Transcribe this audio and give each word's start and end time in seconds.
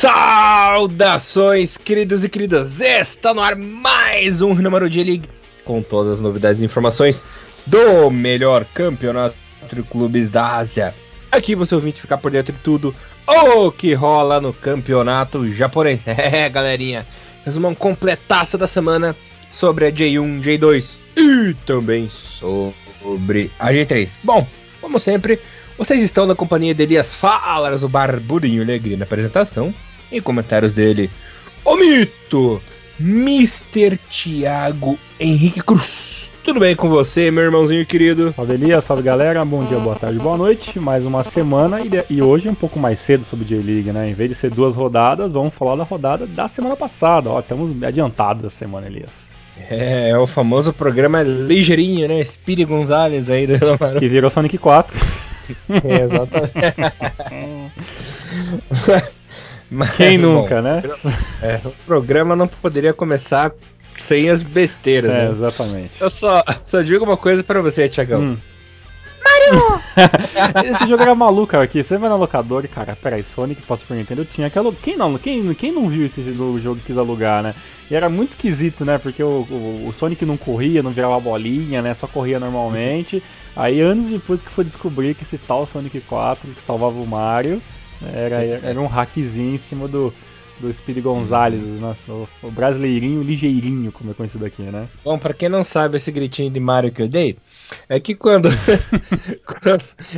Saudações, 0.00 1.76
queridos 1.76 2.24
e 2.24 2.28
queridas! 2.30 2.80
Está 2.80 3.34
no 3.34 3.42
ar 3.42 3.54
mais 3.54 4.40
um 4.40 4.54
de 4.54 5.04
League 5.04 5.28
com 5.62 5.82
todas 5.82 6.14
as 6.14 6.20
novidades 6.22 6.62
e 6.62 6.64
informações 6.64 7.22
do 7.66 8.10
melhor 8.10 8.64
campeonato 8.72 9.36
de 9.70 9.82
clubes 9.82 10.30
da 10.30 10.56
Ásia. 10.56 10.94
Aqui 11.30 11.54
você 11.54 11.74
ouvinte 11.74 12.00
ficar 12.00 12.16
por 12.16 12.30
dentro 12.30 12.54
de 12.54 12.58
tudo 12.60 12.96
o 13.26 13.70
que 13.70 13.92
rola 13.92 14.40
no 14.40 14.54
campeonato 14.54 15.46
japonês. 15.52 16.00
É, 16.08 16.48
galerinha, 16.48 17.06
resumão 17.44 17.74
completaço 17.74 18.56
da 18.56 18.66
semana 18.66 19.14
sobre 19.50 19.84
a 19.84 19.92
J1, 19.92 20.42
J2 20.42 20.96
e 21.14 21.54
também 21.66 22.08
sobre 22.08 23.50
a 23.58 23.70
J3. 23.70 24.12
Bom, 24.24 24.46
como 24.80 24.98
sempre, 24.98 25.38
vocês 25.76 26.02
estão 26.02 26.24
na 26.24 26.34
companhia 26.34 26.74
de 26.74 26.84
Elias 26.84 27.12
Falas, 27.12 27.82
o 27.82 27.88
Barbudinho 27.88 28.62
Alegria 28.62 28.96
na 28.96 29.04
apresentação. 29.04 29.74
E 30.10 30.20
comentários 30.20 30.72
dele, 30.72 31.10
o 31.64 31.76
mito, 31.76 32.60
Mr. 32.98 33.98
Thiago 34.10 34.98
Henrique 35.18 35.62
Cruz. 35.62 36.30
Tudo 36.42 36.58
bem 36.58 36.74
com 36.74 36.88
você, 36.88 37.30
meu 37.30 37.44
irmãozinho 37.44 37.84
querido? 37.86 38.32
Salve 38.34 38.54
Elias, 38.54 38.84
salve 38.84 39.02
galera, 39.02 39.44
bom 39.44 39.62
dia, 39.64 39.78
boa 39.78 39.94
tarde, 39.94 40.18
boa 40.18 40.36
noite. 40.36 40.80
Mais 40.80 41.06
uma 41.06 41.22
semana 41.22 41.80
e, 41.80 41.90
e 42.08 42.22
hoje 42.22 42.48
um 42.48 42.54
pouco 42.54 42.78
mais 42.78 42.98
cedo 42.98 43.24
sobre 43.24 43.44
J-League, 43.44 43.92
né? 43.92 44.08
Em 44.08 44.14
vez 44.14 44.30
de 44.30 44.34
ser 44.34 44.50
duas 44.50 44.74
rodadas, 44.74 45.30
vamos 45.30 45.54
falar 45.54 45.76
da 45.76 45.84
rodada 45.84 46.26
da 46.26 46.48
semana 46.48 46.74
passada. 46.76 47.30
Ó, 47.30 47.38
estamos 47.40 47.82
adiantados 47.82 48.42
da 48.42 48.50
semana, 48.50 48.86
Elias. 48.86 49.30
É, 49.68 50.10
é 50.10 50.18
o 50.18 50.26
famoso 50.26 50.72
programa 50.72 51.22
ligeirinho, 51.22 52.08
né? 52.08 52.24
Speedy 52.24 52.64
Gonzalez 52.64 53.28
aí 53.28 53.46
do 53.46 53.58
Que 53.98 54.08
virou 54.08 54.30
Sonic 54.30 54.58
4. 54.58 54.98
É, 55.68 56.02
exatamente. 56.02 56.52
Mas, 59.70 59.96
Quem 59.96 60.18
nunca, 60.18 60.56
bom, 60.56 60.62
né? 60.62 60.82
É, 61.42 61.60
o 61.64 61.70
programa 61.86 62.34
não 62.34 62.48
poderia 62.48 62.92
começar 62.92 63.52
sem 63.94 64.28
as 64.28 64.42
besteiras, 64.42 65.14
é, 65.14 65.24
né? 65.24 65.30
Exatamente. 65.30 65.92
Eu 66.00 66.10
só, 66.10 66.42
só 66.62 66.82
digo 66.82 67.04
uma 67.04 67.16
coisa 67.16 67.44
para 67.44 67.60
você, 67.60 67.88
Tiagão. 67.88 68.20
Hum. 68.20 68.36
Mario! 69.22 69.80
Esse 70.70 70.88
jogo 70.88 71.02
era 71.02 71.14
maluco, 71.14 71.48
cara. 71.48 71.64
Aqui, 71.64 71.82
você 71.82 71.96
vai 71.98 72.08
na 72.08 72.16
locadora 72.16 72.66
e, 72.66 72.68
cara, 72.68 72.96
peraí, 72.96 73.22
Sonic 73.22 73.62
para 73.62 73.76
Super 73.76 73.94
Nintendo 73.94 74.24
tinha 74.24 74.46
aquela. 74.46 74.72
Quem 74.72 74.96
não, 74.96 75.18
quem, 75.18 75.54
quem 75.54 75.72
não 75.72 75.88
viu 75.88 76.06
esse 76.06 76.32
jogo 76.32 76.78
e 76.78 76.82
quis 76.82 76.98
alugar, 76.98 77.42
né? 77.42 77.54
E 77.90 77.94
era 77.94 78.08
muito 78.08 78.30
esquisito, 78.30 78.84
né? 78.84 78.98
Porque 78.98 79.22
o, 79.22 79.46
o, 79.50 79.88
o, 79.88 79.92
Sonic 79.92 80.24
não 80.24 80.36
corria, 80.36 80.82
não 80.82 80.90
virava 80.90 81.20
bolinha, 81.20 81.82
né? 81.82 81.92
Só 81.94 82.06
corria 82.06 82.40
normalmente. 82.40 83.22
Aí, 83.54 83.80
anos 83.80 84.10
depois 84.10 84.40
que 84.40 84.50
foi 84.50 84.64
descobrir 84.64 85.14
que 85.14 85.22
esse 85.22 85.36
tal 85.36 85.66
Sonic 85.66 86.00
4 86.00 86.50
que 86.52 86.60
salvava 86.60 86.98
o 86.98 87.06
Mario 87.06 87.60
era, 88.02 88.36
era 88.42 88.80
um 88.80 88.86
hackzinho 88.86 89.54
em 89.54 89.58
cima 89.58 89.86
do, 89.86 90.12
do 90.60 90.72
Speed 90.72 91.02
Gonzalez, 91.02 91.62
nossa, 91.80 92.12
o, 92.12 92.28
o, 92.42 92.50
brasileirinho 92.50 93.22
ligeirinho, 93.22 93.92
como 93.92 94.10
é 94.10 94.14
conhecido 94.14 94.44
aqui, 94.44 94.62
né? 94.62 94.88
Bom, 95.04 95.18
pra 95.18 95.34
quem 95.34 95.48
não 95.48 95.64
sabe 95.64 95.96
esse 95.96 96.10
gritinho 96.12 96.50
de 96.50 96.60
Mario 96.60 96.92
que 96.92 97.02
eu 97.02 97.08
dei, 97.08 97.36
é 97.88 97.98
que 97.98 98.14
quando. 98.16 98.48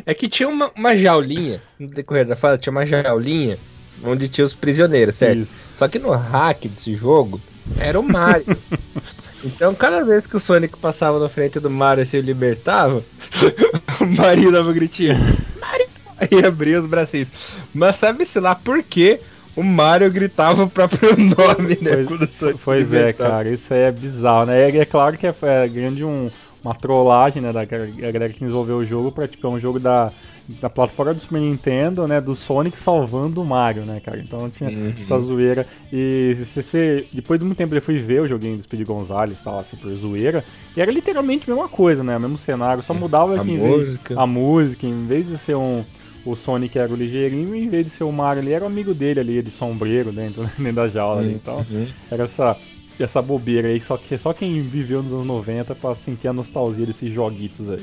é 0.04 0.14
que 0.14 0.28
tinha 0.28 0.48
uma, 0.48 0.70
uma 0.76 0.96
jaulinha, 0.96 1.62
no 1.78 1.88
decorrer 1.88 2.26
da 2.26 2.36
fase, 2.36 2.60
tinha 2.60 2.72
uma 2.72 2.86
jaulinha 2.86 3.58
onde 4.04 4.28
tinha 4.28 4.44
os 4.44 4.54
prisioneiros, 4.54 5.16
certo? 5.16 5.40
Isso. 5.40 5.54
Só 5.76 5.88
que 5.88 5.98
no 5.98 6.10
hack 6.10 6.66
desse 6.66 6.94
jogo 6.94 7.40
era 7.78 7.98
o 7.98 8.02
Mario. 8.02 8.56
então, 9.44 9.74
cada 9.74 10.04
vez 10.04 10.26
que 10.26 10.36
o 10.36 10.40
Sonic 10.40 10.76
passava 10.76 11.18
na 11.18 11.28
frente 11.28 11.60
do 11.60 11.70
Mario 11.70 12.02
e 12.02 12.06
se 12.06 12.20
libertava, 12.20 13.02
o 14.00 14.06
Mario 14.06 14.50
dava 14.52 14.70
um 14.70 14.74
gritinho. 14.74 15.14
Mario! 15.60 15.81
e 16.30 16.44
abria 16.44 16.80
os 16.80 16.86
bracinhos. 16.86 17.28
Mas 17.74 17.96
sabe-se 17.96 18.38
lá 18.40 18.54
por 18.54 18.82
que 18.82 19.20
o 19.54 19.62
Mario 19.62 20.10
gritava 20.10 20.64
o 20.64 20.70
próprio 20.70 21.10
nome, 21.16 21.78
né? 21.80 22.04
Pois, 22.06 22.60
pois 22.64 22.92
é, 22.92 23.12
cara, 23.12 23.50
isso 23.50 23.72
aí 23.72 23.80
é 23.80 23.92
bizarro, 23.92 24.46
né? 24.46 24.70
E 24.70 24.78
é 24.78 24.84
claro 24.84 25.16
que 25.16 25.26
é, 25.26 25.34
é 25.42 25.68
grande 25.68 26.04
um, 26.04 26.30
uma 26.64 26.74
trollagem, 26.74 27.42
né, 27.42 27.52
da 27.52 27.64
galera 27.64 28.28
que 28.28 28.40
desenvolveu 28.40 28.78
o 28.78 28.84
jogo, 28.84 29.10
pra, 29.10 29.26
tipo, 29.26 29.46
é 29.46 29.50
um 29.50 29.60
jogo 29.60 29.80
da, 29.80 30.12
da 30.60 30.70
plataforma 30.70 31.12
do 31.12 31.20
Super 31.20 31.40
Nintendo, 31.40 32.06
né, 32.06 32.20
do 32.20 32.34
Sonic 32.34 32.78
salvando 32.78 33.42
o 33.42 33.44
Mario, 33.44 33.82
né, 33.82 34.00
cara? 34.00 34.18
Então 34.18 34.48
tinha 34.48 34.70
uhum. 34.70 34.94
essa 35.00 35.18
zoeira. 35.18 35.66
E 35.92 36.34
se 36.36 36.62
você, 36.62 37.06
depois 37.12 37.38
de 37.38 37.44
muito 37.44 37.58
tempo, 37.58 37.74
ele 37.74 37.80
foi 37.80 37.98
ver 37.98 38.22
o 38.22 38.28
joguinho 38.28 38.56
do 38.56 38.62
Speed 38.62 38.86
Gonzalez 38.86 39.40
e 39.40 39.44
tal, 39.44 39.58
assim, 39.58 39.76
por 39.76 39.90
zoeira, 39.90 40.44
e 40.76 40.80
era 40.80 40.90
literalmente 40.90 41.50
a 41.50 41.54
mesma 41.54 41.68
coisa, 41.68 42.04
né, 42.04 42.16
o 42.16 42.20
mesmo 42.20 42.38
cenário, 42.38 42.82
só 42.82 42.94
mudava 42.94 43.38
a 43.38 43.44
música. 43.44 44.14
Vez, 44.14 44.18
a 44.18 44.26
música, 44.26 44.86
em 44.86 45.04
vez 45.04 45.28
de 45.28 45.36
ser 45.36 45.56
um 45.56 45.84
o 46.24 46.36
Sonic 46.36 46.78
era 46.78 46.92
o 46.92 46.96
ligeirinho 46.96 47.54
e 47.54 47.64
em 47.64 47.68
vez 47.68 47.86
de 47.86 47.92
ser 47.92 48.04
o 48.04 48.12
Mario 48.12 48.42
ele 48.42 48.52
era 48.52 48.64
o 48.64 48.66
amigo 48.66 48.94
dele 48.94 49.20
ali, 49.20 49.42
de 49.42 49.50
sombreiro 49.50 50.12
dentro, 50.12 50.42
dentro 50.58 50.72
da 50.72 50.88
jaula 50.88 51.20
ali. 51.20 51.34
Então, 51.34 51.66
uhum. 51.70 51.86
era 52.10 52.24
essa, 52.24 52.56
essa 52.98 53.20
bobeira 53.20 53.68
aí, 53.68 53.80
só 53.80 53.96
que 53.96 54.16
só 54.16 54.32
quem 54.32 54.60
viveu 54.62 55.02
nos 55.02 55.12
anos 55.12 55.26
90 55.26 55.74
pra 55.74 55.94
sentir 55.94 56.28
a 56.28 56.32
nostalgia 56.32 56.86
desses 56.86 57.12
joguitos 57.12 57.70
aí. 57.70 57.82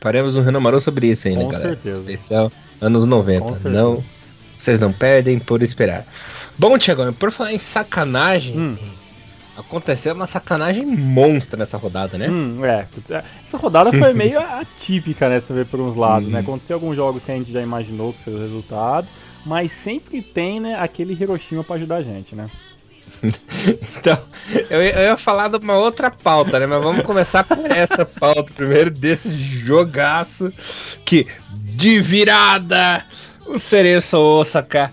Faremos 0.00 0.36
um 0.36 0.42
Renomarão 0.42 0.78
sobre 0.78 1.08
isso 1.08 1.28
ainda, 1.28 1.44
Com 1.44 1.50
galera. 1.50 1.68
certeza. 1.70 2.00
Especial 2.00 2.52
anos 2.80 3.04
90. 3.04 3.68
Não, 3.68 4.02
vocês 4.56 4.78
não 4.78 4.92
perdem 4.92 5.38
por 5.38 5.62
esperar. 5.62 6.06
Bom, 6.56 6.76
Tiagão, 6.78 7.12
por 7.12 7.30
falar 7.30 7.52
em 7.52 7.58
sacanagem, 7.58 8.58
hum. 8.58 8.76
Aconteceu 9.58 10.14
uma 10.14 10.24
sacanagem 10.24 10.86
monstra 10.86 11.58
nessa 11.58 11.76
rodada, 11.76 12.16
né? 12.16 12.30
Hum, 12.30 12.64
é. 12.64 12.86
Essa 13.44 13.58
rodada 13.58 13.92
foi 13.92 14.12
meio 14.14 14.38
atípica, 14.38 15.28
né? 15.28 15.40
Você 15.40 15.52
vê 15.52 15.64
por 15.64 15.80
uns 15.80 15.96
lados, 15.96 16.28
né? 16.28 16.38
Uhum. 16.38 16.44
Aconteceu 16.44 16.76
alguns 16.76 16.94
jogos 16.94 17.24
que 17.24 17.32
a 17.32 17.34
gente 17.34 17.50
já 17.50 17.60
imaginou 17.60 18.12
que 18.12 18.22
seriam 18.22 18.40
os 18.40 18.46
resultados, 18.46 19.10
mas 19.44 19.72
sempre 19.72 20.22
tem, 20.22 20.60
né, 20.60 20.78
aquele 20.78 21.12
Hiroshima 21.12 21.64
para 21.64 21.74
ajudar 21.74 21.96
a 21.96 22.02
gente, 22.02 22.36
né? 22.36 22.48
então, 23.98 24.22
eu, 24.70 24.80
eu, 24.80 25.02
ia 25.02 25.16
falar 25.16 25.48
de 25.48 25.56
uma 25.56 25.74
outra 25.74 26.08
pauta, 26.08 26.60
né? 26.60 26.66
Mas 26.66 26.80
vamos 26.80 27.04
começar 27.04 27.42
por 27.42 27.68
essa 27.68 28.06
pauta 28.06 28.52
primeiro, 28.54 28.92
desse 28.92 29.32
jogaço 29.34 30.52
que, 31.04 31.26
de 31.50 32.00
virada, 32.00 33.04
o 33.44 33.58
Cereço 33.58 34.16
Osaka 34.18 34.92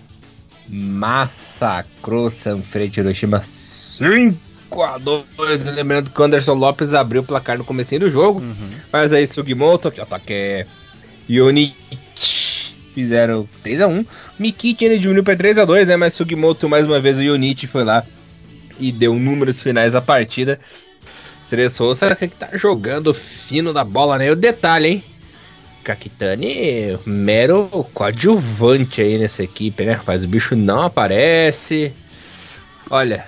massacrou 0.68 2.32
Sanfrecce 2.32 2.98
Hiroshima 2.98 3.40
5 3.44 4.45
5x2. 4.70 5.74
Lembrando 5.74 6.10
que 6.10 6.20
o 6.20 6.24
Anderson 6.24 6.54
Lopes 6.54 6.94
abriu 6.94 7.22
o 7.22 7.24
placar 7.24 7.58
no 7.58 7.64
começo 7.64 7.98
do 7.98 8.10
jogo. 8.10 8.40
Uhum. 8.40 8.70
Mas 8.92 9.12
aí 9.12 9.26
Sugimoto, 9.26 9.90
que 9.90 10.00
ataque 10.00 10.66
e 11.28 11.36
Yonichi 11.36 12.74
fizeram 12.94 13.48
3x1. 13.64 14.06
Mikichi 14.38 14.84
ainda 14.84 14.98
diminuiu 14.98 15.24
para 15.24 15.36
3x2, 15.36 15.86
né? 15.86 15.96
Mas 15.96 16.14
Sugimoto 16.14 16.68
mais 16.68 16.86
uma 16.86 17.00
vez 17.00 17.18
o 17.18 17.22
Yonichi 17.22 17.66
foi 17.66 17.84
lá 17.84 18.04
e 18.78 18.92
deu 18.92 19.14
números 19.14 19.62
finais 19.62 19.94
à 19.94 20.00
partida. 20.00 20.58
Seria 21.46 21.70
Souza 21.70 22.14
que 22.16 22.28
tá 22.28 22.48
jogando 22.54 23.14
fino 23.14 23.72
da 23.72 23.84
bola, 23.84 24.18
né? 24.18 24.26
E 24.26 24.30
o 24.30 24.36
detalhe, 24.36 24.88
hein? 24.88 25.04
Kakitani, 25.84 26.98
mero 27.06 27.68
coadjuvante 27.94 29.00
aí 29.00 29.18
nessa 29.18 29.44
equipe, 29.44 29.84
né, 29.84 29.92
rapaz? 29.92 30.24
O 30.24 30.28
bicho 30.28 30.56
não 30.56 30.82
aparece. 30.82 31.92
Olha, 32.90 33.24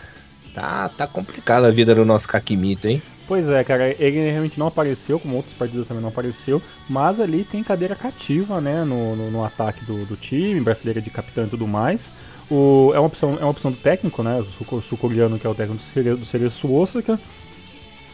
Tá, 0.58 0.88
tá 0.88 1.06
complicada 1.06 1.68
a 1.68 1.70
vida 1.70 1.94
do 1.94 2.04
nosso 2.04 2.26
Kakimito, 2.26 2.88
hein? 2.88 3.00
Pois 3.28 3.48
é, 3.48 3.62
cara, 3.62 3.94
ele 3.96 4.28
realmente 4.28 4.58
não 4.58 4.66
apareceu, 4.66 5.20
como 5.20 5.36
outros 5.36 5.54
partidos 5.54 5.86
também 5.86 6.02
não 6.02 6.08
apareceu, 6.08 6.60
mas 6.88 7.20
ali 7.20 7.44
tem 7.44 7.62
cadeira 7.62 7.94
cativa, 7.94 8.60
né, 8.60 8.82
no, 8.82 9.14
no, 9.14 9.30
no 9.30 9.44
ataque 9.44 9.84
do, 9.84 10.04
do, 10.04 10.16
time, 10.16 10.60
brasileira 10.60 11.00
de 11.00 11.10
capitão 11.10 11.44
e 11.44 11.48
tudo 11.48 11.64
mais. 11.64 12.10
O, 12.50 12.90
é, 12.92 12.98
uma 12.98 13.06
opção, 13.06 13.34
é 13.34 13.42
uma 13.44 13.50
opção 13.50 13.70
do 13.70 13.76
técnico, 13.76 14.20
né, 14.24 14.40
o 14.40 14.80
sul-coreano 14.80 15.38
que 15.38 15.46
é 15.46 15.50
o 15.50 15.54
técnico 15.54 15.80
do 16.16 16.26
Cereço 16.26 16.72
Osaka. 16.72 17.20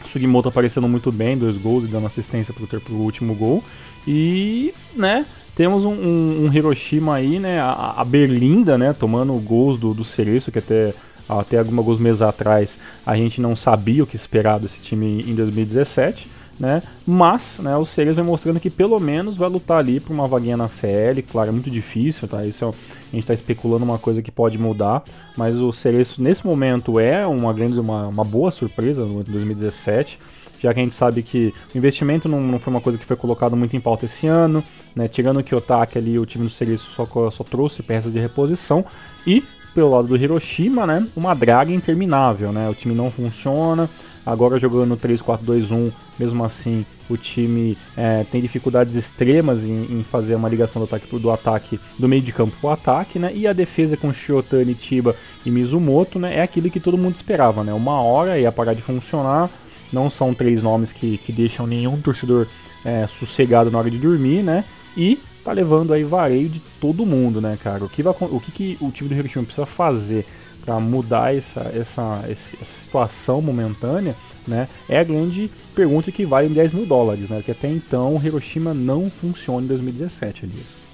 Sugimoto 0.04 0.50
aparecendo 0.50 0.86
muito 0.86 1.10
bem, 1.10 1.38
dois 1.38 1.56
gols 1.56 1.84
e 1.84 1.86
dando 1.86 2.06
assistência 2.06 2.52
pro, 2.52 2.66
pro 2.66 2.94
último 2.94 3.34
gol. 3.34 3.64
E, 4.06 4.74
né, 4.94 5.24
temos 5.56 5.86
um, 5.86 5.94
um, 5.94 6.44
um 6.44 6.52
Hiroshima 6.52 7.14
aí, 7.14 7.38
né, 7.38 7.58
a, 7.58 7.94
a, 7.96 8.04
Berlinda, 8.04 8.76
né, 8.76 8.92
tomando 8.92 9.32
gols 9.34 9.78
do, 9.78 9.94
do 9.94 10.04
Cereço, 10.04 10.52
que 10.52 10.58
até 10.58 10.92
até 11.28 11.58
alguns 11.58 11.98
meses 11.98 12.22
atrás 12.22 12.78
a 13.04 13.16
gente 13.16 13.40
não 13.40 13.56
sabia 13.56 14.02
o 14.02 14.06
que 14.06 14.16
esperar 14.16 14.58
desse 14.58 14.78
time 14.78 15.22
em 15.22 15.34
2017, 15.34 16.28
né? 16.58 16.82
Mas, 17.06 17.58
né, 17.58 17.76
o 17.76 17.84
Cerezo 17.84 18.16
vem 18.16 18.24
mostrando 18.24 18.60
que 18.60 18.70
pelo 18.70 18.98
menos 19.00 19.36
vai 19.36 19.48
lutar 19.48 19.78
ali 19.78 19.98
por 19.98 20.12
uma 20.12 20.28
vaguinha 20.28 20.56
na 20.56 20.68
CL, 20.68 21.22
claro, 21.22 21.48
é 21.48 21.52
muito 21.52 21.70
difícil, 21.70 22.28
tá? 22.28 22.44
Isso 22.44 22.64
é, 22.64 22.68
a 22.68 22.70
gente 23.12 23.20
está 23.20 23.34
especulando 23.34 23.84
uma 23.84 23.98
coisa 23.98 24.22
que 24.22 24.30
pode 24.30 24.58
mudar, 24.58 25.02
mas 25.36 25.56
o 25.56 25.72
Cerezo 25.72 26.22
nesse 26.22 26.46
momento 26.46 27.00
é 27.00 27.26
uma 27.26 27.52
grande, 27.52 27.78
uma, 27.78 28.08
uma 28.08 28.24
boa 28.24 28.50
surpresa 28.50 29.04
no 29.04 29.24
2017 29.24 30.18
já 30.64 30.72
que 30.72 30.80
a 30.80 30.82
gente 30.82 30.94
sabe 30.94 31.22
que 31.22 31.52
o 31.74 31.78
investimento 31.78 32.26
não, 32.26 32.40
não 32.40 32.58
foi 32.58 32.72
uma 32.72 32.80
coisa 32.80 32.98
que 32.98 33.04
foi 33.04 33.16
colocado 33.16 33.54
muito 33.54 33.76
em 33.76 33.80
pauta 33.80 34.06
esse 34.06 34.26
ano, 34.26 34.64
né? 34.96 35.06
Tirando 35.06 35.40
o 35.40 35.44
Kiyotaki 35.44 35.98
ali, 35.98 36.18
o 36.18 36.24
time 36.24 36.44
do 36.44 36.50
Cereço 36.50 36.90
só, 36.90 37.04
só 37.30 37.44
trouxe 37.44 37.82
peças 37.82 38.14
de 38.14 38.18
reposição 38.18 38.82
e 39.26 39.44
pelo 39.74 39.90
lado 39.90 40.08
do 40.08 40.16
Hiroshima, 40.16 40.86
né, 40.86 41.06
uma 41.16 41.34
draga 41.34 41.72
interminável, 41.72 42.52
né? 42.52 42.68
O 42.68 42.74
time 42.74 42.94
não 42.94 43.10
funciona. 43.10 43.90
Agora 44.24 44.58
jogando 44.58 44.86
no 44.86 44.96
3-4-2-1, 44.96 45.92
mesmo 46.18 46.44
assim, 46.44 46.86
o 47.10 47.16
time 47.16 47.76
é, 47.94 48.24
tem 48.24 48.40
dificuldades 48.40 48.96
extremas 48.96 49.66
em, 49.66 49.98
em, 49.98 50.02
fazer 50.02 50.34
uma 50.34 50.48
ligação 50.48 50.80
do 50.80 50.86
ataque 50.86 51.18
do 51.18 51.30
ataque 51.30 51.78
do 51.98 52.08
meio 52.08 52.22
de 52.22 52.32
campo 52.32 52.56
para 52.58 52.70
o 52.70 52.72
ataque, 52.72 53.18
né? 53.18 53.30
E 53.34 53.46
a 53.46 53.52
defesa 53.52 53.98
com 53.98 54.12
Shiotani, 54.14 54.74
Tiba 54.74 55.14
e 55.44 55.50
Mizumoto, 55.50 56.18
né? 56.18 56.38
É 56.38 56.42
aquilo 56.42 56.70
que 56.70 56.80
todo 56.80 56.96
mundo 56.96 57.14
esperava, 57.14 57.62
né? 57.62 57.74
Uma 57.74 58.00
hora 58.00 58.38
ia 58.38 58.50
parar 58.50 58.72
de 58.72 58.80
funcionar. 58.80 59.50
Não 59.92 60.08
são 60.08 60.32
três 60.32 60.62
nomes 60.62 60.90
que, 60.90 61.18
que 61.18 61.30
deixam 61.30 61.66
nenhum 61.66 62.00
torcedor 62.00 62.46
é, 62.82 63.06
sossegado 63.06 63.70
na 63.70 63.78
hora 63.78 63.90
de 63.90 63.98
dormir, 63.98 64.42
né? 64.42 64.64
E 64.96 65.18
tá 65.44 65.52
levando 65.52 65.92
aí 65.92 66.02
vareio 66.02 66.48
de 66.48 66.60
todo 66.80 67.04
mundo, 67.04 67.40
né, 67.40 67.58
cara? 67.62 67.84
O 67.84 67.88
que, 67.88 68.02
vai, 68.02 68.14
o 68.18 68.40
que, 68.40 68.50
que 68.50 68.78
o 68.80 68.90
time 68.90 69.08
do 69.08 69.14
Hiroshima 69.14 69.44
precisa 69.44 69.66
fazer 69.66 70.24
para 70.64 70.80
mudar 70.80 71.36
essa, 71.36 71.60
essa, 71.74 72.24
essa 72.28 72.64
situação 72.64 73.42
momentânea, 73.42 74.16
né? 74.48 74.66
É 74.88 74.98
a 74.98 75.04
grande 75.04 75.50
pergunta 75.74 76.10
que 76.10 76.24
vale 76.24 76.48
10 76.48 76.72
mil 76.72 76.86
dólares, 76.86 77.28
né? 77.28 77.42
Que 77.44 77.50
até 77.50 77.68
então 77.68 78.16
o 78.16 78.24
Hiroshima 78.24 78.72
não 78.72 79.10
funciona 79.10 79.62
em 79.64 79.68
2017, 79.68 80.46
Elias. 80.46 80.84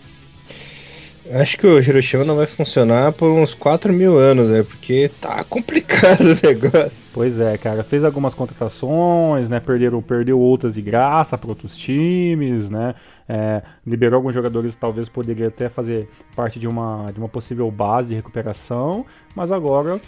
Acho 1.33 1.59
que 1.59 1.67
o 1.67 1.79
Hiroshima 1.79 2.25
não 2.25 2.35
vai 2.35 2.47
funcionar 2.47 3.13
por 3.13 3.31
uns 3.31 3.55
4 3.55 3.93
mil 3.93 4.19
anos, 4.19 4.49
né? 4.49 4.65
Porque 4.65 5.09
tá 5.21 5.45
complicado 5.45 6.23
o 6.43 6.47
negócio. 6.47 7.05
Pois 7.13 7.39
é, 7.39 7.57
cara. 7.57 7.85
Fez 7.85 8.03
algumas 8.03 8.35
contratações, 8.35 9.49
né? 9.49 9.61
Perderam, 9.61 10.03
perdeu 10.03 10.41
outras 10.41 10.75
de 10.75 10.83
graça 10.83 11.39
para 11.39 11.51
outros 11.51 11.77
times, 11.77 12.69
né? 12.69 12.95
É, 13.33 13.63
liberou 13.87 14.17
alguns 14.17 14.35
jogadores, 14.35 14.75
talvez 14.75 15.09
poderia 15.09 15.47
até 15.47 15.69
fazer 15.69 16.09
parte 16.35 16.59
de 16.59 16.67
uma, 16.67 17.07
de 17.13 17.21
uma 17.21 17.29
possível 17.29 17.71
base 17.71 18.09
de 18.09 18.15
recuperação, 18.17 19.07
mas 19.37 19.53
agora 19.53 20.01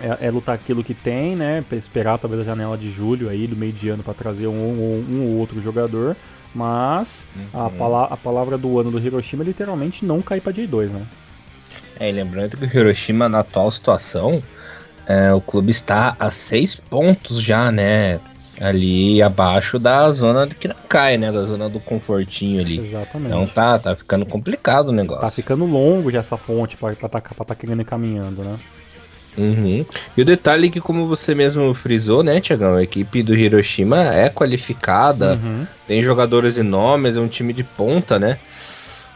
é, 0.00 0.26
é 0.26 0.30
lutar 0.30 0.56
aquilo 0.56 0.82
que 0.82 0.92
tem, 0.92 1.36
né? 1.36 1.64
Esperar 1.70 2.18
talvez 2.18 2.42
a 2.42 2.44
janela 2.44 2.76
de 2.76 2.90
julho 2.90 3.28
aí, 3.28 3.46
do 3.46 3.54
meio 3.54 3.72
de 3.72 3.88
ano, 3.90 4.02
para 4.02 4.12
trazer 4.12 4.48
um, 4.48 4.52
um, 4.52 5.06
um 5.08 5.32
ou 5.32 5.38
outro 5.38 5.62
jogador. 5.62 6.16
Mas 6.52 7.28
uhum. 7.36 7.66
a, 7.66 7.70
pala 7.70 8.04
a 8.06 8.16
palavra 8.16 8.58
do 8.58 8.76
ano 8.76 8.90
do 8.90 8.98
Hiroshima 8.98 9.44
é 9.44 9.46
literalmente 9.46 10.04
não 10.04 10.20
cair 10.20 10.40
para 10.40 10.52
J2, 10.52 10.88
né? 10.88 11.06
É, 12.00 12.08
e 12.08 12.12
lembrando 12.12 12.56
que 12.56 12.64
o 12.64 12.80
Hiroshima, 12.80 13.28
na 13.28 13.38
atual 13.38 13.70
situação, 13.70 14.42
é, 15.06 15.32
o 15.32 15.40
clube 15.40 15.70
está 15.70 16.16
a 16.18 16.28
seis 16.28 16.74
pontos 16.74 17.40
já, 17.40 17.70
né? 17.70 18.18
Ali 18.60 19.22
abaixo 19.22 19.78
da 19.78 20.10
zona 20.10 20.46
que 20.46 20.68
não 20.68 20.76
cai, 20.88 21.16
né? 21.16 21.32
Da 21.32 21.44
zona 21.44 21.68
do 21.68 21.80
confortinho 21.80 22.60
ali. 22.60 22.78
Exatamente. 22.78 23.28
Então 23.28 23.46
tá, 23.46 23.78
tá 23.78 23.96
ficando 23.96 24.26
complicado 24.26 24.88
o 24.88 24.92
negócio. 24.92 25.22
Tá 25.22 25.30
ficando 25.30 25.64
longo 25.64 26.10
já 26.10 26.20
essa 26.20 26.36
ponte 26.36 26.76
pra 26.76 26.92
estar 26.92 27.08
tá, 27.08 27.20
pra 27.20 27.44
tá 27.44 27.54
querendo 27.54 27.80
ir 27.80 27.86
caminhando, 27.86 28.42
né? 28.42 28.56
Uhum. 29.36 29.84
E 30.16 30.22
o 30.22 30.24
detalhe 30.24 30.68
é 30.68 30.70
que, 30.70 30.80
como 30.80 31.06
você 31.06 31.34
mesmo 31.34 31.72
frisou, 31.72 32.22
né, 32.22 32.40
Tiagão? 32.40 32.74
A 32.74 32.82
equipe 32.82 33.22
do 33.22 33.34
Hiroshima 33.34 34.14
é 34.14 34.28
qualificada, 34.28 35.38
uhum. 35.42 35.66
tem 35.86 36.02
jogadores 36.02 36.58
enormes, 36.58 37.16
é 37.16 37.20
um 37.20 37.28
time 37.28 37.52
de 37.52 37.64
ponta, 37.64 38.18
né? 38.18 38.38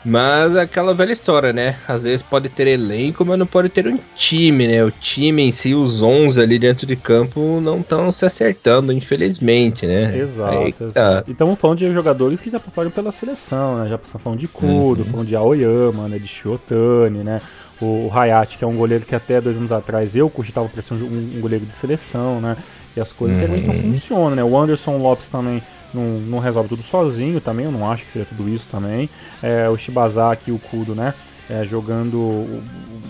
Mas 0.07 0.55
é 0.55 0.61
aquela 0.61 0.95
velha 0.95 1.13
história, 1.13 1.53
né? 1.53 1.75
Às 1.89 2.05
vezes 2.05 2.23
pode 2.23 2.49
ter 2.49 2.69
elenco, 2.69 3.27
mas 3.27 3.37
não 3.37 3.45
pode 3.45 3.69
ter 3.69 3.89
um 3.89 3.99
time, 4.15 4.69
né? 4.69 4.85
O 4.85 4.91
time 4.93 5.43
em 5.43 5.51
si, 5.51 5.75
os 5.75 6.01
11 6.01 6.41
ali 6.41 6.61
dentro 6.61 6.87
de 6.87 6.95
campo, 6.95 7.61
não 7.61 7.81
estão 7.81 8.13
se 8.13 8.25
acertando, 8.25 8.93
infelizmente, 8.93 9.85
né? 9.85 10.17
Exato. 10.17 10.93
Tá. 10.95 11.25
E 11.27 11.33
estamos 11.33 11.59
falando 11.59 11.79
de 11.79 11.93
jogadores 11.93 12.41
que 12.41 12.49
já 12.49 12.61
passaram 12.61 12.89
pela 12.89 13.11
seleção, 13.11 13.83
né? 13.83 13.89
Já 13.89 13.99
passaram 13.99 14.23
falando 14.23 14.39
de 14.39 14.47
Kudo, 14.47 15.03
uhum. 15.03 15.11
falando 15.11 15.27
de 15.27 15.35
Aoyama, 15.35 16.09
né? 16.09 16.21
De 16.21 16.29
Shiotani, 16.29 17.25
né? 17.25 17.41
o 17.81 18.11
Hayat, 18.11 18.57
que 18.57 18.65
é 18.65 18.67
um 18.67 18.77
goleiro 18.77 19.05
que 19.05 19.15
até 19.15 19.39
dois 19.41 19.57
anos 19.57 19.71
atrás 19.71 20.17
eu 20.17 20.31
cogitava 20.31 20.67
para 20.69 20.81
ser 20.81 20.95
um, 20.95 21.07
um, 21.37 21.41
goleiro 21.41 21.67
de 21.67 21.75
seleção, 21.75 22.41
né? 22.41 22.57
E 22.97 23.01
as 23.01 23.13
coisas 23.13 23.39
uhum. 23.39 23.67
não 23.67 23.75
funcionam, 23.75 24.37
né? 24.37 24.45
O 24.45 24.57
Anderson 24.57 24.97
Lopes 24.97 25.27
também 25.27 25.61
não, 25.97 26.21
não, 26.21 26.39
resolve 26.39 26.69
tudo 26.69 26.83
sozinho 26.83 27.41
também, 27.41 27.65
eu 27.65 27.73
não 27.73 27.91
acho 27.91 28.05
que 28.05 28.11
seja 28.13 28.27
tudo 28.27 28.49
isso 28.49 28.69
também. 28.71 29.09
É, 29.43 29.69
o 29.69 29.77
Shibazaki 29.77 30.51
e 30.51 30.55
o 30.55 30.59
Kudo, 30.59 30.95
né? 30.95 31.15
É, 31.49 31.65
jogando, 31.65 32.47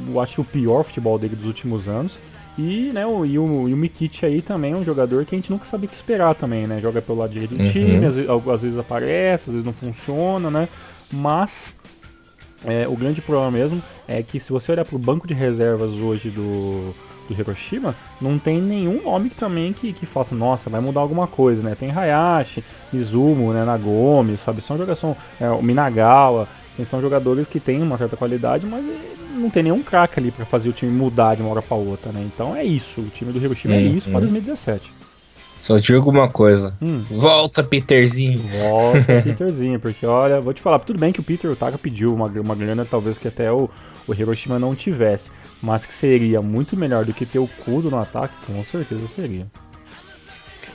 eu 0.09 0.21
acho 0.21 0.35
que 0.35 0.41
o 0.41 0.45
pior 0.45 0.85
futebol 0.85 1.19
dele 1.19 1.37
dos 1.37 1.47
últimos 1.47 1.89
anos. 1.89 2.19
E, 2.59 2.91
né, 2.93 3.07
o, 3.07 3.25
e, 3.27 3.39
o, 3.39 3.69
e 3.69 3.75
o 3.75 3.77
Mikic 3.77 4.25
aí 4.25 4.41
também 4.41 4.73
é 4.73 4.77
um 4.77 4.85
jogador 4.85 5.27
que 5.27 5.35
a 5.35 5.39
gente 5.39 5.51
nunca 5.51 5.67
sabe 5.67 5.85
o 5.85 5.89
que 5.89 5.95
esperar 5.95 6.35
também, 6.35 6.67
né? 6.67 6.81
Joga 6.81 7.03
pelo 7.03 7.19
lado 7.19 7.33
direito 7.33 7.55
do 7.55 7.63
uhum. 7.63 7.71
time, 7.71 8.07
às 8.07 8.15
vezes, 8.15 8.31
às 8.31 8.63
vezes 8.63 8.79
aparece, 8.79 9.51
às 9.51 9.53
vezes 9.53 9.67
não 9.67 9.75
funciona, 9.75 10.51
né? 10.51 10.69
Mas 11.13 11.75
é, 12.65 12.89
o 12.89 12.97
grande 12.97 13.21
problema 13.21 13.51
mesmo 13.51 13.83
é 14.09 14.23
que 14.23 14.41
se 14.41 14.53
você 14.53 14.73
olhar 14.73 14.85
para 14.85 14.97
o 14.97 14.99
banco 14.99 15.29
de 15.29 15.35
reservas 15.35 15.99
hoje 15.99 16.31
do, 16.31 16.95
do 17.29 17.39
Hiroshima, 17.39 17.95
não 18.21 18.39
tem 18.39 18.61
nenhum 18.61 19.03
nome 19.03 19.31
também 19.31 19.73
que, 19.73 19.93
que 19.93 20.07
faça, 20.07 20.35
nossa, 20.35 20.71
vai 20.71 20.81
mudar 20.81 21.01
alguma 21.01 21.27
coisa, 21.27 21.63
né? 21.63 21.75
Tem 21.79 21.91
Hayashi, 21.91 22.63
Izumo, 22.93 23.53
né, 23.53 23.65
Nagomi, 23.65 24.37
sabe? 24.37 24.61
São 24.61 24.77
jogadores, 24.77 24.99
são, 24.99 25.17
é, 25.41 25.49
o 25.51 25.63
Minagawa, 25.63 26.49
são 26.87 27.01
jogadores 27.01 27.47
que 27.47 27.59
têm 27.59 27.83
uma 27.83 27.97
certa 27.97 28.17
qualidade, 28.17 28.67
mas 28.67 28.85
não 29.35 29.51
tem 29.51 29.63
nenhum 29.63 29.83
craque 29.83 30.19
ali 30.19 30.31
para 30.31 30.45
fazer 30.45 30.69
o 30.69 30.73
time 30.73 30.93
mudar 30.93 31.35
de 31.35 31.43
uma 31.43 31.51
hora 31.51 31.63
para 31.63 31.77
outra, 31.77 32.13
né? 32.13 32.23
Então 32.27 32.55
é 32.55 32.65
isso, 32.65 33.01
o 33.01 33.09
time 33.09 33.33
do 33.33 33.39
Hiroshima 33.39 33.75
é 33.75 33.83
isso 33.83 34.11
para 34.11 34.21
2017. 34.21 34.97
Só 35.63 35.79
digo 35.79 36.09
uma 36.09 36.29
coisa. 36.29 36.75
Hum. 36.81 37.05
Volta, 37.11 37.63
Peterzinho. 37.65 38.41
Volta, 38.63 39.01
Peterzinho, 39.23 39.81
porque 39.81 40.07
olha, 40.07 40.41
vou 40.41 40.55
te 40.55 40.63
falar, 40.63 40.79
tudo 40.79 40.99
bem 40.99 41.13
que 41.13 41.19
o 41.19 41.25
Peter 41.25 41.51
Otaka 41.51 41.77
pediu 41.77 42.15
uma, 42.15 42.27
uma 42.27 42.55
grana, 42.55 42.87
talvez 42.89 43.19
que 43.19 43.27
até 43.27 43.51
o, 43.51 43.69
o 44.07 44.15
Hiroshima 44.15 44.59
não 44.59 44.75
tivesse, 44.75 45.31
mas 45.61 45.87
que 45.87 45.93
seria 45.93 46.43
muito 46.43 46.77
melhor 46.77 47.05
do 47.05 47.13
que 47.13 47.27
ter 47.27 47.39
o 47.39 47.47
Kudo 47.47 47.91
no 47.91 47.99
ataque, 47.99 48.35
com 48.47 48.65
certeza 48.65 49.07
seria. 49.07 49.47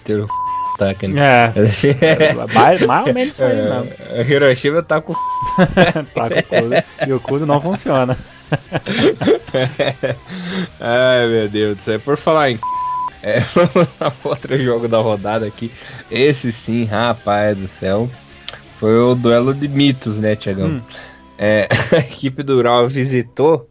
Ter 0.04 0.20
o 0.20 0.28
Otaka, 0.76 1.08
né? 1.08 1.54
É. 1.56 2.34
mais, 2.54 2.82
mais 2.82 3.08
ou 3.08 3.14
menos 3.14 3.34
isso 3.34 3.44
aí 3.44 3.58
é. 3.58 4.22
O 4.22 4.32
Hiroshima 4.32 4.84
tá 4.84 5.00
com. 5.00 5.14
tá 6.14 6.30
com 6.30 6.40
o 6.40 6.44
Kudo, 6.44 6.76
e 7.08 7.14
o 7.14 7.20
Kudo 7.20 7.46
não 7.46 7.62
funciona. 7.62 8.18
Ai, 10.80 11.28
meu 11.28 11.48
Deus 11.48 11.78
do 11.78 11.82
céu. 11.82 12.00
Por 12.00 12.18
falar 12.18 12.52
em 12.52 12.60
é, 13.24 13.40
vamos 13.40 13.90
ao 14.00 14.14
outro 14.24 14.62
jogo 14.62 14.88
da 14.88 14.98
rodada 14.98 15.46
aqui. 15.46 15.72
Esse 16.10 16.52
sim, 16.52 16.86
rapaz 16.86 17.58
do 17.58 17.68
céu. 17.68 18.10
Foi 18.80 18.98
o 18.98 19.14
duelo 19.14 19.54
de 19.54 19.68
mitos, 19.68 20.18
né, 20.18 20.36
Tiagão? 20.36 20.70
Hum. 20.70 20.82
É, 21.44 21.68
a 21.92 21.98
equipe 21.98 22.44
do 22.44 22.56
Ural 22.56 22.88
visitou, 22.88 23.68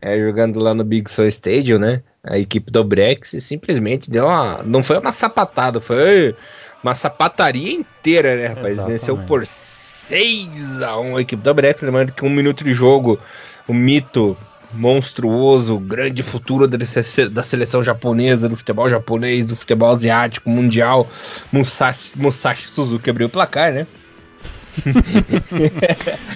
é, 0.00 0.16
jogando 0.20 0.60
lá 0.60 0.72
no 0.72 0.84
Big 0.84 1.10
Soul 1.10 1.26
Stadium, 1.26 1.80
né? 1.80 2.00
A 2.22 2.38
equipe 2.38 2.70
do 2.70 2.84
Brex 2.84 3.30
simplesmente 3.40 4.08
deu 4.08 4.26
uma. 4.26 4.62
Não 4.62 4.84
foi 4.84 4.98
uma 4.98 5.10
sapatada, 5.10 5.80
foi 5.80 6.36
uma 6.80 6.94
sapataria 6.94 7.72
inteira, 7.72 8.36
né, 8.36 8.46
rapaz? 8.46 8.74
Exatamente. 8.74 9.00
Venceu 9.00 9.18
por 9.18 9.44
6 9.44 10.82
a 10.82 10.96
1 11.00 11.16
a 11.16 11.20
equipe 11.20 11.42
do 11.42 11.52
Brex. 11.52 11.82
Lembrando 11.82 12.12
que 12.12 12.24
um 12.24 12.30
minuto 12.30 12.62
de 12.62 12.72
jogo, 12.72 13.18
o 13.66 13.74
mito 13.74 14.36
monstruoso, 14.72 15.78
grande 15.78 16.22
futuro 16.22 16.68
da 16.68 17.42
seleção 17.42 17.82
japonesa, 17.82 18.48
do 18.48 18.56
futebol 18.56 18.88
japonês, 18.88 19.44
do 19.44 19.56
futebol 19.56 19.90
asiático, 19.90 20.48
mundial, 20.48 21.08
Musashi, 21.50 22.12
Musashi 22.14 22.68
Suzuki 22.68 23.10
abriu 23.10 23.26
o 23.26 23.30
placar, 23.30 23.72
né? 23.72 23.86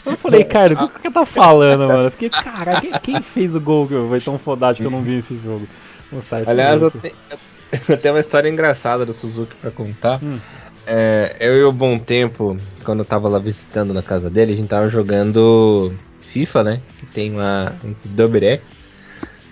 Eu 0.04 0.16
falei, 0.16 0.44
cara, 0.44 0.84
o 0.84 0.88
que 0.88 1.02
você 1.02 1.10
tá 1.10 1.24
falando, 1.24 1.88
mano? 1.88 2.04
Eu 2.04 2.10
fiquei, 2.10 2.30
cara, 2.30 2.80
quem, 2.80 2.92
quem, 3.02 3.22
fez 3.22 3.54
o 3.54 3.60
gol 3.60 3.86
que 3.86 3.94
foi 3.94 4.20
tão 4.20 4.38
fodado 4.38 4.76
que 4.76 4.84
eu 4.84 4.90
não 4.90 5.02
vi 5.02 5.18
esse 5.18 5.38
jogo? 5.38 5.66
Musashi 6.12 6.48
Aliás, 6.48 6.82
eu, 6.82 6.90
te, 6.90 7.14
eu 7.88 7.96
tenho 7.96 8.14
uma 8.14 8.20
história 8.20 8.48
engraçada 8.48 9.06
do 9.06 9.12
Suzuki 9.12 9.54
pra 9.56 9.70
contar. 9.70 10.20
Hum. 10.22 10.38
É, 10.86 11.36
eu 11.40 11.56
e 11.56 11.64
o 11.64 11.72
Bom 11.72 11.98
Tempo, 11.98 12.56
quando 12.84 13.00
eu 13.00 13.04
tava 13.04 13.28
lá 13.28 13.38
visitando 13.38 13.92
na 13.92 14.02
casa 14.02 14.30
dele, 14.30 14.52
a 14.52 14.56
gente 14.56 14.68
tava 14.68 14.88
jogando 14.88 15.92
FIFA, 16.20 16.62
né? 16.62 16.80
Que 16.98 17.06
tem 17.06 17.32
uma 17.32 17.74
Double 18.04 18.44
X. 18.44 18.76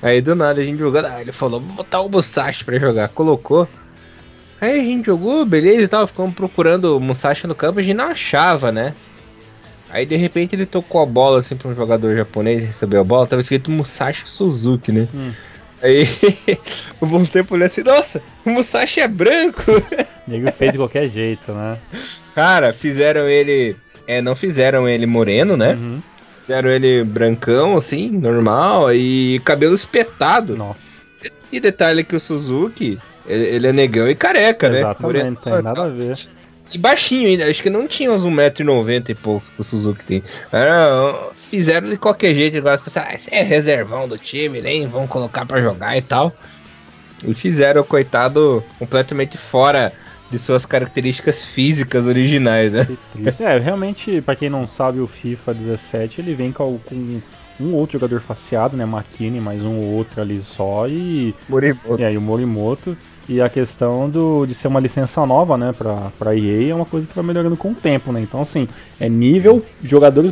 Aí 0.00 0.20
do 0.20 0.34
nada 0.34 0.60
a 0.60 0.64
gente 0.64 0.78
jogando, 0.78 1.06
ah, 1.06 1.20
ele 1.20 1.32
falou, 1.32 1.60
vou 1.60 1.76
botar 1.76 2.02
o 2.02 2.08
Musashi 2.08 2.64
pra 2.64 2.78
jogar. 2.78 3.08
Colocou. 3.08 3.66
Aí 4.64 4.80
a 4.80 4.84
gente 4.84 5.06
jogou, 5.06 5.44
beleza 5.44 5.82
e 5.82 5.88
tal, 5.88 6.06
ficamos 6.06 6.34
procurando 6.34 6.96
o 6.96 7.00
Musashi 7.00 7.46
no 7.46 7.54
campo, 7.54 7.80
a 7.80 7.82
gente 7.82 7.96
não 7.96 8.06
achava, 8.06 8.72
né? 8.72 8.94
Aí 9.90 10.06
de 10.06 10.16
repente 10.16 10.56
ele 10.56 10.66
tocou 10.66 11.02
a 11.02 11.06
bola 11.06 11.40
assim 11.40 11.54
pra 11.54 11.68
um 11.68 11.74
jogador 11.74 12.14
japonês, 12.14 12.64
recebeu 12.64 13.00
a 13.00 13.04
bola, 13.04 13.26
tava 13.26 13.42
escrito 13.42 13.70
Musashi 13.70 14.22
Suzuki, 14.26 14.90
né? 14.90 15.06
Hum. 15.14 15.30
Aí 15.82 16.08
o 17.00 17.04
bom 17.06 17.24
tempo 17.24 17.54
olhou 17.54 17.66
assim, 17.66 17.82
nossa, 17.82 18.22
o 18.44 18.50
Musashi 18.50 19.00
é 19.00 19.08
branco. 19.08 19.62
Nego 20.26 20.50
fez 20.52 20.72
de 20.72 20.78
qualquer 20.78 21.08
jeito, 21.08 21.52
né? 21.52 21.76
Cara, 22.34 22.72
fizeram 22.72 23.28
ele. 23.28 23.76
É, 24.06 24.22
não 24.22 24.34
fizeram 24.34 24.88
ele 24.88 25.04
moreno, 25.04 25.56
né? 25.56 25.74
Uhum. 25.74 26.00
Fizeram 26.38 26.70
ele 26.70 27.04
brancão, 27.04 27.76
assim, 27.76 28.10
normal, 28.10 28.92
e 28.92 29.40
cabelo 29.44 29.74
espetado. 29.74 30.56
Nossa. 30.56 30.93
E 31.52 31.60
detalhe 31.60 32.02
que 32.04 32.16
o 32.16 32.20
Suzuki, 32.20 32.98
ele, 33.26 33.44
ele 33.44 33.66
é 33.68 33.72
negão 33.72 34.08
e 34.08 34.14
careca, 34.14 34.66
Exatamente, 34.66 35.14
né? 35.14 35.20
Exatamente, 35.20 35.42
tem 35.42 35.62
nada 35.62 35.84
a 35.84 35.88
ver. 35.88 36.16
E 36.72 36.78
baixinho 36.78 37.28
ainda, 37.28 37.48
acho 37.48 37.62
que 37.62 37.70
não 37.70 37.86
tinha 37.86 38.10
uns 38.10 38.24
1,90m 38.24 39.08
e 39.08 39.14
poucos 39.14 39.48
que 39.48 39.60
o 39.60 39.64
Suzuki 39.64 40.04
tem. 40.04 40.22
Era, 40.52 41.30
fizeram 41.48 41.88
de 41.88 41.96
qualquer 41.96 42.34
jeito, 42.34 42.56
igual 42.56 42.74
as 42.74 42.80
pessoas, 42.80 43.06
ah, 43.06 43.14
esse 43.14 43.32
é 43.32 43.42
reservão 43.42 44.08
do 44.08 44.18
time, 44.18 44.60
nem 44.60 44.88
vão 44.88 45.06
colocar 45.06 45.46
para 45.46 45.62
jogar 45.62 45.96
e 45.96 46.02
tal. 46.02 46.32
E 47.22 47.32
fizeram 47.32 47.82
o 47.82 47.84
coitado 47.84 48.62
completamente 48.78 49.38
fora 49.38 49.92
de 50.30 50.38
suas 50.38 50.66
características 50.66 51.44
físicas 51.44 52.08
originais, 52.08 52.72
né? 52.72 52.88
É, 53.38 53.58
realmente, 53.58 54.20
para 54.20 54.34
quem 54.34 54.50
não 54.50 54.66
sabe, 54.66 54.98
o 54.98 55.06
FIFA 55.06 55.54
17 55.54 56.20
ele 56.20 56.34
vem 56.34 56.50
com, 56.50 56.76
com 56.78 57.22
um 57.60 57.74
outro 57.74 57.98
jogador 57.98 58.20
faceado, 58.20 58.76
né? 58.76 58.84
Makini, 58.84 59.40
mais 59.40 59.62
um 59.62 59.76
ou 59.76 59.94
outro 59.94 60.20
ali 60.20 60.40
só 60.42 60.88
e. 60.88 61.34
Morimoto. 61.48 62.00
E 62.00 62.04
aí 62.04 62.16
o 62.16 62.20
Morimoto. 62.20 62.96
E 63.26 63.40
a 63.40 63.48
questão 63.48 64.08
do, 64.10 64.44
de 64.44 64.54
ser 64.54 64.68
uma 64.68 64.80
licença 64.80 65.24
nova, 65.24 65.56
né, 65.56 65.72
pra, 65.72 66.12
pra 66.18 66.36
EA 66.36 66.72
é 66.72 66.74
uma 66.74 66.84
coisa 66.84 67.06
que 67.06 67.14
vai 67.14 67.24
melhorando 67.24 67.56
com 67.56 67.70
o 67.70 67.74
tempo, 67.74 68.12
né? 68.12 68.20
Então, 68.20 68.42
assim, 68.42 68.68
é 69.00 69.08
nível 69.08 69.64
jogadores 69.82 70.30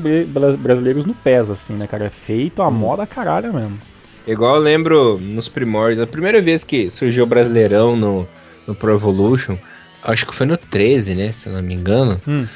brasileiros 0.59 1.07
no 1.07 1.15
PES, 1.15 1.49
assim, 1.49 1.73
né, 1.73 1.87
cara? 1.87 2.05
É 2.05 2.11
feito 2.11 2.61
a 2.61 2.69
hum. 2.69 2.73
moda 2.73 3.07
caralho 3.07 3.55
mesmo. 3.55 3.79
Igual 4.27 4.57
eu 4.57 4.63
lembro 4.63 5.19
nos 5.19 5.49
primórdios, 5.49 6.01
a 6.01 6.07
primeira 6.07 6.41
vez 6.41 6.63
que 6.63 6.91
surgiu 6.91 7.25
o 7.25 7.27
Brasileirão 7.27 7.97
no, 7.97 8.29
no 8.67 8.75
Pro 8.75 8.95
Evolution, 8.95 9.57
acho 10.05 10.27
que 10.27 10.35
foi 10.35 10.47
no 10.47 10.57
13, 10.57 11.15
né, 11.15 11.33
se 11.33 11.49
eu 11.49 11.55
não 11.55 11.63
me 11.63 11.75
engano, 11.75 12.21
hum. 12.29 12.47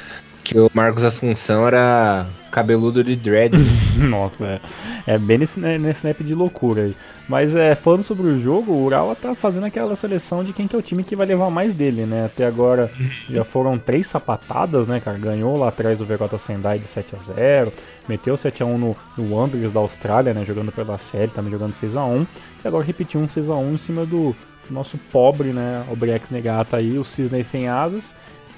que 0.44 0.58
o 0.58 0.70
Marcos 0.74 1.02
Assunção 1.02 1.66
era 1.66 2.26
cabeludo 2.56 3.04
de 3.04 3.14
dread. 3.14 3.52
Nossa, 4.00 4.46
é, 4.46 4.60
é 5.06 5.18
bem 5.18 5.36
nesse, 5.36 5.60
né, 5.60 5.76
nesse 5.76 5.98
snap 5.98 6.22
de 6.22 6.34
loucura 6.34 6.84
aí. 6.84 6.96
Mas 7.28 7.54
é, 7.54 7.74
falando 7.74 8.02
sobre 8.02 8.28
o 8.28 8.40
jogo, 8.40 8.72
o 8.72 8.82
Urawa 8.82 9.14
tá 9.14 9.34
fazendo 9.34 9.66
aquela 9.66 9.94
seleção 9.94 10.42
de 10.42 10.54
quem 10.54 10.66
que 10.66 10.74
é 10.74 10.78
o 10.78 10.82
time 10.82 11.04
que 11.04 11.14
vai 11.14 11.26
levar 11.26 11.50
mais 11.50 11.74
dele, 11.74 12.06
né? 12.06 12.24
Até 12.24 12.46
agora 12.46 12.90
já 13.28 13.44
foram 13.44 13.78
três 13.78 14.06
sapatadas, 14.06 14.86
né, 14.86 15.00
cara? 15.00 15.18
Ganhou 15.18 15.58
lá 15.58 15.68
atrás 15.68 15.98
do 15.98 16.06
Vegota 16.06 16.38
Sendai 16.38 16.78
de 16.78 16.86
7 16.86 17.14
a 17.14 17.34
0 17.34 17.72
meteu 18.08 18.38
7 18.38 18.62
a 18.62 18.66
1 18.66 18.78
no, 18.78 18.96
no 19.18 19.34
Wanderers 19.34 19.72
da 19.72 19.80
Austrália, 19.80 20.32
né? 20.32 20.42
Jogando 20.46 20.72
pela 20.72 20.96
série, 20.96 21.30
também 21.30 21.52
jogando 21.52 21.74
6 21.74 21.94
a 21.94 22.06
1 22.06 22.26
E 22.64 22.68
agora 22.68 22.82
repetiu 22.82 23.20
um 23.20 23.28
6 23.28 23.50
a 23.50 23.54
1 23.54 23.74
em 23.74 23.78
cima 23.78 24.06
do 24.06 24.34
nosso 24.70 24.96
pobre, 25.12 25.48
né? 25.48 25.84
O 25.90 25.96
Brex 25.96 26.30
Negata 26.30 26.78
aí, 26.78 26.96
o 26.96 27.04
Cisne 27.04 27.44
sem 27.44 27.68
asas 27.68 28.14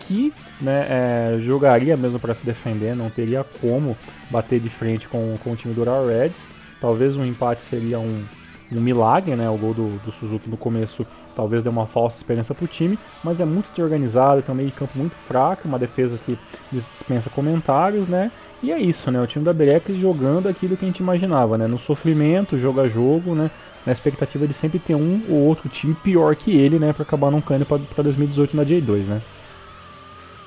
que 0.09 0.33
né, 0.59 0.87
é, 0.88 1.38
jogaria 1.43 1.95
mesmo 1.97 2.19
para 2.19 2.35
se 2.35 2.45
defender, 2.45 2.97
não 2.97 3.11
teria 3.11 3.45
como 3.61 3.95
bater 4.31 4.59
de 4.59 4.71
frente 4.71 5.07
com, 5.07 5.37
com 5.45 5.53
o 5.53 5.57
time 5.57 5.75
do 5.75 5.83
Ural 5.83 6.07
Reds. 6.07 6.49
Talvez 6.81 7.15
um 7.15 7.25
empate 7.25 7.61
seria 7.61 7.99
um, 7.99 8.25
um 8.73 8.81
milagre, 8.81 9.37
né? 9.37 9.50
O 9.50 9.59
gol 9.59 9.75
do, 9.75 9.99
do, 9.99 10.11
Suzuki 10.11 10.49
no 10.49 10.57
começo 10.57 11.07
talvez 11.37 11.62
deu 11.62 11.71
uma 11.71 11.87
falsa 11.87 12.17
esperança 12.17 12.55
para 12.55 12.65
o 12.65 12.69
time, 12.69 12.99
mas 13.23 13.41
é 13.41 13.45
muito 13.45 13.71
desorganizado, 13.71 14.43
tem 14.43 14.53
um 14.53 14.57
meio 14.57 14.71
de 14.71 14.75
campo 14.75 14.97
muito 14.97 15.15
fraco, 15.15 15.69
uma 15.69 15.79
defesa 15.79 16.19
que 16.25 16.37
dispensa 16.73 17.29
comentários, 17.31 18.09
né? 18.09 18.33
E 18.62 18.73
é 18.73 18.81
isso, 18.81 19.11
né? 19.11 19.21
O 19.21 19.27
time 19.27 19.45
da 19.45 19.53
Brex 19.53 19.95
jogando 19.97 20.49
aquilo 20.49 20.77
que 20.77 20.85
a 20.85 20.88
gente 20.88 20.99
imaginava, 20.99 21.59
né? 21.59 21.67
No 21.67 21.79
sofrimento, 21.79 22.59
jogo 22.59 22.81
a 22.81 22.88
jogo, 22.88 23.35
né? 23.35 23.50
Na 23.85 23.93
expectativa 23.93 24.47
de 24.47 24.55
sempre 24.55 24.79
ter 24.79 24.95
um 24.95 25.23
ou 25.29 25.37
outro 25.47 25.69
time 25.69 25.95
pior 25.95 26.35
que 26.35 26.57
ele, 26.57 26.79
né? 26.79 26.93
Para 26.93 27.03
acabar 27.03 27.31
não 27.31 27.41
caindo 27.41 27.67
para 27.67 28.03
2018 28.03 28.57
na 28.57 28.65
J2, 28.65 29.05
né? 29.05 29.21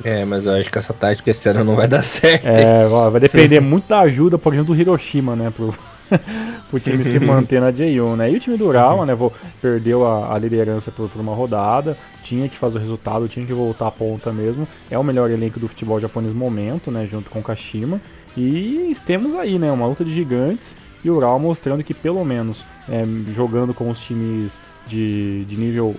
É, 0.04 0.26
mas 0.26 0.46
eu 0.46 0.54
acho 0.54 0.70
que 0.70 0.78
essa 0.78 0.94
tática 0.94 1.30
esse 1.30 1.48
ano 1.50 1.64
não 1.64 1.76
vai 1.76 1.88
dar 1.88 2.02
certo. 2.02 2.48
É, 2.48 2.86
vai 2.86 3.20
depender 3.20 3.60
muito 3.60 3.88
da 3.88 4.02
ajuda, 4.02 4.38
por 4.38 4.54
exemplo, 4.54 4.76
do 4.76 4.82
Hiroshima, 4.82 5.36
né? 5.36 5.52
Pro, 5.56 5.74
o 6.72 6.80
time 6.80 7.04
se 7.04 7.20
manter 7.20 7.62
na 7.62 7.72
J1, 7.72 8.16
né? 8.16 8.32
E 8.32 8.36
o 8.36 8.40
time 8.40 8.58
do 8.58 8.68
Urawa, 8.68 9.06
né? 9.06 9.18
Perdeu 9.62 10.06
a, 10.06 10.34
a 10.34 10.38
liderança 10.38 10.92
por, 10.92 11.10
por, 11.10 11.22
uma 11.22 11.34
rodada, 11.34 11.98
tinha 12.24 12.48
que 12.50 12.58
fazer 12.58 12.78
o 12.78 12.82
resultado, 12.82 13.28
tinha 13.30 13.46
que 13.46 13.54
voltar 13.54 13.88
a 13.88 13.92
ponta 13.92 14.32
mesmo. 14.32 14.68
É 14.90 14.98
o 14.98 15.04
melhor 15.04 15.30
elenco 15.30 15.60
do 15.60 15.68
futebol 15.68 16.00
japonês 16.00 16.34
no 16.34 16.40
momento, 16.40 16.92
né? 16.92 17.08
Junto 17.10 17.30
com 17.30 17.40
o 17.40 17.44
Kashima. 17.44 18.02
E 18.38 18.96
temos 19.06 19.36
aí, 19.36 19.58
né? 19.58 19.72
Uma 19.72 19.88
luta 19.88 20.04
de 20.04 20.14
gigantes 20.14 20.76
e 21.04 21.10
o 21.10 21.16
Urawa 21.16 21.40
mostrando 21.40 21.84
que 21.84 21.94
pelo 21.94 22.24
menos 22.24 22.64
é, 22.90 23.04
jogando 23.34 23.74
com 23.74 23.90
os 23.90 24.00
times 24.00 24.60
de, 24.88 25.46
de 25.46 25.58
nível 25.58 25.96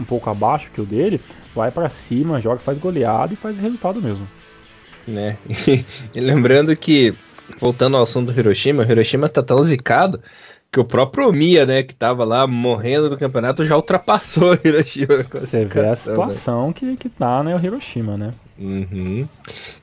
um 0.00 0.04
pouco 0.04 0.28
abaixo 0.30 0.70
que 0.72 0.80
o 0.80 0.84
dele, 0.84 1.20
vai 1.54 1.70
para 1.70 1.90
cima, 1.90 2.40
joga, 2.40 2.58
faz 2.58 2.78
goleado 2.78 3.34
e 3.34 3.36
faz 3.36 3.58
resultado 3.58 4.00
mesmo. 4.00 4.26
Né? 5.06 5.36
e 6.14 6.20
lembrando 6.20 6.74
que, 6.76 7.14
voltando 7.58 7.96
ao 7.96 8.04
assunto 8.04 8.32
do 8.32 8.38
Hiroshima, 8.38 8.84
o 8.84 8.90
Hiroshima 8.90 9.28
tá 9.28 9.42
tão 9.42 9.62
zicado 9.62 10.20
que 10.70 10.80
o 10.80 10.84
próprio 10.84 11.30
Mia, 11.32 11.66
né, 11.66 11.82
que 11.82 11.94
tava 11.94 12.24
lá 12.24 12.46
morrendo 12.46 13.10
do 13.10 13.18
campeonato, 13.18 13.66
já 13.66 13.76
ultrapassou 13.76 14.54
o 14.54 14.58
Hiroshima. 14.64 15.26
Você 15.30 15.64
vê 15.66 15.80
a 15.80 15.82
né? 15.82 15.94
situação 15.94 16.68
né? 16.68 16.72
que, 16.74 16.96
que 16.96 17.08
tá, 17.08 17.42
né, 17.42 17.54
o 17.54 17.60
Hiroshima, 17.60 18.16
né? 18.16 18.32
Uhum. 18.58 19.26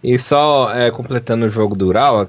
E 0.03 0.17
só 0.17 0.73
é, 0.73 0.89
completando 0.89 1.45
o 1.45 1.49
jogo 1.49 1.75
do 1.75 1.87
Ural, 1.87 2.27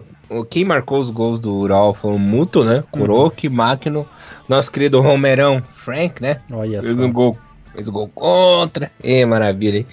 quem 0.49 0.64
marcou 0.64 0.99
os 0.99 1.11
gols 1.11 1.40
do 1.40 1.54
Ural 1.54 1.94
foi 1.94 2.12
o 2.12 2.18
Muto, 2.18 2.64
né? 2.64 2.85
Kuroki, 2.90 3.49
uhum. 3.49 3.54
Máquino, 3.54 4.06
nosso 4.49 4.70
querido 4.70 5.00
Romerão 5.00 5.62
Frank, 5.73 6.20
né? 6.20 6.40
Olha 6.50 6.82
Fez 6.82 6.99
um 6.99 7.12
gol 7.12 7.38
Fez 7.74 7.88
gol 7.88 8.08
contra. 8.08 8.90
E 9.02 9.24
maravilha, 9.24 9.78
hein? 9.78 9.86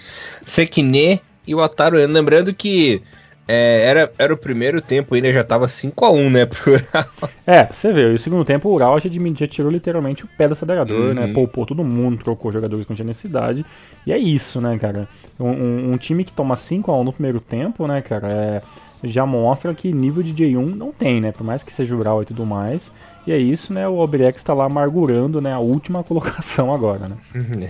Sekine 0.43 1.21
e 1.45 1.55
o 1.55 1.61
Ataru. 1.61 1.97
Lembrando 1.97 2.53
que 2.53 3.01
é, 3.47 3.85
era, 3.85 4.11
era 4.17 4.33
o 4.33 4.37
primeiro 4.37 4.81
tempo 4.81 5.15
ainda, 5.15 5.31
já 5.31 5.43
tava 5.43 5.67
5x1, 5.67 6.29
né, 6.29 6.45
pro 6.45 6.73
Ural. 6.73 7.07
É, 7.47 7.63
pra 7.63 7.73
você 7.73 7.93
ver, 7.93 8.11
e 8.11 8.15
o 8.15 8.19
segundo 8.19 8.43
tempo 8.43 8.67
o 8.67 8.73
Ural 8.73 8.99
já, 8.99 9.09
já 9.09 9.47
tirou 9.47 9.71
literalmente 9.71 10.25
o 10.25 10.27
pé 10.37 10.47
do 10.47 10.51
acelerador, 10.51 11.13
né, 11.13 11.21
uhum. 11.21 11.27
né, 11.27 11.33
poupou 11.33 11.65
todo 11.65 11.81
mundo, 11.81 12.21
trocou 12.21 12.51
jogadores 12.51 12.85
com 12.85 12.93
necessidade, 12.93 13.65
e 14.05 14.11
é 14.11 14.17
isso, 14.17 14.59
né, 14.59 14.77
cara, 14.77 15.07
um, 15.39 15.47
um, 15.47 15.93
um 15.93 15.97
time 15.97 16.25
que 16.25 16.33
toma 16.33 16.55
5x1 16.55 17.03
no 17.03 17.13
primeiro 17.13 17.39
tempo, 17.39 17.87
né, 17.87 18.01
cara, 18.01 18.27
é, 18.27 18.61
já 19.05 19.25
mostra 19.25 19.73
que 19.73 19.93
nível 19.93 20.21
de 20.21 20.33
J1 20.33 20.75
não 20.75 20.91
tem, 20.91 21.21
né, 21.21 21.31
por 21.31 21.45
mais 21.45 21.63
que 21.63 21.73
seja 21.73 21.95
Ural 21.95 22.23
e 22.23 22.25
tudo 22.25 22.45
mais, 22.45 22.91
e 23.27 23.31
é 23.33 23.37
isso, 23.37 23.73
né? 23.73 23.85
O 23.87 23.99
Albrecht 23.99 24.37
está 24.37 24.53
lá 24.53 24.63
amargurando 24.65 25.41
né, 25.41 25.53
a 25.53 25.59
última 25.59 26.01
colocação 26.05 26.73
agora, 26.73 27.09
né? 27.09 27.17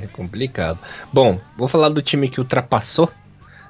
É 0.03 0.07
complicado. 0.07 0.77
Bom, 1.11 1.39
vou 1.57 1.67
falar 1.67 1.89
do 1.89 2.01
time 2.01 2.29
que 2.29 2.39
ultrapassou 2.39 3.09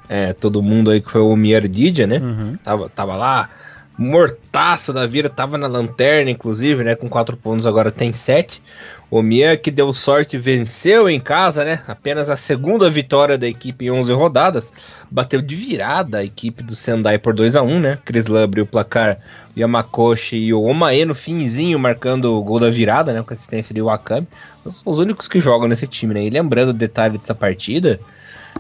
é, 0.10 0.34
todo 0.34 0.62
mundo 0.62 0.92
aí, 0.92 1.00
que 1.00 1.10
foi 1.10 1.22
o 1.22 1.36
Mierdidia, 1.36 2.06
né? 2.06 2.18
Uhum. 2.18 2.56
Tava, 2.62 2.90
tava 2.90 3.16
lá, 3.16 3.50
mortaço 3.98 4.92
da 4.92 5.08
vida, 5.08 5.30
tava 5.30 5.58
na 5.58 5.68
lanterna, 5.68 6.30
inclusive, 6.30 6.84
né? 6.84 6.94
Com 6.94 7.10
quatro 7.10 7.38
pontos, 7.38 7.66
agora 7.66 7.90
tem 7.90 8.12
sete. 8.12 8.62
O 9.10 9.22
Mia, 9.22 9.56
que 9.56 9.72
deu 9.72 9.94
sorte, 9.94 10.38
venceu 10.38 11.10
em 11.10 11.20
casa, 11.22 11.64
né? 11.64 11.82
Apenas 11.88 12.30
a 12.30 12.36
segunda 12.36 12.90
vitória 12.90 13.38
da 13.38 13.48
equipe 13.48 13.86
em 13.86 13.92
11 13.92 14.12
rodadas. 14.12 14.74
Bateu 15.10 15.42
de 15.42 15.56
virada 15.56 16.18
a 16.18 16.24
equipe 16.26 16.62
do 16.62 16.76
Sendai 16.76 17.18
por 17.18 17.34
2 17.34 17.56
a 17.56 17.62
1 17.62 17.80
né? 17.80 17.98
Chris 18.04 18.26
abriu 18.30 18.66
o 18.66 18.68
placar 18.68 19.18
Yamakoshi 19.58 20.36
e 20.36 20.54
o 20.54 20.62
Omae 20.62 21.06
no 21.06 21.16
finzinho 21.16 21.80
marcando 21.80 22.38
o 22.38 22.44
gol 22.44 22.60
da 22.60 22.70
virada, 22.70 23.12
né? 23.12 23.24
Com 23.24 23.34
assistência 23.34 23.74
de 23.74 23.82
Wakami. 23.82 24.28
São 24.64 24.92
os 24.92 25.00
únicos 25.00 25.28
que 25.28 25.42
jogam 25.42 25.68
nesse 25.68 25.88
time, 25.88 26.14
né? 26.14 26.24
E 26.24 26.30
lembrando 26.30 26.70
o 26.70 26.74
detalhe 26.74 27.18
dessa 27.18 27.34
partida, 27.34 28.00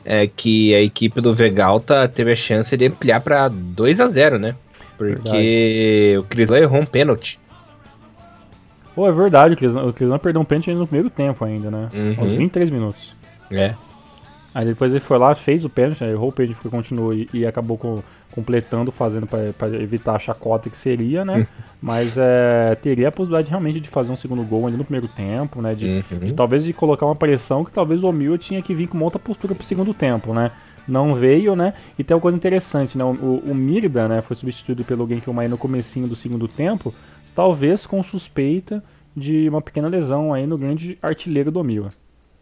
é 0.03 0.27
que 0.27 0.73
a 0.73 0.81
equipe 0.81 1.21
do 1.21 1.33
Vegalta 1.33 2.07
teve 2.07 2.31
a 2.31 2.35
chance 2.35 2.75
de 2.75 2.87
ampliar 2.87 3.21
para 3.21 3.47
2 3.47 3.99
a 3.99 4.07
0 4.07 4.39
né? 4.39 4.55
Porque 4.97 5.13
verdade. 5.13 6.17
o 6.17 6.23
Crislan 6.23 6.59
errou 6.59 6.81
um 6.81 6.85
pênalti. 6.85 7.39
Pô, 8.95 9.07
é 9.07 9.11
verdade, 9.11 9.53
o 9.53 9.93
Crislan 9.93 10.17
perdeu 10.17 10.41
um 10.41 10.45
pênalti 10.45 10.73
no 10.73 10.87
primeiro 10.87 11.09
tempo 11.11 11.45
ainda, 11.45 11.69
né? 11.69 11.89
Uhum. 11.93 12.15
Aos 12.17 12.31
23 12.31 12.71
minutos. 12.71 13.15
É. 13.51 13.75
Aí 14.57 14.65
depois 14.65 14.91
ele 14.91 14.99
foi 14.99 15.19
lá, 15.19 15.35
fez 15.35 15.63
o 15.63 15.69
pênalti, 15.69 16.03
né? 16.03 16.09
errou 16.09 16.29
o 16.29 16.31
pênalti, 16.31 16.57
continuou 16.67 17.13
e, 17.13 17.29
e 17.31 17.45
acabou 17.45 17.77
com 17.77 18.01
completando, 18.31 18.91
fazendo 18.91 19.27
para 19.27 19.67
evitar 19.79 20.15
a 20.15 20.19
chacota 20.19 20.67
que 20.67 20.75
seria, 20.75 21.23
né? 21.23 21.45
Mas 21.79 22.17
é, 22.17 22.73
teria 22.73 23.09
a 23.09 23.11
possibilidade 23.11 23.51
realmente 23.51 23.79
de 23.79 23.87
fazer 23.87 24.11
um 24.11 24.15
segundo 24.15 24.41
gol 24.41 24.65
ali 24.65 24.75
no 24.75 24.83
primeiro 24.83 25.07
tempo, 25.07 25.61
né? 25.61 25.75
De, 25.75 25.85
uhum. 26.11 26.19
de 26.25 26.33
talvez 26.33 26.63
de 26.63 26.73
colocar 26.73 27.05
uma 27.05 27.15
pressão 27.15 27.63
que 27.63 27.71
talvez 27.71 28.03
o 28.03 28.07
Omil 28.07 28.35
tinha 28.39 28.59
que 28.59 28.73
vir 28.73 28.87
com 28.87 28.97
uma 28.97 29.03
outra 29.03 29.19
postura 29.19 29.53
pro 29.53 29.63
segundo 29.63 29.93
tempo, 29.93 30.33
né? 30.33 30.51
Não 30.87 31.13
veio, 31.13 31.55
né? 31.55 31.75
E 31.97 32.03
tem 32.03 32.15
uma 32.15 32.21
coisa 32.21 32.35
interessante, 32.35 32.97
né? 32.97 33.03
O, 33.03 33.43
o 33.45 33.53
Mirda, 33.53 34.07
né? 34.07 34.23
Foi 34.23 34.35
substituído 34.35 34.83
pelo 34.83 35.07
Genki 35.07 35.29
Omae 35.29 35.47
no 35.47 35.57
comecinho 35.59 36.07
do 36.07 36.15
segundo 36.15 36.47
tempo, 36.47 36.91
talvez 37.35 37.85
com 37.85 38.01
suspeita 38.01 38.83
de 39.15 39.47
uma 39.49 39.61
pequena 39.61 39.87
lesão 39.87 40.33
aí 40.33 40.47
no 40.47 40.57
grande 40.57 40.97
artilheiro 40.99 41.51
do 41.51 41.59
Omil. 41.59 41.89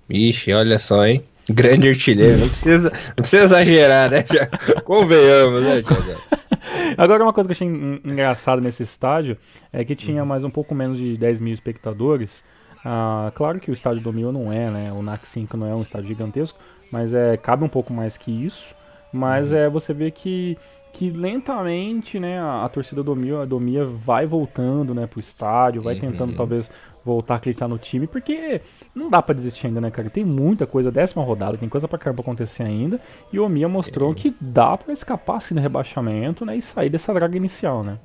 Ixi, 0.10 0.54
olha 0.54 0.80
só, 0.80 1.06
hein? 1.06 1.22
Grande 1.50 1.90
artilheiro, 1.90 2.40
não 2.40 2.50
precisa, 2.50 2.92
não 2.92 3.16
precisa 3.22 3.44
exagerar, 3.44 4.10
né? 4.10 4.26
Já, 4.32 4.82
convenhamos, 4.82 5.62
né, 5.62 5.82
Thiago? 5.82 6.22
Agora, 6.98 7.24
uma 7.24 7.34
coisa 7.34 7.48
que 7.48 7.52
eu 7.52 7.56
achei 7.56 7.68
engraçado 8.04 8.64
nesse 8.64 8.82
estádio 8.84 9.38
é 9.72 9.84
que 9.86 9.96
tinha 9.96 10.22
uhum. 10.22 10.28
mais 10.28 10.44
um 10.44 10.50
pouco 10.50 10.74
menos 10.74 10.98
de 10.98 11.16
10 11.18 11.40
mil 11.40 11.54
espectadores. 11.54 12.44
Ah, 12.84 13.32
claro 13.36 13.60
que 13.60 13.70
o 13.70 13.74
estádio 13.74 14.02
do 14.02 14.14
Mil 14.14 14.32
não 14.32 14.52
é, 14.52 14.70
né? 14.70 14.92
O 14.92 15.02
NAC 15.02 15.28
5 15.28 15.58
não 15.58 15.68
é 15.68 15.76
um 15.76 15.82
estádio 15.82 16.08
gigantesco, 16.08 16.60
mas 16.92 17.14
é, 17.14 17.36
cabe 17.38 17.64
um 17.64 17.70
pouco 17.70 17.94
mais 17.94 18.18
que 18.18 18.32
isso. 18.32 18.76
Mas 19.12 19.52
uhum. 19.52 19.58
é, 19.58 19.70
você 19.70 19.94
vê 19.94 20.12
que 20.12 20.58
que 20.96 21.10
lentamente, 21.10 22.18
né, 22.22 22.40
a, 22.40 22.64
a 22.64 22.70
torcida 22.70 23.04
do 23.04 23.14
Mia, 23.14 23.46
do 23.46 23.60
Mia 23.60 23.84
vai 23.84 24.26
voltando, 24.26 24.96
né, 24.96 25.06
pro 25.06 25.20
estádio, 25.20 25.82
vai 25.82 25.96
tentando 25.96 26.30
Uhum. 26.30 26.38
talvez 26.38 26.72
voltar 27.04 27.34
a 27.34 27.38
acreditar 27.38 27.68
no 27.68 27.78
time, 27.78 28.08
porque 28.08 28.62
não 28.96 29.10
dá 29.10 29.22
pra 29.22 29.36
desistir 29.36 29.68
ainda, 29.68 29.82
né, 29.82 29.92
cara? 29.92 30.10
Tem 30.10 30.24
muita 30.24 30.66
coisa, 30.66 30.92
décima 30.92 31.24
rodada, 31.24 31.58
tem 31.58 31.68
coisa 31.70 31.88
pra 31.88 31.98
caramba 32.00 32.22
acontecer 32.22 32.64
ainda, 32.64 33.00
e 33.32 33.40
o 33.40 33.50
Mia 33.50 33.68
mostrou 33.68 34.14
que 34.14 34.34
dá 34.40 34.78
pra 34.78 34.94
escapar 34.94 35.38
assim 35.38 35.54
do 35.54 35.62
rebaixamento, 35.62 36.46
né, 36.46 36.56
e 36.56 36.62
sair 36.62 36.90
dessa 36.90 37.14
draga 37.14 37.36
inicial, 37.36 37.84
né? 37.84 37.98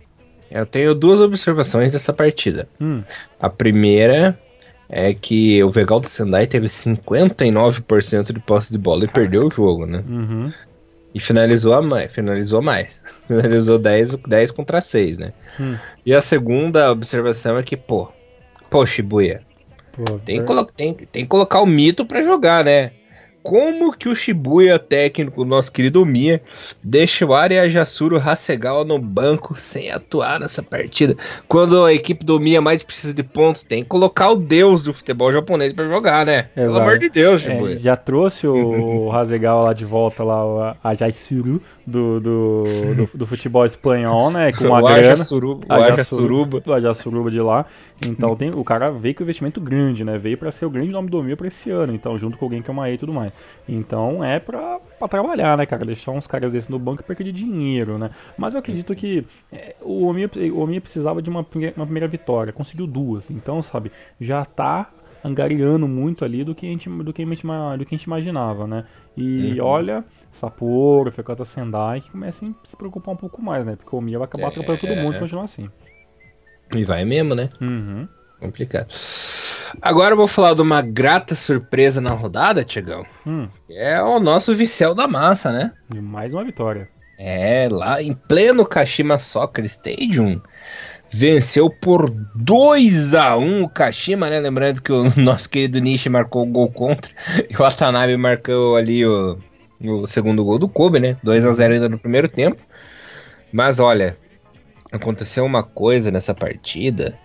Eu 0.51 0.67
tenho 0.67 0.95
duas 0.95 1.21
observações 1.21 1.93
dessa 1.93 2.13
partida. 2.13 2.69
Hum, 2.81 3.03
A 3.39 3.49
primeira 3.49 4.37
é 4.89 5.15
que 5.15 5.63
o 5.63 5.71
Vegal 5.71 6.01
do 6.01 6.09
Sendai 6.09 6.49
teve 6.49 6.69
59% 6.69 8.33
de 8.33 8.41
posse 8.41 8.73
de 8.73 8.79
bola 8.79 9.05
e 9.05 9.09
perdeu 9.09 9.47
o 9.47 9.51
jogo, 9.51 9.87
né? 9.87 10.03
uhum, 10.09 10.53
E 11.15 11.21
finalizou, 11.21 11.73
a 11.73 11.81
mais, 11.83 12.13
finalizou 12.13 12.61
mais. 12.63 13.03
Finalizou 13.29 13.79
10, 13.79 14.17
10 14.27 14.51
contra 14.51 14.81
6, 14.81 15.19
né? 15.19 15.33
Hum. 15.61 15.77
E 16.05 16.13
a 16.15 16.21
segunda 16.21 16.91
observação 16.91 17.57
é 17.57 17.63
que, 17.63 17.77
pô, 17.77 18.09
pô, 18.69 18.85
Shibuya, 18.85 19.43
pô, 20.05 20.19
tem 20.25 20.41
que, 20.41 20.45
colo- 20.47 20.65
tem, 20.65 20.95
tem 20.95 21.23
que 21.23 21.29
colocar 21.29 21.61
o 21.61 21.67
mito 21.67 22.05
pra 22.05 22.23
jogar, 22.23 22.65
né? 22.65 22.93
Como 23.43 23.91
que 23.97 24.07
o 24.07 24.15
Shibuya, 24.15 24.79
técnico, 24.79 25.47
nosso 25.47 25.73
querido 25.73 26.05
Mia, 26.05 26.43
deixa 26.85 27.25
o 27.25 27.33
Arya 27.33 27.65
Yasuro 27.65 28.19
Hasegawa 28.19 28.85
no 28.85 28.99
banco 28.99 29.55
sem 29.59 29.91
atuar 29.91 30.39
nessa 30.39 30.63
partida? 30.63 31.17
Quando 31.49 31.83
a 31.83 31.91
equipe 31.95 32.23
do 32.23 32.39
Mia 32.39 32.61
mais 32.61 32.83
precisa 32.83 33.15
de 33.15 33.23
pontos, 33.23 33.63
tem 33.63 33.83
que 33.83 33.89
colocar 33.89 34.29
o 34.29 34.37
deus 34.37 34.83
do 34.83 34.93
futebol 34.93 35.33
japonês 35.33 35.73
pra 35.73 35.87
jogar, 35.87 36.27
né? 36.27 36.51
Pelo 36.55 36.67
Exato. 36.67 36.83
amor 36.83 36.99
de 36.99 37.09
Deus, 37.09 37.41
É, 37.41 37.45
Shibuya. 37.55 37.79
já 37.79 37.97
trouxe 37.97 38.47
o, 38.47 39.07
o 39.07 39.13
Hasegawa 39.13 39.65
lá 39.65 39.73
de 39.73 39.87
volta, 39.87 40.23
lá, 40.23 40.45
o- 40.45 40.77
a 40.85 40.93
Jaisuru 40.95 41.63
do, 41.87 42.21
do, 42.21 42.65
do, 42.95 43.11
do 43.21 43.27
futebol 43.27 43.65
espanhol, 43.65 44.31
né? 44.31 44.53
Com 44.53 44.65
uma 44.69 44.81
o 44.81 44.85
grana. 44.85 44.91
O 44.91 45.73
A 45.73 45.77
Aja 45.77 45.97
Jassuruba. 45.97 46.61
Suruba. 46.61 46.77
A 46.77 46.81
Jassuruba 46.83 47.31
de 47.31 47.41
lá. 47.41 47.65
Então 48.07 48.35
tem, 48.35 48.51
o 48.55 48.65
cara 48.65 48.91
veio 48.93 49.15
com 49.15 49.23
investimento 49.23 49.61
grande, 49.61 50.03
né? 50.05 50.17
Veio 50.17 50.39
pra 50.39 50.51
ser 50.51 50.65
o 50.65 50.71
grande 50.71 50.91
nome 50.91 51.11
do 51.11 51.23
Mil 51.23 51.37
pra 51.37 51.49
esse 51.49 51.71
ano. 51.71 51.95
Então, 51.95 52.19
junto 52.19 52.39
com 52.39 52.45
alguém 52.47 52.63
que 52.63 52.71
é 52.71 52.73
uma 52.73 52.89
E 52.89 52.95
e 52.95 52.99
tudo 52.99 53.13
mais. 53.13 53.33
Então 53.69 54.25
é 54.25 54.41
pra, 54.41 54.79
pra 54.99 55.07
trabalhar, 55.09 55.57
né, 55.59 55.67
cara? 55.67 55.85
Deixar 55.85 56.13
uns 56.13 56.27
caras 56.27 56.53
desses 56.53 56.69
no 56.69 56.79
banco 56.79 57.03
e 57.03 57.05
perca 57.05 57.23
de 57.23 57.31
dinheiro, 57.33 57.99
né? 57.99 58.11
Mas 58.39 58.55
eu 58.55 58.61
acredito 58.61 58.95
que 58.95 59.25
é, 59.53 59.77
o 59.83 60.07
Omia, 60.07 60.31
o 60.53 60.61
Omia 60.61 60.81
precisava 60.81 61.21
de 61.21 61.29
uma, 61.29 61.45
primeira- 61.45 61.75
uma 61.77 61.85
primeira 61.87 62.09
vitória. 62.09 62.53
Conseguiu 62.53 62.87
duas. 62.87 63.31
Então, 63.31 63.61
sabe, 63.61 63.93
já 64.21 64.45
tá 64.45 64.89
angariando 65.23 65.87
muito 65.87 66.25
ali 66.25 66.43
do 66.43 66.55
que 66.55 66.65
a 66.67 66.71
gente, 66.71 66.89
do 66.89 67.13
que 67.13 67.21
a 67.23 67.27
gente, 67.27 67.43
do 67.43 67.85
que 67.85 67.95
a 67.95 67.99
gente 67.99 68.05
imaginava, 68.05 68.67
né? 68.67 68.87
E 69.15 69.61
Uhum. 69.61 69.67
olha, 69.67 70.05
Sapporo, 70.33 71.13
Fekata 71.13 71.45
Sendai, 71.45 72.01
que 72.01 72.11
comecem 72.11 72.55
a 72.65 72.67
se 72.67 72.75
preocupar 72.77 73.13
um 73.15 73.17
pouco 73.19 73.43
mais, 73.43 73.67
né? 73.67 73.77
Porque 73.77 73.95
o 73.95 73.99
Omia 73.99 74.19
vai 74.19 74.25
acabar 74.25 74.45
É. 74.47 74.49
atropelando 74.49 74.81
todo 74.81 74.97
mundo 74.97 75.13
se 75.13 75.21
continuar 75.21 75.45
assim. 75.45 75.69
E 76.75 76.85
vai 76.85 77.05
mesmo, 77.05 77.35
né? 77.35 77.49
Uhum. 77.61 78.07
Complicado. 78.39 78.87
Agora 79.83 80.13
eu 80.13 80.17
vou 80.17 80.27
falar 80.29 80.55
de 80.55 80.63
uma 80.63 80.81
grata 80.81 81.35
surpresa 81.35 82.01
na 82.01 82.11
rodada, 82.11 82.65
Tiagão. 82.65 83.05
Hum, 83.27 83.49
É 83.71 84.01
o 84.03 84.19
nosso 84.19 84.55
Vicel 84.55 84.95
da 84.95 85.07
Massa, 85.07 85.53
né? 85.53 85.73
e 85.95 86.01
mais 86.01 86.33
uma 86.33 86.45
vitória. 86.45 86.89
É, 87.19 87.69
lá 87.71 88.03
em 88.03 88.15
pleno 88.15 88.65
Kashima 88.65 89.19
Soccer 89.19 89.65
Stadium. 89.67 90.41
Venceu 91.13 91.69
por 91.69 92.09
2 92.37 93.15
a 93.15 93.37
1 93.37 93.65
o 93.65 93.69
Kashima, 93.69 94.31
né? 94.31 94.39
Lembrando 94.41 94.81
que 94.81 94.93
o 94.93 95.03
nosso 95.21 95.51
querido 95.51 95.79
Nishi 95.81 96.09
marcou 96.09 96.45
o 96.45 96.51
gol 96.51 96.71
contra 96.71 97.11
e 97.51 97.55
o 97.55 97.59
Watanabe 97.59 98.17
marcou 98.17 98.77
ali 98.77 99.05
o, 99.05 99.37
o 99.83 100.07
segundo 100.07 100.43
gol 100.45 100.59
do 100.59 100.69
Kobe, 100.69 100.99
né? 101.01 101.17
2 101.23 101.47
a 101.47 101.53
0 101.53 101.75
ainda 101.75 101.89
no 101.89 101.99
primeiro 101.99 102.29
tempo. 102.29 102.63
Mas 103.53 103.81
olha, 103.81 104.17
aconteceu 104.93 105.45
uma 105.45 105.63
coisa 105.63 106.11
nessa 106.11 106.35
partida 106.35 107.19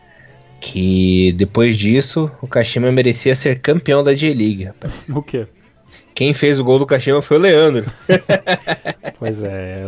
que 0.60 1.31
depois 1.34 1.77
disso 1.77 2.31
o 2.41 2.48
Kashima 2.48 2.91
merecia 2.91 3.36
ser 3.36 3.60
campeão 3.60 4.03
da 4.03 4.13
J-League, 4.13 4.63
rapaz. 4.65 5.05
O 5.10 5.22
quê? 5.22 5.48
Quem 6.13 6.34
fez 6.34 6.60
o 6.60 6.63
gol 6.63 6.79
do 6.79 6.86
Kashima 6.86 7.22
foi 7.22 7.38
o 7.38 7.41
Leandro. 7.41 7.86
Pois 9.17 9.41
é, 9.43 9.86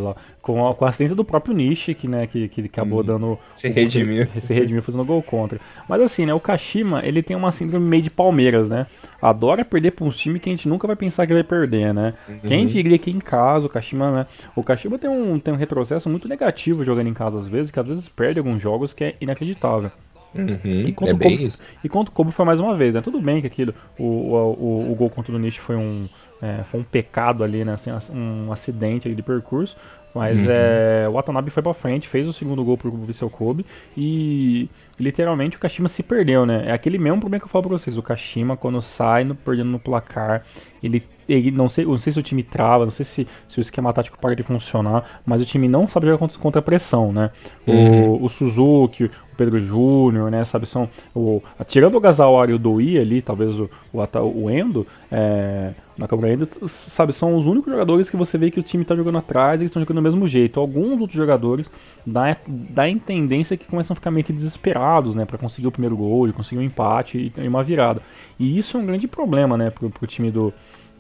com, 0.48 0.64
a, 0.64 0.74
com 0.74 0.86
a 0.86 0.88
assistência 0.88 1.14
do 1.14 1.26
próprio 1.26 1.54
Nishi, 1.54 1.94
que, 1.94 2.08
né, 2.08 2.26
que, 2.26 2.48
que 2.48 2.62
acabou 2.62 3.04
dando. 3.04 3.38
Se 3.52 3.68
redimiu. 3.68 4.26
Se 4.40 4.54
redimiu 4.54 4.82
fazendo 4.82 5.04
gol 5.04 5.22
contra. 5.22 5.60
Mas 5.90 6.02
assim, 6.02 6.26
né, 6.26 6.34
o 6.34 6.40
Kashima, 6.40 7.06
ele 7.06 7.22
tem 7.22 7.36
uma 7.36 7.52
síndrome 7.52 7.86
meio 7.86 8.02
de 8.02 8.10
Palmeiras, 8.10 8.70
né? 8.70 8.88
Adora 9.22 9.66
perder 9.66 9.92
pra 9.92 10.06
uns 10.06 10.16
times 10.16 10.42
que 10.42 10.50
a 10.50 10.54
gente 10.54 10.70
nunca 10.70 10.88
vai 10.88 10.96
pensar 10.96 11.28
que 11.28 11.34
vai 11.34 11.44
perder, 11.44 11.94
né? 11.94 12.14
Quem 12.48 12.66
diria 12.66 12.98
que 12.98 13.12
em 13.12 13.20
casa 13.20 13.66
o 13.66 13.70
Kashima, 13.70 14.10
né? 14.10 14.26
O 14.56 14.64
Kashima 14.64 14.98
tem 14.98 15.10
um, 15.10 15.38
tem 15.38 15.54
um 15.54 15.58
retrocesso 15.58 16.10
muito 16.10 16.30
negativo 16.30 16.86
jogando 16.86 17.08
em 17.08 17.14
casa 17.14 17.38
às 17.38 17.48
vezes, 17.48 17.70
que 17.70 17.80
às 17.80 17.88
vezes 17.88 18.08
perde 18.08 18.40
alguns 18.40 18.62
jogos 18.62 18.94
que 18.94 19.04
é 19.04 19.16
inacreditável. 19.20 19.92
Uhum, 20.36 20.92
contra 20.94 21.28
é 21.28 21.30
o 21.30 21.32
isso. 21.32 21.68
E 21.84 21.90
contra 21.90 22.14
o 22.16 22.32
foi 22.32 22.46
mais 22.46 22.60
uma 22.60 22.76
vez, 22.76 22.94
né? 22.94 23.02
Tudo 23.02 23.20
bem 23.20 23.42
que 23.42 23.48
aquilo, 23.48 23.74
o, 23.98 24.04
o, 24.04 24.36
o, 24.36 24.92
o 24.92 24.96
gol 24.96 25.10
contra 25.10 25.34
o 25.34 25.40
Nishi 25.40 25.60
foi 25.60 25.76
um, 25.76 26.08
é, 26.42 26.64
foi 26.64 26.80
um 26.80 26.84
pecado 26.84 27.44
ali, 27.44 27.66
né? 27.66 27.74
Assim, 27.74 27.92
um 28.14 28.52
acidente 28.52 29.08
ali 29.08 29.16
de 29.16 29.24
percurso. 29.24 29.76
Mas 30.14 30.48
é, 30.48 31.06
o 31.08 31.14
Watanabe 31.14 31.52
foi 31.52 31.62
pra 31.62 31.74
frente, 31.74 32.08
fez 32.08 32.28
o 32.28 32.34
segundo 32.34 32.64
gol 32.64 32.78
pro 32.78 32.92
Vissel 32.92 33.30
Kobe 33.30 33.66
e 33.96 34.68
literalmente 35.00 35.58
o 35.58 35.60
Kashima 35.60 35.88
se 35.88 36.02
perdeu, 36.02 36.46
né? 36.46 36.64
É 36.66 36.72
aquele 36.72 36.98
mesmo 36.98 37.20
problema 37.20 37.40
que 37.40 37.46
eu 37.46 37.50
falo 37.50 37.68
pra 37.68 37.78
vocês. 37.78 37.98
O 37.98 38.02
Kashima, 38.02 38.58
quando 38.58 38.82
sai 38.82 39.24
no, 39.24 39.36
perdendo 39.36 39.70
no 39.70 39.80
placar, 39.80 40.44
ele, 40.82 41.04
ele 41.30 41.52
não, 41.52 41.70
sei, 41.70 41.86
não 41.86 41.98
sei 41.98 42.12
se 42.12 42.20
o 42.20 42.24
time 42.24 42.42
trava, 42.42 42.84
não 42.84 42.92
sei 42.92 43.06
se, 43.06 43.28
se 43.48 43.60
o 43.60 43.62
esquema 43.62 43.94
tático 43.94 44.18
para 44.18 44.36
de 44.36 44.42
funcionar, 44.44 45.22
mas 45.26 45.42
o 45.42 45.46
time 45.46 45.68
não 45.68 45.88
sabe 45.88 46.08
jogar 46.08 46.18
contra, 46.18 46.40
contra 46.40 46.60
a 46.60 46.64
pressão, 46.64 47.14
né? 47.14 47.30
O, 47.66 48.24
o 48.26 48.30
Suzuki, 48.30 49.06
o 49.06 49.12
Pedro 49.38 49.60
Júnior, 49.60 50.32
né? 50.32 50.44
Sabe, 50.46 50.66
são. 50.66 50.90
O, 51.16 51.42
tirando 51.68 51.96
o 51.96 52.00
Gazawa 52.00 52.50
e 52.50 52.54
o 52.54 52.60
Doi 52.60 52.98
ali, 52.98 53.22
talvez 53.22 53.60
o, 53.60 53.70
o, 53.94 54.00
o 54.24 54.50
Endo, 54.50 54.88
é, 55.12 55.74
Nakamura 55.98 56.32
Endo, 56.32 56.48
sabe, 56.68 57.12
são 57.12 57.36
os 57.36 57.46
únicos 57.46 57.72
jogadores 57.72 58.10
que 58.10 58.16
você 58.16 58.38
vê 58.38 58.52
que 58.52 58.60
o 58.60 58.64
time 58.64 58.86
tá 58.86 58.96
jogando 58.96 59.18
atrás 59.18 59.62
e 59.62 59.66
estão 59.66 59.82
jogando 59.82 59.98
do 59.98 60.04
mesmo 60.04 60.28
jeito. 60.28 60.60
Alguns 60.60 61.02
outros 61.02 61.18
jogadores 61.18 61.72
dá, 62.06 62.38
dá 62.48 62.86
a 62.86 62.96
tendência 63.00 63.58
que 63.58 63.66
começam 63.66 63.94
a 63.94 63.96
ficar 63.96 64.12
meio 64.12 64.24
que 64.24 64.34
desesperados, 64.34 65.16
né? 65.16 65.26
Pra 65.26 65.38
conseguir 65.38 65.68
o 65.68 65.72
primeiro 65.72 65.98
gol, 65.98 66.32
conseguir 66.34 66.62
um 66.62 66.64
empate 66.64 67.34
e 67.36 67.48
uma 67.48 67.64
virada. 67.64 68.02
E 68.40 68.58
isso 68.58 68.78
é 68.78 68.80
um 68.80 68.86
grande 68.86 69.08
problema, 69.08 69.58
né, 69.58 69.72
pro, 69.72 69.90
pro 69.90 70.06
time 70.06 70.30
do, 70.30 70.54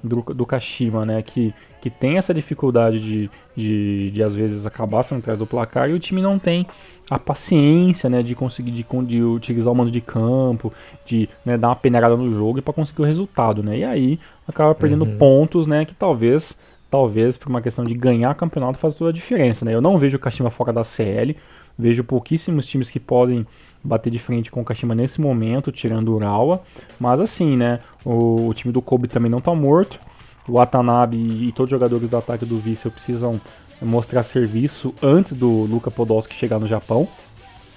do, 0.04 0.22
do 0.34 0.46
Kashima, 0.46 1.06
né? 1.06 1.22
Que, 1.22 1.54
que 1.82 1.90
tem 1.90 2.18
essa 2.18 2.34
dificuldade 2.34 3.00
de, 3.00 3.30
de, 3.56 4.12
de 4.12 4.24
às 4.24 4.36
vezes 4.36 4.66
acabar 4.66 5.04
sendo 5.04 5.20
atrás 5.20 5.40
do 5.40 5.46
placar 5.46 5.90
e 5.90 5.94
o 5.94 6.00
time 6.00 6.22
não 6.22 6.38
tem 6.38 6.66
a 7.10 7.18
paciência, 7.18 8.10
né? 8.10 8.22
De 8.22 8.36
conseguir 8.36 8.72
de, 8.72 8.86
de 9.06 9.24
utilizar 9.24 9.72
o 9.72 9.76
mando 9.76 9.92
de 9.92 10.02
campo, 10.02 10.74
de 11.06 11.30
né, 11.46 11.58
dar 11.58 11.70
uma 11.70 11.76
peneirada 11.76 12.16
no 12.16 12.32
jogo 12.32 12.62
para 12.62 12.74
conseguir 12.74 13.02
o 13.02 13.06
resultado, 13.06 13.64
né? 13.64 13.80
E 13.80 13.84
aí 13.84 14.20
acaba 14.48 14.74
perdendo 14.76 15.06
pontos, 15.06 15.68
né? 15.68 15.86
Que 15.86 15.94
talvez 15.94 16.58
talvez 16.90 17.38
por 17.38 17.50
uma 17.50 17.62
questão 17.62 17.84
de 17.84 17.94
ganhar 17.94 18.34
campeonato 18.36 18.80
faz 18.80 18.96
toda 18.96 19.10
a 19.10 19.14
diferença, 19.14 19.66
né? 19.66 19.74
Eu 19.74 19.82
não 19.82 19.98
vejo 19.98 20.18
o 20.18 20.20
Kashima 20.20 20.50
fora 20.50 20.72
da 20.72 20.84
CL, 20.84 21.36
vejo 21.78 22.04
pouquíssimos 22.04 22.66
times 22.66 22.90
que 22.90 23.00
podem 23.00 23.46
bater 23.88 24.12
de 24.12 24.20
frente 24.20 24.52
com 24.52 24.62
o 24.62 24.66
Kashima 24.66 24.94
nesse 24.94 25.22
momento, 25.22 25.72
tirando 25.72 26.10
o 26.10 26.16
Urawa, 26.16 26.62
mas 27.00 27.20
assim, 27.20 27.56
né? 27.56 27.80
O, 28.04 28.48
o 28.48 28.54
time 28.54 28.74
do 28.74 28.82
Kobe 28.82 29.08
também 29.08 29.32
não 29.32 29.40
tá 29.40 29.54
morto. 29.56 30.00
O 30.48 30.54
Watanabe 30.54 31.18
e 31.18 31.52
todos 31.52 31.72
os 31.72 31.78
jogadores 31.78 32.10
do 32.10 32.18
ataque 32.18 32.46
do 32.46 32.58
Vissel 32.58 32.92
precisam 32.92 33.40
mostrar 33.82 34.24
serviço 34.24 34.94
antes 35.02 35.34
do 35.34 35.50
Luka 35.64 35.92
Podolski 35.92 36.36
chegar 36.36 36.60
no 36.60 36.68
Japão. 36.68 37.08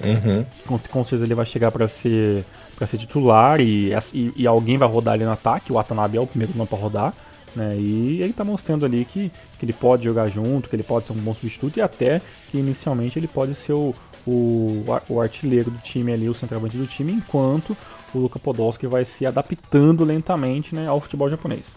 Uhum. 0.03 0.45
Com, 0.67 0.79
com 0.79 1.03
certeza 1.03 1.25
ele 1.25 1.35
vai 1.35 1.45
chegar 1.45 1.71
para 1.71 1.87
ser 1.87 2.45
para 2.75 2.87
ser 2.87 2.97
titular 2.97 3.61
e, 3.61 3.93
e, 4.15 4.33
e 4.35 4.47
alguém 4.47 4.79
vai 4.79 4.89
rodar 4.89 5.13
ali 5.15 5.25
no 5.25 5.31
ataque. 5.31 5.71
O 5.71 5.75
Watanabe 5.75 6.17
é 6.17 6.21
o 6.21 6.27
primeiro 6.27 6.57
nome 6.57 6.69
para 6.69 6.79
rodar. 6.79 7.15
Né? 7.55 7.77
E 7.77 8.23
ele 8.23 8.33
tá 8.33 8.43
mostrando 8.43 8.87
ali 8.87 9.05
que, 9.05 9.31
que 9.59 9.65
ele 9.67 9.73
pode 9.75 10.05
jogar 10.05 10.29
junto, 10.29 10.69
que 10.69 10.77
ele 10.77 10.83
pode 10.83 11.07
ser 11.07 11.13
um 11.13 11.17
bom 11.17 11.35
substituto 11.35 11.77
e 11.77 11.83
até 11.83 12.23
que 12.51 12.57
inicialmente 12.57 13.19
ele 13.19 13.27
pode 13.27 13.55
ser 13.55 13.75
o, 13.75 13.95
o, 14.27 14.85
o 15.09 15.21
artilheiro 15.21 15.71
do 15.71 15.79
time 15.79 16.13
ali, 16.13 16.29
o 16.29 16.35
centroavante 16.35 16.77
do 16.77 16.87
time, 16.87 17.13
enquanto 17.13 17.77
o 18.15 18.19
Luka 18.19 18.39
Podolski 18.39 18.87
vai 18.87 19.05
se 19.05 19.25
adaptando 19.25 20.05
lentamente 20.05 20.75
né, 20.75 20.87
ao 20.87 21.01
futebol 21.01 21.29
japonês. 21.29 21.75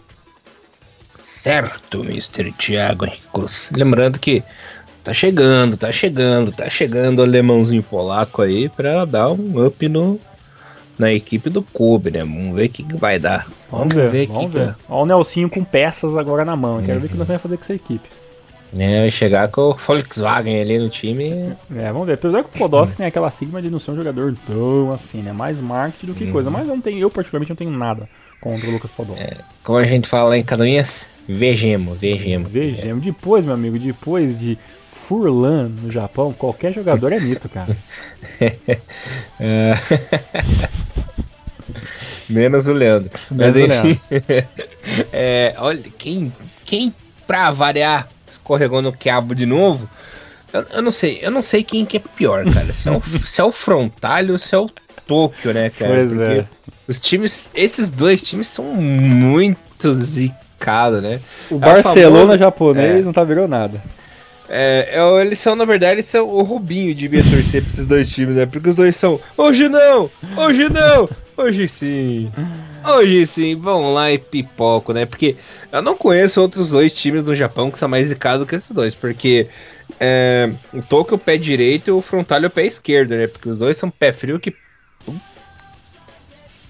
Certo, 1.14 2.02
Mr. 2.02 2.52
Thiago 2.52 3.04
Henrique 3.04 3.26
Cruz. 3.32 3.70
Lembrando 3.74 4.18
que 4.18 4.42
tá 5.02 5.12
chegando, 5.12 5.76
tá 5.76 5.92
chegando, 5.92 6.50
tá 6.50 6.68
chegando 6.68 7.20
o 7.20 7.22
alemãozinho 7.22 7.82
polaco 7.82 8.42
aí 8.42 8.68
pra 8.68 9.04
dar 9.04 9.30
um 9.30 9.64
up 9.64 9.88
no, 9.88 10.18
na 10.98 11.12
equipe 11.12 11.50
do 11.50 11.62
Kobe, 11.62 12.10
né? 12.10 12.20
Vamos 12.20 12.54
ver 12.54 12.66
o 12.66 12.68
que, 12.68 12.82
que 12.82 12.96
vai 12.96 13.18
dar. 13.18 13.46
Vamos, 13.70 13.94
ver, 13.94 14.28
o 14.28 14.32
vamos 14.32 14.52
que 14.52 14.58
ver. 14.58 14.74
que 14.74 14.80
Olha 14.88 15.02
o 15.02 15.06
Nelsinho 15.06 15.50
com 15.50 15.62
peças 15.62 16.16
agora 16.16 16.44
na 16.44 16.56
mão. 16.56 16.82
Quero 16.82 17.00
ver 17.00 17.06
o 17.06 17.10
que 17.10 17.16
nós 17.16 17.28
vamos 17.28 17.42
fazer 17.42 17.56
com 17.56 17.62
essa 17.62 17.74
equipe. 17.74 18.08
É, 18.76 19.00
vai 19.00 19.10
chegar 19.10 19.48
com 19.48 19.70
o 19.70 19.74
Volkswagen 19.74 20.60
ali 20.60 20.78
no 20.78 20.88
time. 20.88 21.54
É, 21.76 21.92
vamos 21.92 22.06
ver. 22.06 22.14
Apesar 22.14 22.42
que 22.42 22.56
o 22.56 22.58
Podolski 22.58 22.96
tem 22.96 23.06
aquela 23.06 23.30
sigma 23.30 23.62
de 23.62 23.70
não 23.70 23.78
ser 23.78 23.92
um 23.92 23.96
jogador 23.96 24.34
tão 24.46 24.92
assim, 24.92 25.22
né? 25.22 25.32
Mais 25.32 25.60
marketing 25.60 26.06
do 26.06 26.14
que 26.14 26.30
coisa. 26.30 26.50
Mas 26.50 26.66
não 26.66 26.80
tem, 26.80 26.98
eu 26.98 27.10
particularmente 27.10 27.50
não 27.50 27.56
tenho 27.56 27.70
nada 27.70 28.08
contra 28.40 28.68
o 28.68 28.72
Lucas 28.72 28.90
Podolski. 28.90 29.36
Como 29.62 29.78
a 29.78 29.84
gente 29.84 30.08
fala 30.08 30.36
em 30.36 30.42
Canoinhas, 30.42 31.06
vejamos, 31.28 31.98
vejamos. 31.98 32.50
Vejamos. 32.50 33.04
Depois, 33.04 33.44
meu 33.44 33.54
amigo, 33.54 33.78
depois 33.78 34.38
de 34.38 34.58
Furlan 35.06 35.68
no 35.68 35.90
Japão, 35.92 36.32
qualquer 36.32 36.72
jogador 36.72 37.12
é 37.12 37.20
mito, 37.20 37.48
cara. 37.48 37.76
é... 39.38 39.74
Menos 42.28 42.66
o 42.66 42.72
Leandro. 42.72 43.10
Menos 43.30 43.54
Mas 43.56 43.86
enfim. 43.86 44.00
é, 45.12 45.54
olha, 45.58 45.82
quem, 45.98 46.32
quem 46.64 46.94
pra 47.26 47.50
variar 47.50 48.08
escorregou 48.34 48.80
no 48.80 48.92
quiabo 48.92 49.34
de 49.34 49.46
novo? 49.46 49.88
Eu, 50.52 50.64
eu, 50.74 50.82
não 50.82 50.92
sei, 50.92 51.18
eu 51.20 51.30
não 51.30 51.42
sei 51.42 51.64
quem 51.64 51.84
que 51.84 51.96
é 51.96 52.00
pior, 52.00 52.44
cara. 52.52 52.72
Se 52.72 52.88
é 52.88 52.92
o, 52.92 53.02
se 53.26 53.40
é 53.40 53.44
o 53.44 53.50
Frontalho 53.50 54.32
ou 54.32 54.38
se 54.38 54.54
é 54.54 54.58
o 54.58 54.70
Tóquio, 55.06 55.52
né, 55.52 55.70
cara? 55.70 55.94
Pois 55.94 56.12
Porque 56.12 56.32
é. 56.32 56.46
Os 56.86 57.00
times, 57.00 57.50
esses 57.54 57.90
dois 57.90 58.22
times 58.22 58.46
são 58.46 58.64
muito 58.64 59.94
zicados, 59.94 61.02
né? 61.02 61.20
O 61.50 61.58
Barcelona 61.58 62.20
famoso, 62.20 62.38
japonês 62.38 63.00
é, 63.00 63.02
não 63.02 63.12
tá 63.12 63.24
virando 63.24 63.48
nada. 63.48 63.82
É, 64.48 64.90
é, 64.92 65.20
eles 65.22 65.38
são, 65.38 65.56
na 65.56 65.64
verdade, 65.64 65.94
eles 65.94 66.04
são 66.04 66.28
o 66.28 66.42
Rubinho 66.42 66.94
de 66.94 67.08
torcer 67.08 67.62
pra 67.62 67.72
esses 67.72 67.86
dois 67.86 68.08
times, 68.08 68.36
né? 68.36 68.44
Porque 68.44 68.68
os 68.68 68.76
dois 68.76 68.94
são, 68.94 69.18
hoje 69.36 69.68
não, 69.68 70.10
hoje 70.36 70.68
não, 70.68 71.08
hoje 71.36 71.66
sim, 71.66 72.30
hoje 72.84 73.26
sim, 73.26 73.56
vão 73.56 73.92
lá 73.92 74.12
e 74.12 74.18
pipoco, 74.18 74.92
né? 74.92 75.06
Porque 75.06 75.36
eu 75.72 75.82
não 75.82 75.96
conheço 75.96 76.40
outros 76.40 76.70
dois 76.70 76.92
times 76.92 77.24
no 77.24 77.34
Japão 77.34 77.70
que 77.70 77.78
são 77.78 77.88
mais 77.88 78.08
zicados 78.08 78.46
que 78.46 78.54
esses 78.54 78.70
dois, 78.70 78.94
porque 78.94 79.48
é, 80.00 80.50
o 80.72 80.82
Tokyo 80.82 81.14
é 81.14 81.18
pé 81.18 81.36
direito 81.36 81.88
e 81.88 81.92
o 81.92 82.00
Frontal 82.00 82.42
é 82.42 82.46
o 82.46 82.50
pé 82.50 82.66
esquerdo, 82.66 83.10
né? 83.10 83.26
Porque 83.26 83.48
os 83.48 83.58
dois 83.58 83.76
são 83.76 83.90
pé 83.90 84.12
frio 84.12 84.38
que 84.38 84.54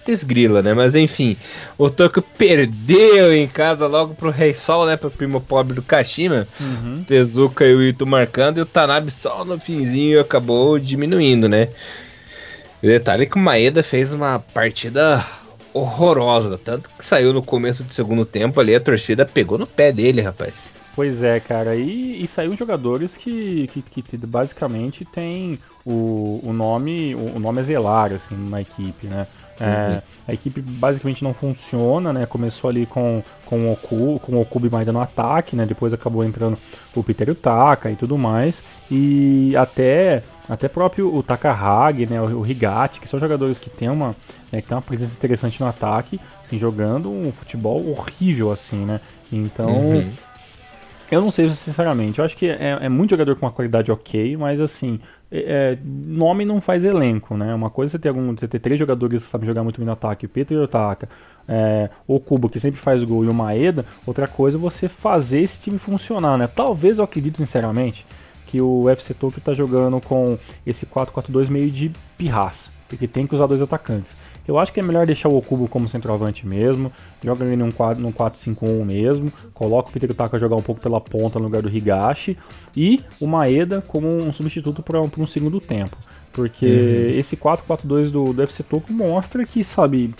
desgrila, 0.04 0.62
né? 0.62 0.74
Mas 0.74 0.94
enfim, 0.94 1.36
o 1.78 1.88
Tokyo 1.88 2.22
perdeu 2.22 3.34
em 3.34 3.48
casa 3.48 3.86
logo 3.86 4.14
pro 4.14 4.30
Rei 4.30 4.54
Sol, 4.54 4.86
né? 4.86 4.96
Pro 4.96 5.10
primo 5.10 5.40
pobre 5.40 5.74
do 5.74 5.82
Kashima. 5.82 6.46
Uhum. 6.60 7.02
Tezuka 7.06 7.66
e 7.66 7.74
o 7.74 7.82
Ito 7.82 8.06
marcando, 8.06 8.58
e 8.58 8.60
o 8.60 8.66
Tanabe 8.66 9.10
só 9.10 9.44
no 9.44 9.58
finzinho 9.58 10.20
acabou 10.20 10.78
diminuindo, 10.78 11.48
né? 11.48 11.68
O 12.82 12.86
detalhe 12.86 13.22
é 13.22 13.26
que 13.26 13.36
o 13.36 13.40
Maeda 13.40 13.82
fez 13.82 14.12
uma 14.12 14.38
partida 14.38 15.24
horrorosa, 15.74 16.56
tanto 16.56 16.88
que 16.96 17.04
saiu 17.04 17.32
no 17.32 17.42
começo 17.42 17.82
do 17.82 17.92
segundo 17.92 18.24
tempo 18.24 18.60
ali, 18.60 18.74
a 18.74 18.80
torcida 18.80 19.26
pegou 19.26 19.58
no 19.58 19.66
pé 19.66 19.92
dele, 19.92 20.22
rapaz. 20.22 20.72
Pois 20.94 21.24
é, 21.24 21.40
cara, 21.40 21.74
e, 21.74 22.22
e 22.22 22.28
saiu 22.28 22.56
jogadores 22.56 23.16
que, 23.16 23.68
que, 23.68 24.00
que 24.00 24.16
basicamente 24.16 25.04
tem 25.04 25.58
o, 25.84 26.40
o 26.44 26.52
nome 26.52 27.16
o 27.16 27.40
nome 27.40 27.60
é 27.60 27.62
zelar, 27.64 28.12
assim, 28.12 28.36
na 28.48 28.60
equipe, 28.60 29.08
né? 29.08 29.26
É, 29.58 29.94
uhum. 29.94 30.02
A 30.28 30.32
equipe 30.32 30.60
basicamente 30.60 31.24
não 31.24 31.34
funciona, 31.34 32.12
né? 32.12 32.26
Começou 32.26 32.70
ali 32.70 32.86
com, 32.86 33.22
com 33.44 33.68
o 33.68 33.72
Oku, 33.72 34.20
com 34.20 34.32
o 34.34 34.40
Okubi 34.40 34.70
mais 34.70 34.86
no 34.86 35.00
ataque, 35.00 35.56
né? 35.56 35.66
Depois 35.66 35.92
acabou 35.92 36.24
entrando 36.24 36.56
o 36.94 37.02
Peter 37.02 37.28
Utaka 37.28 37.90
e 37.90 37.96
tudo 37.96 38.16
mais. 38.16 38.62
E 38.88 39.54
até 39.56 40.22
até 40.48 40.68
próprio 40.68 41.14
o 41.14 41.22
Takahagi, 41.22 42.06
né? 42.06 42.20
O, 42.20 42.40
o 42.40 42.46
Higati, 42.46 43.00
que 43.00 43.08
são 43.08 43.18
jogadores 43.18 43.58
que 43.58 43.70
têm 43.70 43.88
uma, 43.88 44.14
né, 44.52 44.60
que 44.60 44.68
tem 44.68 44.76
uma 44.76 44.82
presença 44.82 45.14
interessante 45.14 45.60
no 45.60 45.66
ataque, 45.66 46.20
assim, 46.42 46.58
jogando 46.58 47.10
um 47.10 47.32
futebol 47.32 47.88
horrível, 47.90 48.50
assim, 48.52 48.84
né? 48.84 49.00
Então, 49.32 49.70
uhum. 49.70 50.12
eu 51.10 51.20
não 51.20 51.30
sei 51.30 51.48
sinceramente. 51.50 52.18
Eu 52.18 52.24
acho 52.24 52.36
que 52.36 52.46
é, 52.46 52.78
é 52.82 52.88
muito 52.88 53.10
jogador 53.10 53.36
com 53.36 53.46
uma 53.46 53.52
qualidade 53.52 53.90
ok, 53.90 54.36
mas 54.36 54.60
assim, 54.60 55.00
é, 55.30 55.72
é, 55.72 55.78
nome 55.84 56.44
não 56.44 56.60
faz 56.60 56.84
elenco, 56.84 57.36
né? 57.36 57.54
Uma 57.54 57.70
coisa 57.70 57.90
é 57.90 57.92
você 57.92 57.98
ter, 57.98 58.08
algum, 58.10 58.36
você 58.36 58.46
ter 58.46 58.58
três 58.58 58.78
jogadores 58.78 59.24
que 59.24 59.30
sabem 59.30 59.46
jogar 59.46 59.64
muito 59.64 59.78
bem 59.78 59.86
no 59.86 59.92
ataque, 59.92 60.28
Peter 60.28 60.58
Otaka, 60.58 61.08
é, 61.48 61.90
o 62.06 62.20
Kubo, 62.20 62.48
que 62.48 62.60
sempre 62.60 62.78
faz 62.78 63.02
gol, 63.02 63.24
e 63.24 63.28
o 63.28 63.34
Maeda, 63.34 63.84
outra 64.06 64.28
coisa 64.28 64.58
é 64.58 64.60
você 64.60 64.88
fazer 64.88 65.40
esse 65.40 65.62
time 65.62 65.78
funcionar, 65.78 66.36
né? 66.36 66.46
Talvez 66.46 66.98
eu 66.98 67.04
acredito 67.04 67.38
sinceramente 67.38 68.06
que 68.54 68.60
o 68.60 68.88
FC 68.88 69.12
Tokyo 69.14 69.40
tá 69.40 69.52
jogando 69.52 70.00
com 70.00 70.38
esse 70.64 70.86
4-4-2 70.86 71.50
meio 71.50 71.68
de 71.72 71.90
pirraça, 72.16 72.70
porque 72.88 73.08
tem 73.08 73.26
que 73.26 73.34
usar 73.34 73.48
dois 73.48 73.60
atacantes. 73.60 74.16
Eu 74.46 74.60
acho 74.60 74.72
que 74.72 74.78
é 74.78 74.82
melhor 74.82 75.06
deixar 75.06 75.28
o 75.28 75.36
Okubo 75.36 75.66
como 75.66 75.88
centroavante 75.88 76.46
mesmo, 76.46 76.92
joga 77.20 77.44
ele 77.44 77.56
num 77.56 77.72
4-5-1 77.72 78.84
mesmo, 78.84 79.32
coloca 79.52 79.88
o 79.88 79.92
Peter 79.92 80.14
Taka 80.14 80.38
jogar 80.38 80.54
um 80.54 80.62
pouco 80.62 80.80
pela 80.80 81.00
ponta 81.00 81.40
no 81.40 81.46
lugar 81.46 81.62
do 81.62 81.68
Higashi 81.68 82.38
e 82.76 83.02
o 83.20 83.26
Maeda 83.26 83.82
como 83.88 84.06
um 84.06 84.32
substituto 84.32 84.84
para 84.84 85.00
um 85.00 85.26
segundo 85.26 85.58
tempo. 85.58 85.96
Porque 86.32 86.64
uhum. 86.64 87.18
esse 87.18 87.36
4-4-2 87.36 88.10
do, 88.10 88.32
do 88.32 88.40
FC 88.40 88.62
Tokyo 88.62 88.94
mostra 88.94 89.44
que, 89.44 89.64
sabe, 89.64 90.14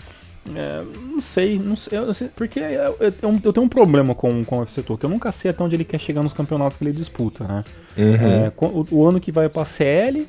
é, 0.54 0.84
não 1.10 1.20
sei, 1.20 1.58
não 1.58 1.76
sei, 1.76 1.98
eu, 1.98 2.10
porque 2.36 2.60
eu, 2.60 2.96
eu, 3.00 3.40
eu, 3.44 3.52
tenho 3.52 3.64
um 3.64 3.68
problema 3.68 4.14
com, 4.14 4.44
com 4.44 4.58
o 4.58 4.62
FC 4.62 4.82
Tokyo. 4.82 5.06
Eu 5.06 5.10
nunca 5.10 5.32
sei 5.32 5.50
até 5.50 5.62
onde 5.62 5.74
ele 5.74 5.84
quer 5.84 5.98
chegar 5.98 6.22
nos 6.22 6.32
campeonatos 6.32 6.76
que 6.76 6.84
ele 6.84 6.92
disputa, 6.92 7.44
né? 7.44 7.64
Uhum. 7.96 8.14
É, 8.14 8.52
o, 8.56 8.98
o, 8.98 9.08
ano 9.08 9.20
que 9.20 9.32
vai 9.32 9.48
pra 9.48 9.64
CL, 9.64 10.26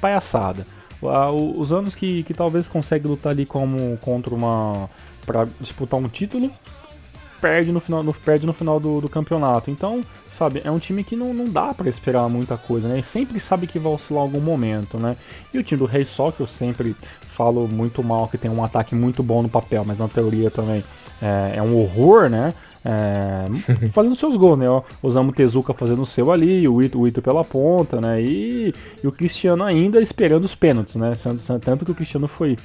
palhaçada 0.00 0.64
os 1.00 1.72
anos 1.72 1.94
que, 1.94 2.22
que 2.24 2.34
talvez 2.34 2.68
consegue 2.68 3.06
lutar 3.06 3.32
ali 3.32 3.46
como 3.46 3.96
contra 3.98 4.34
uma 4.34 4.90
para 5.24 5.46
disputar 5.60 6.00
um 6.00 6.08
título 6.08 6.50
perde 7.40 7.70
no 7.70 7.78
final, 7.78 8.02
no, 8.02 8.12
perde 8.12 8.44
no 8.46 8.52
final 8.52 8.80
do, 8.80 9.00
do, 9.00 9.08
campeonato. 9.08 9.70
Então, 9.70 10.04
sabe, 10.28 10.60
é 10.64 10.70
um 10.72 10.78
time 10.80 11.04
que 11.04 11.14
não, 11.14 11.32
não 11.32 11.48
dá 11.48 11.72
para 11.72 11.88
esperar 11.88 12.28
muita 12.28 12.56
coisa, 12.56 12.88
né? 12.88 12.98
E 12.98 13.02
sempre 13.02 13.38
sabe 13.38 13.68
que 13.68 13.78
vai 13.78 13.92
oscilar 13.92 14.22
algum 14.22 14.40
momento, 14.40 14.98
né? 14.98 15.16
E 15.54 15.58
o 15.58 15.62
time 15.62 15.78
do 15.78 15.86
Rei 15.86 16.04
Sol, 16.04 16.32
que 16.32 16.40
eu 16.40 16.48
sempre 16.48 16.96
falo 17.38 17.68
muito 17.68 18.02
mal, 18.02 18.26
que 18.26 18.36
tem 18.36 18.50
um 18.50 18.64
ataque 18.64 18.96
muito 18.96 19.22
bom 19.22 19.42
no 19.42 19.48
papel, 19.48 19.84
mas 19.86 19.96
na 19.96 20.08
teoria 20.08 20.50
também 20.50 20.82
é, 21.22 21.54
é 21.58 21.62
um 21.62 21.76
horror, 21.78 22.28
né? 22.28 22.52
É, 22.84 23.44
fazendo 23.94 24.16
seus 24.16 24.36
gols, 24.36 24.58
né? 24.58 24.66
Usamos 25.00 25.32
o 25.32 25.36
Tezuka 25.36 25.72
fazendo 25.72 26.02
o 26.02 26.06
seu 26.06 26.32
ali, 26.32 26.66
o 26.66 26.82
Ito, 26.82 26.98
o 26.98 27.06
Ito 27.06 27.22
pela 27.22 27.44
ponta, 27.44 28.00
né? 28.00 28.20
E, 28.20 28.74
e, 29.02 29.06
o 29.06 29.12
Cristiano 29.12 29.62
ainda 29.62 30.00
esperando 30.00 30.44
os 30.44 30.54
pênaltis, 30.54 30.96
né? 30.96 31.12
Tanto 31.60 31.84
que 31.84 31.92
o 31.92 31.94
Cristiano 31.94 32.26
foi 32.26 32.56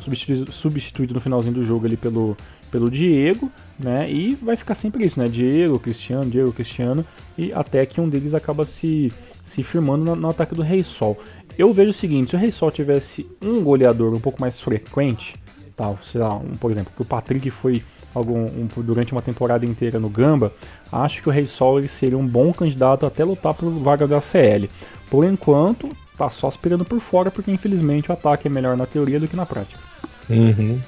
substituído, 0.00 0.52
substituído 0.52 1.14
no 1.14 1.20
finalzinho 1.20 1.54
do 1.54 1.64
jogo 1.64 1.86
ali 1.86 1.96
pelo, 1.96 2.36
pelo 2.70 2.88
Diego, 2.88 3.50
né? 3.78 4.10
E 4.10 4.36
vai 4.36 4.54
ficar 4.54 4.76
sempre 4.76 5.04
isso, 5.04 5.18
né? 5.18 5.28
Diego, 5.28 5.78
Cristiano, 5.78 6.30
Diego, 6.30 6.52
Cristiano, 6.52 7.04
e 7.36 7.52
até 7.52 7.84
que 7.84 8.00
um 8.00 8.08
deles 8.08 8.34
acaba 8.34 8.64
se, 8.64 9.12
se 9.50 9.64
firmando 9.64 10.04
no, 10.04 10.16
no 10.16 10.28
ataque 10.28 10.54
do 10.54 10.62
Rei 10.62 10.84
Sol. 10.84 11.18
Eu 11.58 11.72
vejo 11.72 11.90
o 11.90 11.92
seguinte, 11.92 12.30
se 12.30 12.36
o 12.36 12.38
Rei 12.38 12.52
Sol 12.52 12.70
tivesse 12.70 13.28
um 13.44 13.62
goleador 13.62 14.14
um 14.14 14.20
pouco 14.20 14.40
mais 14.40 14.60
frequente, 14.60 15.34
tal, 15.76 15.98
sei 16.02 16.20
lá, 16.20 16.34
um, 16.34 16.52
por 16.52 16.70
exemplo, 16.70 16.92
que 16.94 17.02
o 17.02 17.04
Patrick 17.04 17.50
foi 17.50 17.82
algum, 18.14 18.44
um, 18.44 18.68
durante 18.76 19.10
uma 19.10 19.20
temporada 19.20 19.66
inteira 19.66 19.98
no 19.98 20.08
Gamba, 20.08 20.52
acho 20.92 21.20
que 21.20 21.28
o 21.28 21.32
Rei 21.32 21.46
Sol 21.46 21.80
ele 21.80 21.88
seria 21.88 22.16
um 22.16 22.26
bom 22.26 22.52
candidato 22.52 23.04
até 23.04 23.24
lutar 23.24 23.52
por 23.52 23.70
vaga 23.70 24.06
da 24.06 24.20
CL. 24.20 24.70
Por 25.10 25.24
enquanto, 25.24 25.88
tá 26.16 26.30
só 26.30 26.48
esperando 26.48 26.84
por 26.84 27.00
fora, 27.00 27.28
porque 27.28 27.50
infelizmente 27.50 28.08
o 28.08 28.12
ataque 28.12 28.46
é 28.46 28.50
melhor 28.50 28.76
na 28.76 28.86
teoria 28.86 29.18
do 29.18 29.26
que 29.26 29.34
na 29.34 29.44
prática. 29.44 29.80
Uhum. 30.28 30.80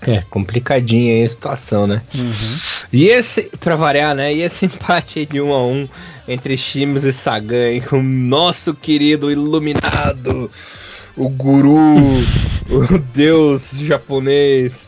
É, 0.00 0.22
complicadinha 0.28 1.14
aí 1.14 1.24
a 1.24 1.28
situação, 1.28 1.86
né? 1.86 2.02
Uhum. 2.14 2.32
E 2.92 3.06
esse, 3.06 3.42
pra 3.60 3.76
variar, 3.76 4.14
né? 4.14 4.34
E 4.34 4.42
esse 4.42 4.66
empate 4.66 5.20
aí 5.20 5.26
de 5.26 5.40
1 5.40 5.48
um 5.48 5.54
a 5.54 5.66
1 5.66 5.70
um 5.70 5.88
entre 6.26 6.56
Shims 6.56 7.04
e 7.04 7.12
Sagan, 7.12 7.80
com 7.88 7.98
o 7.98 8.02
nosso 8.02 8.74
querido 8.74 9.30
iluminado, 9.30 10.50
o 11.16 11.28
guru, 11.28 11.96
o 12.70 12.98
deus 13.14 13.72
japonês, 13.72 14.86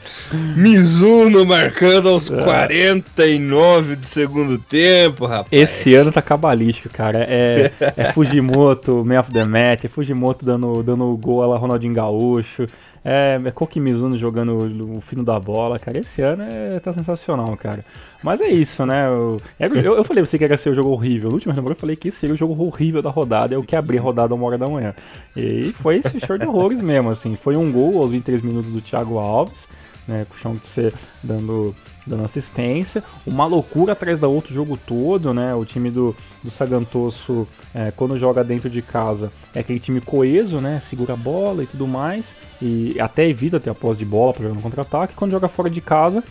Mizuno 0.57 1.45
marcando 1.45 2.09
aos 2.09 2.31
é. 2.31 2.43
49 2.43 3.97
do 3.97 4.07
segundo 4.07 4.59
tempo, 4.59 5.27
rapaz. 5.27 5.49
Esse 5.51 5.95
ano 5.95 6.11
tá 6.11 6.23
cabalístico, 6.23 6.89
cara. 6.89 7.25
É, 7.29 7.71
é 7.97 8.13
Fujimoto, 8.13 9.05
Man 9.05 9.21
of 9.21 9.31
the 9.31 9.45
Match, 9.45 9.85
é 9.85 9.89
Fujimoto 9.89 10.45
dando, 10.45 10.83
dando 10.83 11.17
gol 11.17 11.47
lá 11.47 11.59
Ronaldinho 11.59 11.95
Gaúcho. 11.95 12.67
É, 13.05 13.41
é 13.45 13.51
Koki 13.51 13.79
Mizuno 13.79 14.17
jogando 14.17 14.97
o, 14.97 15.01
fino 15.01 15.23
da 15.23 15.39
bola, 15.39 15.79
cara. 15.79 15.99
Esse 15.99 16.23
ano 16.23 16.43
é, 16.43 16.81
tá 16.81 16.93
sensacional, 16.93 17.55
cara. 17.57 17.85
Mas 18.23 18.41
é 18.41 18.49
isso, 18.49 18.87
né? 18.87 19.07
Eu, 19.07 19.37
é, 19.61 19.67
eu, 19.67 19.97
eu 19.97 20.05
falei 20.05 20.23
pra 20.23 20.31
você 20.31 20.39
que 20.39 20.45
ia 20.47 20.57
ser 20.57 20.71
o 20.71 20.75
jogo 20.75 20.91
horrível. 20.91 21.29
No 21.29 21.35
último 21.35 21.53
eu 21.55 21.77
falei 21.77 21.97
que 21.97 22.11
seria 22.11 22.35
o 22.35 22.39
jogo 22.39 22.61
horrível 22.65 23.03
da 23.03 23.11
rodada. 23.11 23.55
É 23.55 23.59
o 23.59 23.63
que 23.63 23.77
abrir 23.77 23.99
a 23.99 24.03
rodada 24.03 24.35
uma 24.35 24.47
hora 24.47 24.57
da 24.57 24.67
manhã. 24.67 24.95
E 25.37 25.73
foi 25.73 25.97
esse 25.97 26.19
show 26.25 26.39
de 26.39 26.47
horrores 26.47 26.81
mesmo, 26.81 27.11
assim. 27.11 27.37
Foi 27.37 27.57
um 27.57 27.71
gol 27.71 28.01
aos 28.01 28.11
23 28.11 28.43
minutos 28.43 28.73
do 28.73 28.81
Thiago 28.81 29.19
Alves 29.19 29.69
né? 30.07 30.27
Com 30.29 30.35
o 30.35 30.39
Chão 30.39 30.55
de 30.55 30.67
ser 30.67 30.93
dando, 31.23 31.75
dando 32.07 32.25
assistência. 32.25 33.03
Uma 33.27 33.47
loucura 33.47 33.93
atrás 33.93 34.19
da 34.19 34.29
outro 34.29 34.53
jogo 34.53 34.77
todo, 34.77 35.33
né? 35.33 35.55
O 35.55 35.65
time 35.65 35.91
do, 35.91 36.15
do 36.43 36.51
Sagantoso, 36.51 37.49
é, 37.75 37.91
quando 37.91 38.19
joga 38.19 38.45
dentro 38.45 38.69
de 38.69 38.83
casa, 38.83 39.31
é 39.55 39.61
aquele 39.61 39.81
time 39.81 40.01
coeso, 40.01 40.61
né? 40.61 40.81
Segura 40.83 41.15
a 41.15 41.17
bola 41.17 41.63
e 41.63 41.67
tudo 41.67 41.87
mais. 41.87 42.35
E 42.61 42.99
até 43.01 43.29
evita 43.29 43.61
ter 43.61 43.71
a 43.71 43.75
posse 43.75 43.99
de 43.99 44.05
bola 44.05 44.33
para 44.33 44.43
jogar 44.43 44.55
no 44.55 44.63
contra-ataque. 44.63 45.15
Quando 45.15 45.31
joga 45.31 45.49
fora 45.49 45.71
de 45.71 45.81
casa, 45.81 46.23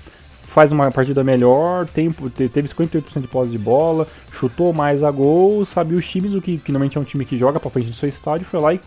faz 0.54 0.72
uma 0.72 0.92
partida 0.92 1.24
melhor, 1.24 1.88
tempo, 1.88 2.30
teve 2.30 2.68
58% 2.68 3.22
de 3.22 3.28
posse 3.28 3.50
de 3.50 3.58
bola, 3.58 4.08
chutou 4.32 4.72
mais 4.72 5.04
a 5.04 5.10
gol, 5.10 5.66
sabe 5.66 5.96
os 5.96 6.08
times, 6.08 6.36
o 6.36 6.42
que, 6.42 6.60
que 6.60 6.72
normalmente 6.72 6.96
é 6.96 7.02
um 7.02 7.04
time 7.04 7.26
que 7.26 7.40
joga 7.40 7.60
para 7.60 7.72
frente 7.72 7.90
do 7.90 7.96
seu 7.96 8.08
estádio, 8.08 8.46
foi 8.46 8.60
lá 8.60 8.72
e 8.72 8.80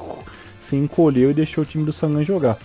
se 0.61 0.77
encolheu 0.77 1.33
e 1.33 1.35
deixou 1.35 1.65
o 1.65 1.67
time 1.67 1.85
do 1.85 1.93
Sangan 1.93 2.23
jogar. 2.23 2.57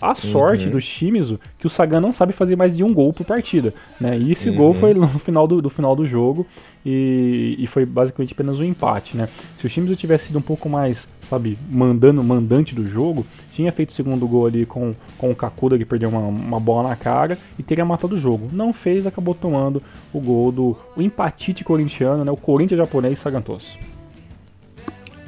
A 0.00 0.14
sorte 0.14 0.66
uhum. 0.66 0.72
do 0.72 0.80
Shimizu 0.80 1.40
que 1.58 1.66
o 1.66 1.70
Sagan 1.70 2.00
não 2.00 2.12
sabe 2.12 2.32
fazer 2.32 2.56
mais 2.56 2.76
de 2.76 2.84
um 2.84 2.92
gol 2.92 3.12
por 3.12 3.26
partida, 3.26 3.74
né? 4.00 4.16
E 4.16 4.32
esse 4.32 4.48
uhum. 4.48 4.56
gol 4.56 4.72
foi 4.72 4.94
no 4.94 5.08
final 5.18 5.46
do, 5.46 5.60
do 5.60 5.68
final 5.68 5.96
do 5.96 6.06
jogo 6.06 6.46
e, 6.86 7.56
e, 7.58 7.66
foi 7.66 7.84
basicamente 7.84 8.32
apenas 8.32 8.60
um 8.60 8.64
empate, 8.64 9.16
né? 9.16 9.28
Se 9.58 9.66
o 9.66 9.68
Shimizu 9.68 9.96
tivesse 9.96 10.28
sido 10.28 10.38
um 10.38 10.42
pouco 10.42 10.68
mais, 10.68 11.08
sabe, 11.20 11.58
mandando, 11.68 12.22
mandante 12.22 12.74
do 12.74 12.86
jogo, 12.86 13.26
tinha 13.52 13.72
feito 13.72 13.90
o 13.90 13.92
segundo 13.92 14.26
gol 14.26 14.46
ali 14.46 14.64
com, 14.64 14.94
com 15.18 15.30
o 15.30 15.34
Kakuda 15.34 15.76
que 15.76 15.84
perdeu 15.84 16.08
uma, 16.08 16.20
uma 16.20 16.60
bola 16.60 16.88
na 16.88 16.96
cara 16.96 17.36
e 17.58 17.62
teria 17.62 17.84
matado 17.84 18.14
o 18.14 18.18
jogo. 18.18 18.48
Não 18.52 18.72
fez, 18.72 19.06
acabou 19.06 19.34
tomando 19.34 19.82
o 20.12 20.20
gol 20.20 20.52
do 20.52 20.76
o 20.96 21.02
empatite 21.02 21.64
corintiano, 21.64 22.24
né? 22.24 22.30
O 22.30 22.36
Corinthians 22.36 22.78
japonês 22.78 23.18
Sagantoso. 23.18 23.76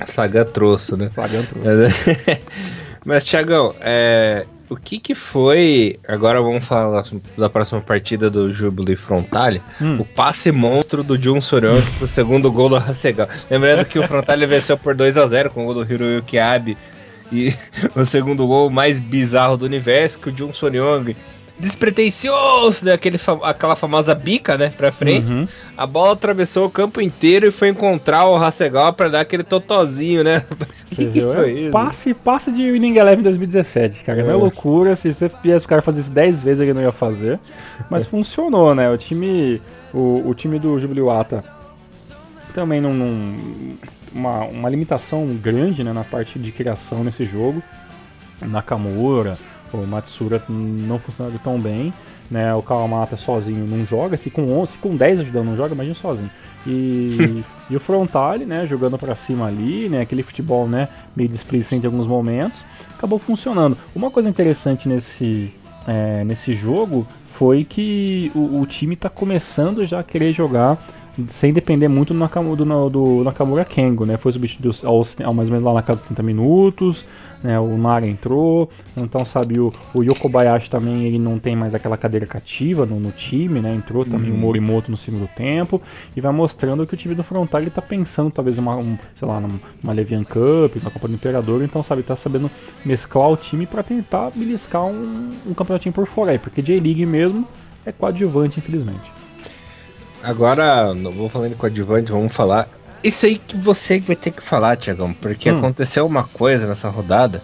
Sagan 0.06 0.44
troço, 0.44 0.96
né? 0.96 1.10
Sagan 1.10 1.42
troço. 1.42 1.66
Mas, 3.04 3.24
Thiagão, 3.24 3.74
é, 3.80 4.46
o 4.70 4.76
que 4.76 5.00
que 5.00 5.14
foi. 5.14 5.98
Agora 6.08 6.40
vamos 6.40 6.64
falar 6.64 7.02
da 7.36 7.50
próxima 7.50 7.80
partida 7.80 8.30
do 8.30 8.52
Jubilee 8.52 8.96
Frontale. 8.96 9.60
Hum. 9.82 9.98
O 9.98 10.04
passe 10.04 10.52
monstro 10.52 11.02
do 11.02 11.20
Jun 11.20 11.40
Soryon 11.40 11.82
pro 11.98 12.06
segundo 12.06 12.50
gol 12.52 12.68
do 12.68 12.76
Hasegal. 12.76 13.28
Lembrando 13.50 13.84
que 13.84 13.98
o 13.98 14.06
Frontale 14.06 14.46
venceu 14.46 14.78
por 14.78 14.94
2 14.94 15.18
a 15.18 15.26
0 15.26 15.50
com 15.50 15.62
o 15.62 15.64
gol 15.66 15.84
do 15.84 15.92
Hiroyuki 15.92 16.38
Abe. 16.38 16.78
E 17.32 17.52
o 17.94 18.04
segundo 18.04 18.46
gol 18.46 18.70
mais 18.70 19.00
bizarro 19.00 19.56
do 19.56 19.64
universo, 19.64 20.20
que 20.20 20.30
o 20.30 20.36
Jun 20.36 20.52
Soryong 20.52 21.16
despretensioso, 21.60 22.84
daquele 22.84 23.16
né? 23.16 23.38
aquela 23.42 23.76
famosa 23.76 24.14
bica, 24.14 24.56
né, 24.56 24.72
pra 24.76 24.90
frente. 24.90 25.30
Uhum. 25.30 25.46
A 25.76 25.86
bola 25.86 26.14
atravessou 26.14 26.66
o 26.66 26.70
campo 26.70 27.00
inteiro 27.00 27.46
e 27.46 27.50
foi 27.50 27.68
encontrar 27.68 28.26
o 28.26 28.36
Hasegal 28.36 28.92
para 28.92 29.08
dar 29.08 29.20
aquele 29.20 29.44
totozinho, 29.44 30.24
né? 30.24 30.44
que 30.88 31.06
que 31.06 31.20
foi 31.20 31.50
é, 31.50 31.52
isso? 31.52 31.72
Passe, 31.72 32.14
passe 32.14 32.50
de 32.50 32.70
Winning 32.70 32.96
Eleven 32.96 33.22
2017, 33.22 34.04
cara. 34.04 34.20
É. 34.20 34.22
Não 34.24 34.30
é 34.30 34.36
loucura. 34.36 34.96
Se 34.96 35.12
você 35.12 35.30
viesse 35.42 35.66
o 35.66 35.68
cara 35.68 35.82
fazer 35.82 36.00
isso 36.00 36.10
10 36.10 36.42
vezes, 36.42 36.60
ele 36.60 36.72
não 36.72 36.82
ia 36.82 36.92
fazer. 36.92 37.38
Mas 37.88 38.04
funcionou, 38.06 38.74
né? 38.74 38.90
O 38.90 38.96
time, 38.96 39.60
o, 39.92 40.28
o 40.28 40.34
time 40.34 40.58
do 40.58 40.78
Jubiluata 40.78 41.44
também 42.54 42.80
não, 42.80 42.92
não 42.92 43.36
uma, 44.12 44.44
uma 44.44 44.68
limitação 44.68 45.26
grande 45.36 45.84
né, 45.84 45.92
na 45.92 46.04
parte 46.04 46.38
de 46.38 46.50
criação 46.52 47.04
nesse 47.04 47.24
jogo. 47.24 47.62
Nakamura, 48.42 49.36
o 49.76 49.86
Matsura 49.86 50.42
não 50.48 50.98
funcionando 50.98 51.38
tão 51.42 51.60
bem, 51.60 51.92
né? 52.30 52.54
O 52.54 52.62
Kawamata 52.62 53.16
sozinho 53.16 53.66
não 53.66 53.84
joga, 53.84 54.16
se 54.16 54.30
com 54.30 54.52
11, 54.60 54.72
se 54.72 54.78
com 54.78 54.94
10 54.94 55.20
ajudando 55.20 55.46
não 55.46 55.56
joga, 55.56 55.74
imagina 55.74 55.94
sozinho. 55.94 56.30
E, 56.66 57.42
e 57.70 57.76
o 57.76 57.80
Frontale, 57.80 58.44
né, 58.44 58.66
jogando 58.66 58.98
para 58.98 59.14
cima 59.14 59.46
ali, 59.46 59.88
né, 59.88 60.02
aquele 60.02 60.22
futebol, 60.22 60.68
né, 60.68 60.88
meio 61.16 61.28
displicente 61.28 61.84
em 61.84 61.86
alguns 61.86 62.06
momentos, 62.06 62.64
acabou 62.96 63.18
funcionando. 63.18 63.76
Uma 63.94 64.10
coisa 64.10 64.28
interessante 64.28 64.88
nesse, 64.88 65.52
é, 65.86 66.24
nesse 66.24 66.54
jogo 66.54 67.06
foi 67.28 67.64
que 67.64 68.30
o, 68.34 68.60
o 68.60 68.66
time 68.66 68.94
está 68.94 69.08
começando 69.08 69.84
já 69.86 70.00
a 70.00 70.04
querer 70.04 70.32
jogar 70.32 70.78
sem 71.28 71.52
depender 71.52 71.88
muito 71.88 72.12
do 72.12 72.18
Nakamura, 72.18 72.64
do, 72.64 72.90
do 72.90 73.24
Nakamura 73.24 73.64
Kengo, 73.64 74.04
né? 74.04 74.16
Foi 74.16 74.32
substituído 74.32 74.74
aos, 74.86 75.16
ao 75.20 75.34
mais 75.34 75.48
ou 75.48 75.52
menos 75.52 75.64
lá 75.64 75.74
na 75.74 75.82
casa 75.82 76.00
dos 76.00 76.06
30 76.06 76.22
minutos, 76.22 77.04
né? 77.42 77.58
O 77.58 77.76
Nara 77.78 78.06
entrou, 78.06 78.70
então 78.96 79.24
sabe, 79.24 79.58
o, 79.58 79.72
o 79.94 80.02
Yokobayashi 80.02 80.70
também 80.70 81.04
ele 81.04 81.18
não 81.18 81.38
tem 81.38 81.56
mais 81.56 81.74
aquela 81.74 81.96
cadeira 81.96 82.26
cativa 82.26 82.84
no, 82.86 83.00
no 83.00 83.10
time, 83.10 83.60
né? 83.60 83.74
Entrou 83.74 84.04
também 84.04 84.30
uhum. 84.30 84.36
o 84.36 84.40
Morimoto 84.40 84.90
no 84.90 84.96
segundo 84.96 85.28
tempo 85.28 85.80
e 86.16 86.20
vai 86.20 86.32
mostrando 86.32 86.86
que 86.86 86.94
o 86.94 86.96
time 86.96 87.14
do 87.14 87.22
Frontal 87.22 87.60
ele 87.60 87.70
tá 87.70 87.82
pensando 87.82 88.30
talvez 88.30 88.58
uma, 88.58 88.76
um, 88.76 88.98
sei 89.14 89.26
lá, 89.26 89.40
numa 89.40 89.92
Levian 89.92 90.24
Cup, 90.24 90.82
na 90.82 90.90
Copa 90.90 91.08
do 91.08 91.14
Imperador, 91.14 91.62
então 91.62 91.82
sabe, 91.82 92.02
tá 92.02 92.16
sabendo 92.16 92.50
mesclar 92.84 93.30
o 93.30 93.36
time 93.36 93.66
para 93.66 93.82
tentar 93.82 94.30
beliscar 94.34 94.84
um, 94.84 95.30
um 95.46 95.54
campeonatinho 95.54 95.92
por 95.92 96.06
fora 96.06 96.32
aí, 96.32 96.38
porque 96.38 96.62
J-League 96.62 97.06
mesmo 97.06 97.46
é 97.84 97.92
coadjuvante, 97.92 98.58
infelizmente. 98.58 99.19
Agora, 100.22 100.94
não 100.94 101.10
vou 101.10 101.28
falando 101.28 101.56
com 101.56 101.66
adjuvante, 101.66 102.12
vamos 102.12 102.32
falar. 102.32 102.68
Isso 103.02 103.24
aí 103.24 103.36
que 103.36 103.56
você 103.56 103.98
vai 104.00 104.16
ter 104.16 104.30
que 104.30 104.42
falar, 104.42 104.76
Tiagão, 104.76 105.12
porque 105.14 105.50
hum. 105.50 105.58
aconteceu 105.58 106.06
uma 106.06 106.24
coisa 106.24 106.66
nessa 106.66 106.88
rodada 106.88 107.42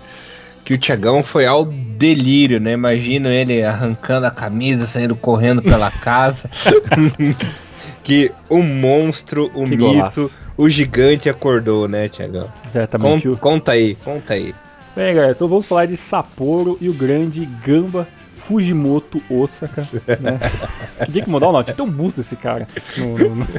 que 0.64 0.74
o 0.74 0.78
Tiagão 0.78 1.22
foi 1.22 1.46
ao 1.46 1.64
delírio, 1.64 2.60
né? 2.60 2.72
Imagino 2.72 3.28
ele 3.28 3.62
arrancando 3.62 4.26
a 4.26 4.30
camisa, 4.30 4.84
saindo 4.84 5.14
correndo 5.14 5.62
pela 5.62 5.90
casa. 6.02 6.50
que 8.02 8.32
o 8.48 8.62
monstro, 8.62 9.50
o 9.54 9.64
que 9.64 9.76
mito, 9.76 9.82
golaço. 9.82 10.38
o 10.56 10.68
gigante 10.68 11.28
acordou, 11.28 11.88
né, 11.88 12.08
Tiagão? 12.08 12.48
Exatamente. 12.66 13.28
Conta, 13.28 13.40
conta 13.40 13.72
aí, 13.72 13.94
conta 13.94 14.34
aí. 14.34 14.54
Bem, 14.94 15.14
galera, 15.14 15.32
então 15.32 15.48
vamos 15.48 15.66
falar 15.66 15.86
de 15.86 15.96
Sapporo 15.96 16.76
e 16.80 16.88
o 16.88 16.92
grande 16.92 17.44
Gamba 17.64 18.06
Fujimoto 18.46 19.22
Osaka, 19.28 19.86
né? 20.20 20.38
Tinha 21.10 21.24
que 21.24 21.30
mudar 21.30 21.48
o 21.48 21.52
nome, 21.52 21.64
tinha 21.64 21.76
tão 21.76 21.90
busto 21.90 22.20
esse 22.20 22.36
cara. 22.36 22.68
No, 22.96 23.18
no, 23.18 23.36
no... 23.36 23.46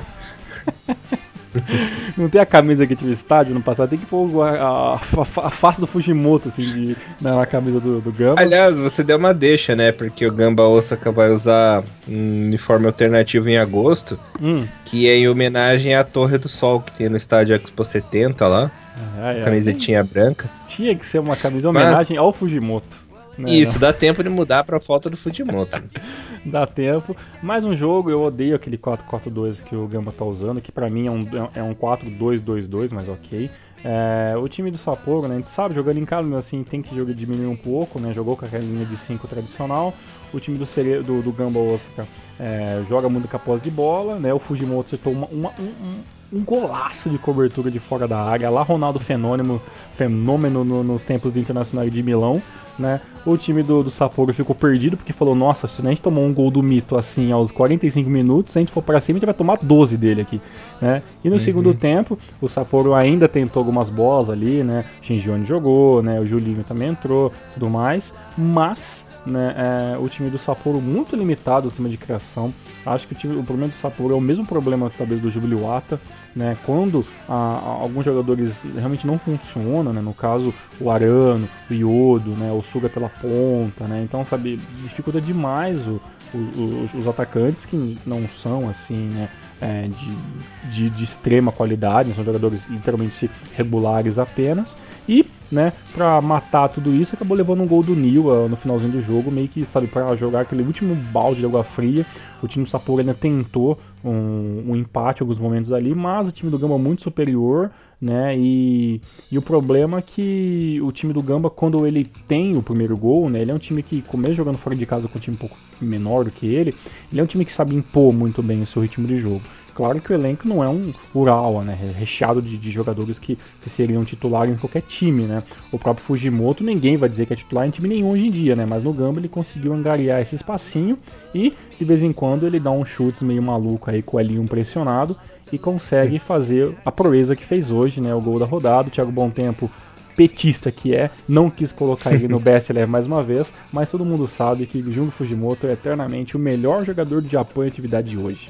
Não 2.17 2.29
tem 2.29 2.39
a 2.39 2.45
camisa 2.45 2.85
que 2.85 2.95
tinha 2.95 3.07
no 3.07 3.13
estádio 3.13 3.53
no 3.53 3.61
passado, 3.61 3.89
tem 3.89 3.97
que 3.97 4.05
pôr 4.05 4.43
a, 4.43 4.59
a, 4.61 4.93
a 4.95 5.49
face 5.49 5.79
do 5.79 5.87
Fujimoto, 5.87 6.49
assim, 6.49 6.63
de, 6.63 6.97
na, 7.21 7.45
camisa 7.45 7.79
do, 7.79 7.99
do, 7.99 8.11
Gamba. 8.11 8.41
Aliás, 8.41 8.77
você 8.77 9.03
deu 9.03 9.17
uma 9.17 9.33
deixa, 9.33 9.75
né? 9.75 9.91
Porque 9.91 10.25
o 10.25 10.31
Gamba 10.31 10.67
Osaka 10.67 11.11
vai 11.11 11.29
usar 11.31 11.83
um 12.07 12.45
uniforme 12.45 12.85
alternativo 12.85 13.49
em 13.49 13.57
agosto, 13.57 14.19
hum. 14.41 14.65
que 14.85 15.09
é 15.09 15.17
em 15.17 15.27
homenagem 15.27 15.95
à 15.95 16.03
Torre 16.03 16.37
do 16.37 16.47
Sol 16.47 16.81
que 16.81 16.91
tem 16.91 17.09
no 17.09 17.17
estádio 17.17 17.55
Expo 17.55 17.83
70 17.83 18.47
lá. 18.47 18.71
Ah, 19.19 19.33
é, 19.33 19.43
camisetinha 19.43 20.03
branca. 20.03 20.49
Tinha 20.67 20.95
que 20.95 21.05
ser 21.05 21.19
uma 21.19 21.35
camisa 21.35 21.67
em 21.67 21.69
homenagem 21.69 22.17
Mas... 22.17 22.25
ao 22.25 22.33
Fujimoto. 22.33 23.06
Né, 23.37 23.51
Isso, 23.51 23.73
não. 23.73 23.81
dá 23.81 23.93
tempo 23.93 24.23
de 24.23 24.29
mudar 24.29 24.63
pra 24.63 24.79
falta 24.79 25.09
do 25.09 25.17
Fujimoto. 25.17 25.81
dá 26.45 26.65
tempo. 26.65 27.15
Mais 27.41 27.63
um 27.63 27.75
jogo, 27.75 28.09
eu 28.09 28.21
odeio 28.23 28.55
aquele 28.55 28.77
4-4-2 28.77 29.61
que 29.61 29.75
o 29.75 29.87
Gamba 29.87 30.11
tá 30.11 30.25
usando, 30.25 30.59
que 30.61 30.71
pra 30.71 30.89
mim 30.89 31.07
é 31.07 31.11
um, 31.11 31.27
é 31.53 31.63
um 31.63 31.75
4-2-2-2, 31.75 32.89
mas 32.91 33.07
ok. 33.07 33.49
É, 33.83 34.33
o 34.35 34.49
time 34.49 34.71
do 34.71 34.77
Sapporo, 34.77 35.27
né, 35.27 35.35
a 35.35 35.37
gente 35.37 35.49
sabe, 35.49 35.75
jogando 35.75 35.99
em 35.99 36.05
casa, 36.05 36.27
mas 36.27 36.39
assim, 36.39 36.63
tem 36.63 36.81
que 36.81 36.95
jogar, 36.95 37.13
diminuir 37.13 37.45
um 37.45 37.55
pouco, 37.55 37.99
né, 37.99 38.11
jogou 38.11 38.35
com 38.35 38.45
aquela 38.45 38.63
linha 38.63 38.85
de 38.85 38.97
5 38.97 39.27
tradicional. 39.27 39.93
O 40.33 40.39
time 40.39 40.57
do, 40.57 40.65
Sere, 40.65 41.03
do, 41.03 41.21
do 41.21 41.31
Gamba 41.31 41.59
Osaka 41.59 42.07
é, 42.39 42.83
joga 42.89 43.07
muito 43.07 43.27
com 43.27 43.37
a 43.37 43.39
posse 43.39 43.63
de 43.63 43.69
bola, 43.71 44.15
né, 44.15 44.33
o 44.33 44.39
Fujimoto 44.39 44.87
acertou 44.87 45.13
uma, 45.13 45.27
uma, 45.27 45.49
um, 45.59 46.01
um, 46.31 46.43
golaço 46.43 47.09
de 47.09 47.17
cobertura 47.17 47.69
de 47.69 47.79
fora 47.79 48.07
da 48.07 48.19
área, 48.19 48.49
lá 48.49 48.61
Ronaldo 48.61 48.99
Fenômeno, 48.99 49.61
fenômeno 49.95 50.63
no, 50.63 50.83
nos 50.83 51.01
tempos 51.01 51.35
internacionais 51.35 51.91
de 51.91 52.03
Milão 52.03 52.41
né? 52.77 53.01
O 53.25 53.35
time 53.37 53.63
do, 53.63 53.83
do 53.83 53.89
Sapporo 53.89 54.33
ficou 54.33 54.55
perdido 54.55 54.95
porque 54.95 55.11
falou: 55.11 55.35
Nossa, 55.35 55.67
se 55.67 55.81
a 55.81 55.89
gente 55.89 56.01
tomou 56.01 56.23
um 56.23 56.33
gol 56.33 56.51
do 56.51 56.61
Mito 56.61 56.97
assim 56.97 57.31
aos 57.31 57.51
45 57.51 58.09
minutos, 58.09 58.53
se 58.53 58.59
a 58.59 58.61
gente 58.61 58.71
for 58.71 58.83
para 58.83 58.99
cima, 58.99 59.17
a 59.17 59.19
gente 59.19 59.25
vai 59.25 59.33
tomar 59.33 59.57
12 59.61 59.97
dele 59.97 60.21
aqui, 60.21 60.39
né? 60.81 61.01
E 61.23 61.29
no 61.29 61.35
uhum. 61.35 61.39
segundo 61.39 61.73
tempo, 61.73 62.17
o 62.39 62.47
Sapporo 62.47 62.93
ainda 62.93 63.27
tentou 63.27 63.59
algumas 63.59 63.89
bolas 63.89 64.29
ali, 64.29 64.63
né? 64.63 64.85
Shinjione 65.01 65.45
jogou, 65.45 66.01
né? 66.03 66.19
O 66.19 66.25
Julinho 66.25 66.63
também 66.63 66.89
entrou, 66.89 67.31
tudo 67.53 67.69
mais, 67.69 68.13
mas 68.37 69.05
né, 69.27 69.55
é, 69.93 69.97
o 69.97 70.07
time 70.07 70.29
do 70.29 70.37
Sapporo 70.37 70.79
muito 70.79 71.15
limitado 71.15 71.69
sistema 71.69 71.89
de 71.89 71.97
criação. 71.97 72.53
Acho 72.85 73.07
que 73.07 73.13
o, 73.13 73.17
time, 73.17 73.35
o 73.35 73.43
problema 73.43 73.69
do 73.69 73.75
Sapporo 73.75 74.13
é 74.13 74.17
o 74.17 74.21
mesmo 74.21 74.45
problema 74.45 74.91
talvez 74.97 75.19
do 75.19 75.29
Jubiluata, 75.29 75.99
né? 76.35 76.57
Quando 76.65 77.05
alguns 77.27 78.05
jogadores 78.05 78.61
realmente 78.75 79.05
não 79.05 79.19
funcionam, 79.19 79.91
né? 79.91 80.01
No 80.01 80.13
caso 80.13 80.53
o 80.79 80.89
Arano, 80.89 81.47
o 81.69 81.73
Iodo, 81.73 82.31
né? 82.31 82.51
O 82.51 82.61
Suga 82.61 82.87
pela 82.87 83.09
ponta, 83.09 83.87
né? 83.87 84.01
Então 84.03 84.23
sabe 84.23 84.59
dificulta 84.81 85.19
demais 85.19 85.77
o, 85.85 86.01
o, 86.33 86.89
os 86.97 87.07
atacantes 87.07 87.65
que 87.65 87.97
não 88.05 88.27
são 88.27 88.69
assim, 88.69 89.07
né? 89.07 89.29
É, 89.59 89.87
de, 89.87 90.71
de, 90.71 90.89
de, 90.91 91.03
extrema 91.03 91.51
qualidade, 91.51 92.13
são 92.13 92.23
jogadores 92.23 92.67
literalmente 92.67 93.27
regulares 93.55 94.19
apenas. 94.19 94.77
E 95.09 95.25
né, 95.51 95.71
pra 95.93 96.21
matar 96.21 96.67
tudo 96.67 96.93
isso, 96.93 97.15
acabou 97.15 97.35
levando 97.35 97.61
um 97.61 97.67
gol 97.67 97.81
do 97.81 97.95
Nil 97.95 98.25
uh, 98.25 98.49
no 98.49 98.55
finalzinho 98.55 98.91
do 98.91 99.01
jogo, 99.01 99.31
meio 99.31 99.47
que, 99.47 99.65
sabe, 99.65 99.87
para 99.87 100.15
jogar 100.15 100.41
aquele 100.41 100.61
último 100.61 100.93
balde 100.95 101.39
de 101.39 101.45
água 101.45 101.63
fria. 101.63 102.05
O 102.41 102.47
time 102.47 102.65
do 102.65 102.69
Sapporo 102.69 102.99
ainda 102.99 103.13
tentou 103.13 103.79
um, 104.03 104.65
um, 104.67 104.75
empate 104.75 105.21
em 105.21 105.23
alguns 105.23 105.39
momentos 105.39 105.71
ali, 105.71 105.95
mas 105.95 106.27
o 106.27 106.31
time 106.31 106.51
do 106.51 106.59
Gamba 106.59 106.75
é 106.75 106.77
muito 106.77 107.01
superior, 107.01 107.71
né, 107.99 108.37
e, 108.37 109.01
e 109.31 109.37
o 109.37 109.41
problema 109.41 109.97
é 109.97 110.01
que 110.01 110.79
o 110.83 110.91
time 110.91 111.13
do 111.13 111.21
Gamba, 111.21 111.49
quando 111.49 111.85
ele 111.85 112.05
tem 112.27 112.55
o 112.55 112.61
primeiro 112.61 112.95
gol, 112.95 113.29
né, 113.29 113.41
ele 113.41 113.51
é 113.51 113.53
um 113.53 113.59
time 113.59 113.81
que, 113.81 114.01
começa 114.03 114.35
jogando 114.35 114.57
fora 114.57 114.75
de 114.75 114.85
casa 114.85 115.07
com 115.07 115.17
um 115.17 115.21
time 115.21 115.35
um 115.35 115.39
pouco 115.39 115.57
menor 115.81 116.23
do 116.23 116.31
que 116.31 116.45
ele, 116.45 116.75
ele 117.11 117.19
é 117.19 117.23
um 117.23 117.27
time 117.27 117.43
que 117.43 117.51
sabe 117.51 117.75
impor 117.75 118.13
muito 118.13 118.43
bem 118.43 118.61
o 118.61 118.67
seu 118.67 118.81
ritmo 118.81 119.07
de 119.07 119.17
jogo. 119.17 119.41
Claro 119.77 120.01
que 120.01 120.11
o 120.11 120.15
elenco 120.15 120.47
não 120.47 120.63
é 120.63 120.67
um 120.67 120.91
Urawa, 121.13 121.63
né? 121.63 121.77
Recheado 121.95 122.41
de, 122.41 122.57
de 122.57 122.71
jogadores 122.71 123.19
que, 123.19 123.37
que, 123.61 123.69
seriam 123.69 124.03
titulares 124.03 124.55
em 124.55 124.57
qualquer 124.57 124.81
time, 124.81 125.25
né? 125.25 125.43
O 125.71 125.77
próprio 125.77 126.03
Fujimoto, 126.03 126.63
ninguém 126.63 126.97
vai 126.97 127.07
dizer 127.07 127.27
que 127.27 127.33
é 127.33 127.35
titular 127.35 127.67
em 127.67 127.69
time 127.69 127.87
nenhum 127.87 128.09
hoje 128.09 128.25
em 128.25 128.31
dia, 128.31 128.55
né? 128.55 128.65
Mas 128.65 128.83
no 128.83 128.91
Gamba 128.91 129.19
ele 129.19 129.29
conseguiu 129.29 129.71
angariar 129.73 130.19
esse 130.19 130.33
espacinho 130.33 130.97
e 131.31 131.53
de 131.77 131.85
vez 131.85 132.01
em 132.01 132.11
quando 132.11 132.47
ele 132.47 132.59
dá 132.59 132.71
um 132.71 132.83
chutes 132.83 133.21
meio 133.21 133.43
maluco 133.43 133.91
aí 133.91 134.01
com 134.01 134.17
o 134.17 134.19
L1 134.19 134.47
pressionado 134.47 135.15
e 135.51 135.57
consegue 135.57 136.19
fazer 136.19 136.75
a 136.85 136.91
proeza 136.91 137.35
que 137.35 137.45
fez 137.45 137.71
hoje, 137.71 138.01
né? 138.01 138.13
O 138.13 138.21
gol 138.21 138.39
da 138.39 138.45
rodada. 138.45 138.87
O 138.87 138.91
Thiago 138.91 139.11
Bom 139.11 139.29
Tempo 139.29 139.69
petista 140.17 140.71
que 140.71 140.95
é, 140.95 141.11
não 141.29 141.47
quis 141.47 141.71
colocar 141.71 142.11
ele 142.11 142.27
no 142.27 142.39
best 142.41 142.71
eleven 142.71 142.89
mais 142.89 143.05
uma 143.05 143.23
vez, 143.23 143.53
mas 143.71 143.91
todo 143.91 144.03
mundo 144.03 144.27
sabe 144.27 144.65
que 144.65 144.81
Jungo 144.81 145.11
Fujimoto 145.11 145.67
é 145.67 145.73
eternamente 145.73 146.35
o 146.35 146.39
melhor 146.39 146.83
jogador 146.83 147.21
de 147.21 147.29
Japão 147.29 147.63
em 147.63 147.67
atividade 147.67 148.09
de 148.09 148.17
hoje. 148.17 148.49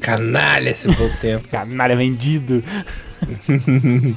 Canalha 0.00 0.70
esse 0.70 0.88
bom 0.88 1.10
tempo. 1.20 1.46
Canalha 1.52 1.94
vendido. 1.94 2.64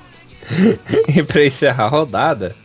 e 1.07 1.23
pra 1.23 1.45
encerrar 1.45 1.85
a 1.85 1.89
rodada, 1.89 2.55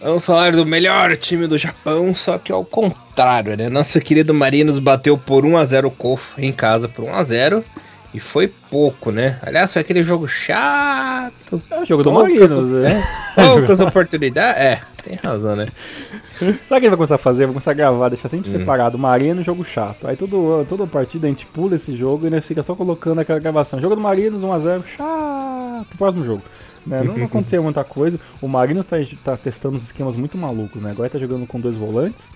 vamos 0.00 0.26
falar 0.26 0.52
do 0.52 0.66
melhor 0.66 1.16
time 1.16 1.46
do 1.46 1.56
Japão, 1.56 2.14
só 2.14 2.38
que 2.38 2.52
ao 2.52 2.64
contrário, 2.64 3.56
né? 3.56 3.68
Nosso 3.68 4.00
querido 4.00 4.34
Marinos 4.34 4.78
bateu 4.80 5.16
por 5.16 5.44
1x0 5.44 5.86
o 5.86 5.90
Kofu 5.90 6.40
em 6.40 6.52
casa 6.52 6.88
por 6.88 7.04
1x0. 7.04 7.62
E 8.14 8.20
foi 8.20 8.46
pouco, 8.46 9.10
né? 9.10 9.40
Aliás, 9.42 9.72
foi 9.72 9.82
aquele 9.82 10.04
jogo 10.04 10.28
chato. 10.28 11.60
É 11.68 11.80
o 11.80 11.84
jogo 11.84 12.04
do 12.04 12.12
Marinos, 12.12 12.70
né? 12.70 13.04
Poucas 13.34 13.80
oportunidades. 13.80 14.62
É, 14.62 14.80
tem 15.02 15.16
razão, 15.16 15.56
né? 15.56 15.66
Sabe 16.38 16.46
o 16.46 16.54
que 16.68 16.74
ele 16.74 16.88
vai 16.90 16.96
começar 16.96 17.16
a 17.16 17.18
fazer? 17.18 17.46
Vai 17.46 17.54
começar 17.54 17.72
a 17.72 17.74
gravar, 17.74 18.08
deixar 18.08 18.28
sempre 18.28 18.48
hum. 18.48 18.56
separado 18.56 18.96
Marinos 18.96 19.42
e 19.42 19.44
jogo 19.44 19.64
chato. 19.64 20.06
Aí 20.06 20.16
todo, 20.16 20.64
toda 20.68 20.86
partida 20.86 21.26
a 21.26 21.30
gente 21.30 21.44
pula 21.44 21.74
esse 21.74 21.96
jogo 21.96 22.28
e 22.28 22.30
né, 22.30 22.40
fica 22.40 22.62
só 22.62 22.76
colocando 22.76 23.20
aquela 23.20 23.40
gravação. 23.40 23.80
Jogo 23.80 23.96
do 23.96 24.00
Marinos, 24.00 24.42
1x0, 24.42 24.84
chato. 24.96 25.98
Próximo 25.98 26.24
jogo. 26.24 26.42
Né? 26.86 27.02
Não, 27.02 27.16
não 27.16 27.26
aconteceu 27.26 27.64
muita 27.64 27.82
coisa. 27.82 28.20
O 28.40 28.46
Marinos 28.46 28.86
tá, 28.86 28.96
tá 29.24 29.36
testando 29.36 29.74
uns 29.74 29.82
esquemas 29.82 30.14
muito 30.14 30.38
malucos, 30.38 30.80
né? 30.80 30.92
Agora 30.92 31.10
tá 31.10 31.18
jogando 31.18 31.48
com 31.48 31.58
dois 31.58 31.76
volantes 31.76 32.30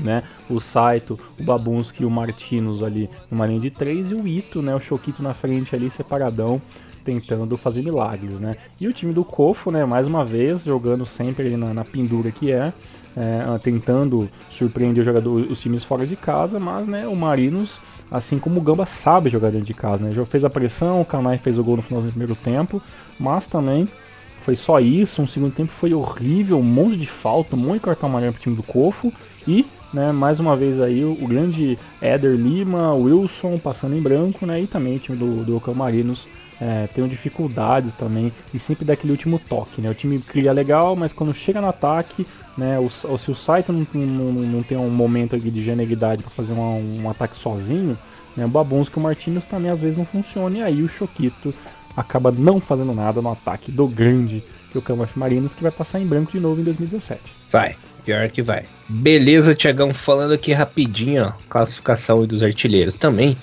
né? 0.00 0.22
O 0.48 0.60
Saito, 0.60 1.18
o 1.38 1.42
Babunski 1.42 2.02
e 2.02 2.06
o 2.06 2.10
Martinos 2.10 2.82
ali 2.82 3.08
numa 3.30 3.46
linha 3.46 3.60
de 3.60 3.70
três 3.70 4.10
e 4.10 4.14
o 4.14 4.26
Ito, 4.26 4.62
né? 4.62 4.74
O 4.74 4.80
Choquito 4.80 5.22
na 5.22 5.34
frente 5.34 5.74
ali 5.74 5.90
separadão 5.90 6.60
tentando 7.04 7.56
fazer 7.56 7.82
milagres, 7.82 8.40
né? 8.40 8.56
E 8.80 8.88
o 8.88 8.92
time 8.92 9.12
do 9.12 9.24
Kofo, 9.24 9.70
né? 9.70 9.84
Mais 9.84 10.08
uma 10.08 10.24
vez 10.24 10.64
jogando 10.64 11.06
sempre 11.06 11.46
ali 11.46 11.56
na, 11.56 11.72
na 11.72 11.84
pendura 11.84 12.32
que 12.32 12.50
é, 12.50 12.72
é, 13.16 13.58
tentando 13.62 14.28
surpreender 14.50 15.02
o 15.02 15.04
jogador, 15.04 15.46
os 15.48 15.60
times 15.60 15.84
fora 15.84 16.04
de 16.04 16.16
casa, 16.16 16.58
mas 16.58 16.88
né? 16.88 17.06
O 17.06 17.14
Marinos, 17.14 17.80
assim 18.10 18.38
como 18.38 18.58
o 18.58 18.62
Gamba 18.62 18.86
sabe 18.86 19.30
jogar 19.30 19.50
dentro 19.50 19.66
de 19.66 19.74
casa, 19.74 20.04
né? 20.04 20.12
Já 20.12 20.26
fez 20.26 20.44
a 20.44 20.50
pressão, 20.50 21.00
o 21.00 21.04
Kanai 21.04 21.38
fez 21.38 21.58
o 21.58 21.64
gol 21.64 21.76
no 21.76 21.82
final 21.82 22.02
do 22.02 22.08
primeiro 22.08 22.34
tempo, 22.34 22.82
mas 23.20 23.46
também 23.46 23.88
foi 24.40 24.56
só 24.56 24.80
isso. 24.80 25.22
Um 25.22 25.26
segundo 25.28 25.54
tempo 25.54 25.70
foi 25.70 25.94
horrível, 25.94 26.58
um 26.58 26.62
monte 26.62 26.96
de 26.96 27.06
falta, 27.06 27.54
um 27.54 27.58
monte 27.58 27.74
de 27.74 27.80
cartão 27.80 28.08
amarelo 28.08 28.32
pro 28.32 28.42
time 28.42 28.56
do 28.56 28.64
Kofo 28.64 29.12
e 29.46 29.64
né? 29.92 30.12
Mais 30.12 30.40
uma 30.40 30.56
vez 30.56 30.80
aí 30.80 31.04
o, 31.04 31.12
o 31.12 31.26
grande 31.26 31.78
Éder 32.00 32.34
Lima, 32.36 32.94
Wilson 32.94 33.58
passando 33.58 33.96
em 33.96 34.00
branco, 34.00 34.46
né? 34.46 34.60
E 34.60 34.66
também 34.66 34.96
o 34.96 34.98
time 34.98 35.16
do, 35.16 35.44
do 35.44 35.56
Ocamarinos 35.56 36.26
é, 36.60 36.88
tem 36.94 37.06
dificuldades 37.06 37.94
também 37.94 38.32
e 38.52 38.58
sempre 38.58 38.84
dá 38.84 38.94
aquele 38.94 39.12
último 39.12 39.38
toque, 39.38 39.80
né? 39.80 39.90
O 39.90 39.94
time 39.94 40.18
cria 40.18 40.52
legal, 40.52 40.96
mas 40.96 41.12
quando 41.12 41.34
chega 41.34 41.60
no 41.60 41.68
ataque, 41.68 42.26
né? 42.56 42.78
O, 42.78 42.88
se 42.90 43.30
o 43.30 43.34
Saito 43.34 43.72
não, 43.72 43.86
não, 43.94 44.32
não 44.32 44.62
tem 44.62 44.76
um 44.76 44.90
momento 44.90 45.38
de 45.38 45.64
genialidade 45.64 46.22
para 46.22 46.30
fazer 46.30 46.52
uma, 46.52 46.74
um 47.02 47.10
ataque 47.10 47.36
sozinho, 47.36 47.96
né? 48.36 48.44
O 48.44 48.48
Babunski 48.48 48.98
e 48.98 49.00
o 49.00 49.02
Martins 49.02 49.44
também 49.44 49.70
às 49.70 49.80
vezes 49.80 49.96
não 49.96 50.04
funciona 50.04 50.58
e 50.58 50.62
aí 50.62 50.82
o 50.82 50.88
Choquito 50.88 51.54
acaba 51.96 52.30
não 52.30 52.60
fazendo 52.60 52.92
nada 52.94 53.22
no 53.22 53.32
ataque 53.32 53.72
do 53.72 53.86
grande 53.86 54.42
Yokohama 54.74 55.08
Marinos 55.16 55.54
que 55.54 55.62
vai 55.62 55.72
passar 55.72 56.00
em 56.00 56.06
branco 56.06 56.32
de 56.32 56.40
novo 56.40 56.60
em 56.60 56.64
2017. 56.64 57.20
Vai. 57.50 57.76
Pior 58.06 58.30
que 58.30 58.40
vai. 58.40 58.62
Beleza, 58.88 59.52
Tiagão, 59.52 59.92
falando 59.92 60.32
aqui 60.32 60.52
rapidinho, 60.52 61.24
ó, 61.24 61.32
classificação 61.48 62.24
dos 62.24 62.40
artilheiros 62.40 62.94
também. 62.94 63.36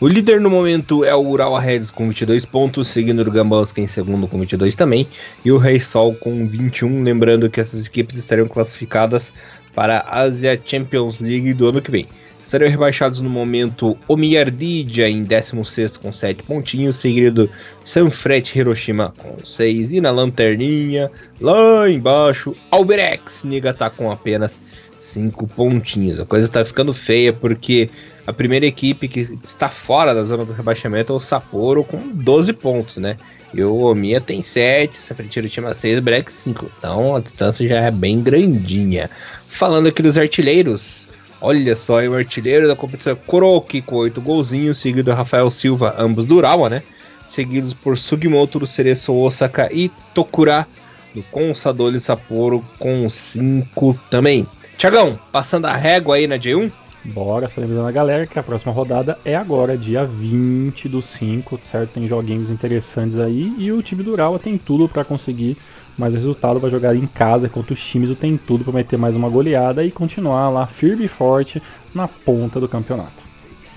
O 0.00 0.08
líder 0.08 0.40
no 0.40 0.48
momento 0.48 1.04
é 1.04 1.14
o 1.14 1.20
Ural 1.20 1.54
Reds 1.58 1.90
com 1.90 2.08
22 2.08 2.46
pontos, 2.46 2.88
seguindo 2.88 3.20
o 3.20 3.30
Gambowski 3.30 3.82
em 3.82 3.86
segundo 3.86 4.26
com 4.26 4.40
22 4.40 4.74
também, 4.74 5.06
e 5.44 5.52
o 5.52 5.58
Rei 5.58 5.78
Sol 5.78 6.14
com 6.14 6.46
21. 6.46 7.02
Lembrando 7.02 7.50
que 7.50 7.60
essas 7.60 7.86
equipes 7.86 8.18
estariam 8.18 8.48
classificadas 8.48 9.34
para 9.74 9.98
a 9.98 10.20
Asia 10.20 10.58
Champions 10.64 11.20
League 11.20 11.52
do 11.52 11.68
ano 11.68 11.82
que 11.82 11.90
vem. 11.90 12.06
Serão 12.46 12.68
rebaixados 12.68 13.20
no 13.20 13.28
momento 13.28 13.98
Omiyardija 14.06 15.08
em 15.08 15.24
16 15.24 15.96
com 15.96 16.12
7 16.12 16.44
pontinhos, 16.44 16.94
seguido 16.94 17.50
Sanfrecce 17.84 18.56
Hiroshima 18.56 19.12
com 19.18 19.44
6 19.44 19.94
e 19.94 20.00
na 20.00 20.12
lanterninha, 20.12 21.10
lá 21.40 21.90
embaixo, 21.90 22.54
Alberex 22.70 23.42
Niigata 23.42 23.90
com 23.90 24.12
apenas 24.12 24.62
5 25.00 25.44
pontinhos. 25.48 26.20
A 26.20 26.24
coisa 26.24 26.46
está 26.46 26.64
ficando 26.64 26.94
feia 26.94 27.32
porque 27.32 27.90
a 28.24 28.32
primeira 28.32 28.64
equipe 28.64 29.08
que 29.08 29.22
está 29.42 29.68
fora 29.68 30.14
da 30.14 30.22
zona 30.22 30.44
do 30.44 30.52
rebaixamento 30.52 31.12
é 31.12 31.16
o 31.16 31.20
Sapporo 31.20 31.82
com 31.82 31.98
12 32.12 32.52
pontos, 32.52 32.98
né? 32.98 33.16
E 33.52 33.60
o 33.64 33.74
Omiya 33.74 34.20
tem 34.20 34.40
7, 34.40 34.96
Sanfrecce 34.96 35.40
Hiroshima 35.40 35.74
6, 35.74 35.98
Brex 35.98 36.32
5. 36.32 36.70
Então 36.78 37.16
a 37.16 37.20
distância 37.20 37.68
já 37.68 37.80
é 37.80 37.90
bem 37.90 38.22
grandinha. 38.22 39.10
Falando 39.48 39.88
aqui 39.88 40.00
dos 40.00 40.16
artilheiros, 40.16 41.05
Olha 41.40 41.76
só, 41.76 42.00
o 42.02 42.14
artilheiro 42.14 42.66
da 42.66 42.74
competição 42.74 43.14
Kuroki 43.14 43.82
com 43.82 43.96
8 43.96 44.20
golzinhos, 44.20 44.78
seguido 44.78 45.12
Rafael 45.12 45.50
Silva, 45.50 45.94
ambos 45.98 46.24
do 46.24 46.36
Urawa, 46.36 46.70
né? 46.70 46.82
Seguidos 47.26 47.74
por 47.74 47.98
Sugimoto 47.98 48.58
do 48.58 48.66
Cereço 48.66 49.14
Osaka 49.14 49.68
e 49.72 49.90
Tokura 50.14 50.66
do 51.14 51.22
Consadole 51.24 52.00
Sapporo 52.00 52.64
com 52.78 53.08
5 53.08 53.98
também. 54.10 54.46
Tiagão, 54.78 55.18
passando 55.30 55.66
a 55.66 55.74
régua 55.74 56.16
aí 56.16 56.26
na 56.26 56.38
J1? 56.38 56.70
Bora, 57.04 57.48
só 57.48 57.60
lembrando 57.60 57.86
a 57.86 57.92
galera 57.92 58.26
que 58.26 58.38
a 58.38 58.42
próxima 58.42 58.72
rodada 58.72 59.16
é 59.24 59.36
agora, 59.36 59.76
dia 59.76 60.04
20 60.04 60.88
do 60.88 61.00
5, 61.00 61.60
certo? 61.62 61.92
Tem 61.92 62.08
joguinhos 62.08 62.50
interessantes 62.50 63.18
aí 63.18 63.54
e 63.58 63.70
o 63.70 63.82
time 63.82 64.02
do 64.02 64.12
Urawa 64.12 64.38
tem 64.38 64.58
tudo 64.58 64.88
para 64.88 65.04
conseguir 65.04 65.56
mas 65.96 66.14
o 66.14 66.16
resultado 66.16 66.60
vai 66.60 66.70
jogar 66.70 66.94
em 66.94 67.06
casa 67.06 67.48
contra 67.48 67.72
os 67.72 67.84
times 67.84 68.08
do 68.08 68.16
Tem 68.16 68.36
Tudo 68.36 68.64
para 68.64 68.72
meter 68.72 68.98
mais 68.98 69.16
uma 69.16 69.28
goleada 69.28 69.84
e 69.84 69.90
continuar 69.90 70.48
lá 70.50 70.66
firme 70.66 71.04
e 71.04 71.08
forte 71.08 71.62
na 71.94 72.06
ponta 72.06 72.60
do 72.60 72.68
campeonato. 72.68 73.24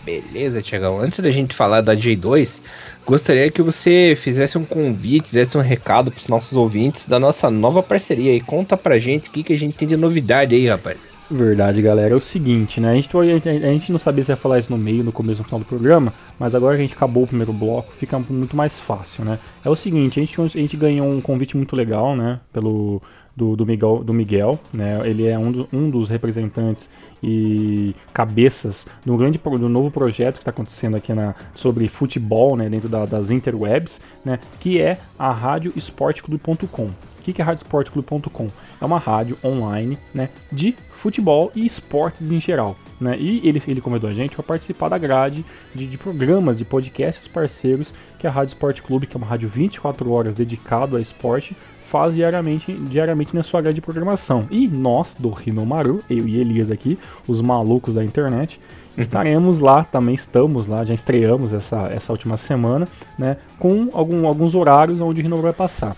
Beleza, 0.03 0.61
Tiagão. 0.61 0.99
Antes 0.99 1.19
da 1.19 1.29
gente 1.29 1.53
falar 1.53 1.81
da 1.81 1.95
J2, 1.95 2.61
gostaria 3.05 3.51
que 3.51 3.61
você 3.61 4.15
fizesse 4.17 4.57
um 4.57 4.65
convite, 4.65 5.31
desse 5.31 5.57
um 5.57 5.61
recado 5.61 6.09
para 6.09 6.19
os 6.19 6.27
nossos 6.27 6.57
ouvintes 6.57 7.05
da 7.05 7.19
nossa 7.19 7.49
nova 7.51 7.83
parceria 7.83 8.33
e 8.33 8.41
conta 8.41 8.75
pra 8.75 8.97
gente 8.97 9.29
o 9.29 9.31
que, 9.31 9.43
que 9.43 9.53
a 9.53 9.59
gente 9.59 9.77
tem 9.77 9.87
de 9.87 9.97
novidade 9.97 10.55
aí, 10.55 10.67
rapaz. 10.67 11.18
Verdade, 11.31 11.79
galera. 11.81 12.13
É 12.13 12.17
o 12.17 12.19
seguinte, 12.19 12.81
né? 12.81 12.91
A 12.91 12.95
gente, 12.95 13.15
a 13.15 13.71
gente 13.71 13.91
não 13.91 13.99
sabia 13.99 14.23
se 14.23 14.31
ia 14.31 14.35
falar 14.35 14.57
isso 14.57 14.71
no 14.71 14.77
meio, 14.77 15.03
no 15.03 15.11
começo, 15.11 15.41
no 15.41 15.45
final 15.45 15.59
do 15.59 15.65
programa, 15.65 16.11
mas 16.39 16.55
agora 16.55 16.75
que 16.75 16.81
a 16.81 16.85
gente 16.85 16.95
acabou 16.95 17.23
o 17.23 17.27
primeiro 17.27 17.53
bloco, 17.53 17.93
fica 17.93 18.17
muito 18.17 18.55
mais 18.55 18.79
fácil, 18.79 19.23
né? 19.23 19.37
É 19.63 19.69
o 19.69 19.75
seguinte, 19.75 20.19
a 20.19 20.25
gente, 20.25 20.41
a 20.41 20.47
gente 20.47 20.75
ganhou 20.75 21.07
um 21.07 21.21
convite 21.21 21.55
muito 21.55 21.75
legal, 21.75 22.15
né? 22.15 22.39
Pelo 22.51 22.99
do, 23.35 23.55
do, 23.55 23.65
Miguel, 23.65 24.03
do 24.03 24.13
Miguel, 24.13 24.59
né? 24.73 24.99
Ele 25.07 25.27
é 25.27 25.37
um, 25.37 25.51
do, 25.51 25.69
um 25.71 25.89
dos 25.89 26.09
representantes 26.09 26.89
e 27.21 27.95
cabeças 28.11 28.85
do 29.05 29.15
grande 29.15 29.37
do 29.37 29.69
novo 29.69 29.89
projeto 29.91 30.35
que 30.35 30.41
está 30.41 30.51
acontecendo 30.51 30.97
aqui 30.97 31.13
na, 31.13 31.35
sobre 31.53 31.87
futebol, 31.87 32.57
né? 32.57 32.67
Dentro 32.67 32.89
da, 32.89 33.05
das 33.05 33.29
interwebs, 33.29 34.01
né? 34.25 34.39
Que 34.59 34.81
é 34.81 34.99
a 35.17 35.31
radioesporteclube.com. 35.31 36.89
Que, 37.29 37.33
que 37.33 37.41
é 37.41 37.45
radioesporteclube.com? 37.45 38.49
É 38.81 38.85
uma 38.85 38.97
rádio 38.97 39.37
online, 39.43 39.97
né? 40.13 40.29
De 40.51 40.75
futebol 40.89 41.51
e 41.55 41.63
esportes 41.63 42.31
em 42.31 42.41
geral. 42.41 42.75
Né? 42.99 43.15
E 43.19 43.47
ele, 43.47 43.61
ele 43.67 43.81
convidou 43.81 44.09
a 44.09 44.13
gente 44.13 44.35
para 44.35 44.43
participar 44.43 44.89
da 44.89 44.97
grade 44.97 45.45
de, 45.73 45.85
de, 45.85 45.97
programas, 45.97 46.57
de 46.57 46.65
podcasts 46.65 47.27
parceiros 47.27 47.93
que 48.17 48.27
a 48.27 48.31
Rádio 48.31 48.53
Esporte 48.53 48.81
Clube, 48.81 49.07
que 49.07 49.15
é 49.15 49.17
uma 49.17 49.27
rádio 49.27 49.47
24 49.47 50.11
horas 50.11 50.35
dedicado 50.35 50.97
a 50.97 51.01
esporte, 51.01 51.55
faz 51.81 52.15
diariamente, 52.15 52.73
diariamente 52.73 53.35
na 53.35 53.43
sua 53.43 53.61
grade 53.61 53.75
de 53.75 53.81
programação. 53.81 54.47
E 54.49 54.67
nós, 54.67 55.15
do 55.17 55.29
Rinomaru, 55.29 56.03
eu 56.09 56.27
e 56.27 56.39
Elias 56.39 56.69
aqui, 56.69 56.97
os 57.27 57.41
malucos 57.41 57.93
da 57.93 58.03
internet, 58.03 58.59
uhum. 58.97 59.03
estaremos 59.03 59.59
lá, 59.59 59.83
também 59.83 60.15
estamos 60.15 60.67
lá, 60.67 60.83
já 60.83 60.93
estreamos 60.93 61.53
essa, 61.53 61.87
essa 61.87 62.11
última 62.11 62.37
semana, 62.37 62.87
né, 63.17 63.37
com 63.57 63.87
algum, 63.93 64.27
alguns 64.27 64.55
horários 64.55 64.99
onde 64.99 65.21
o 65.21 65.23
Rinomaru 65.23 65.43
vai 65.43 65.53
passar. 65.53 65.95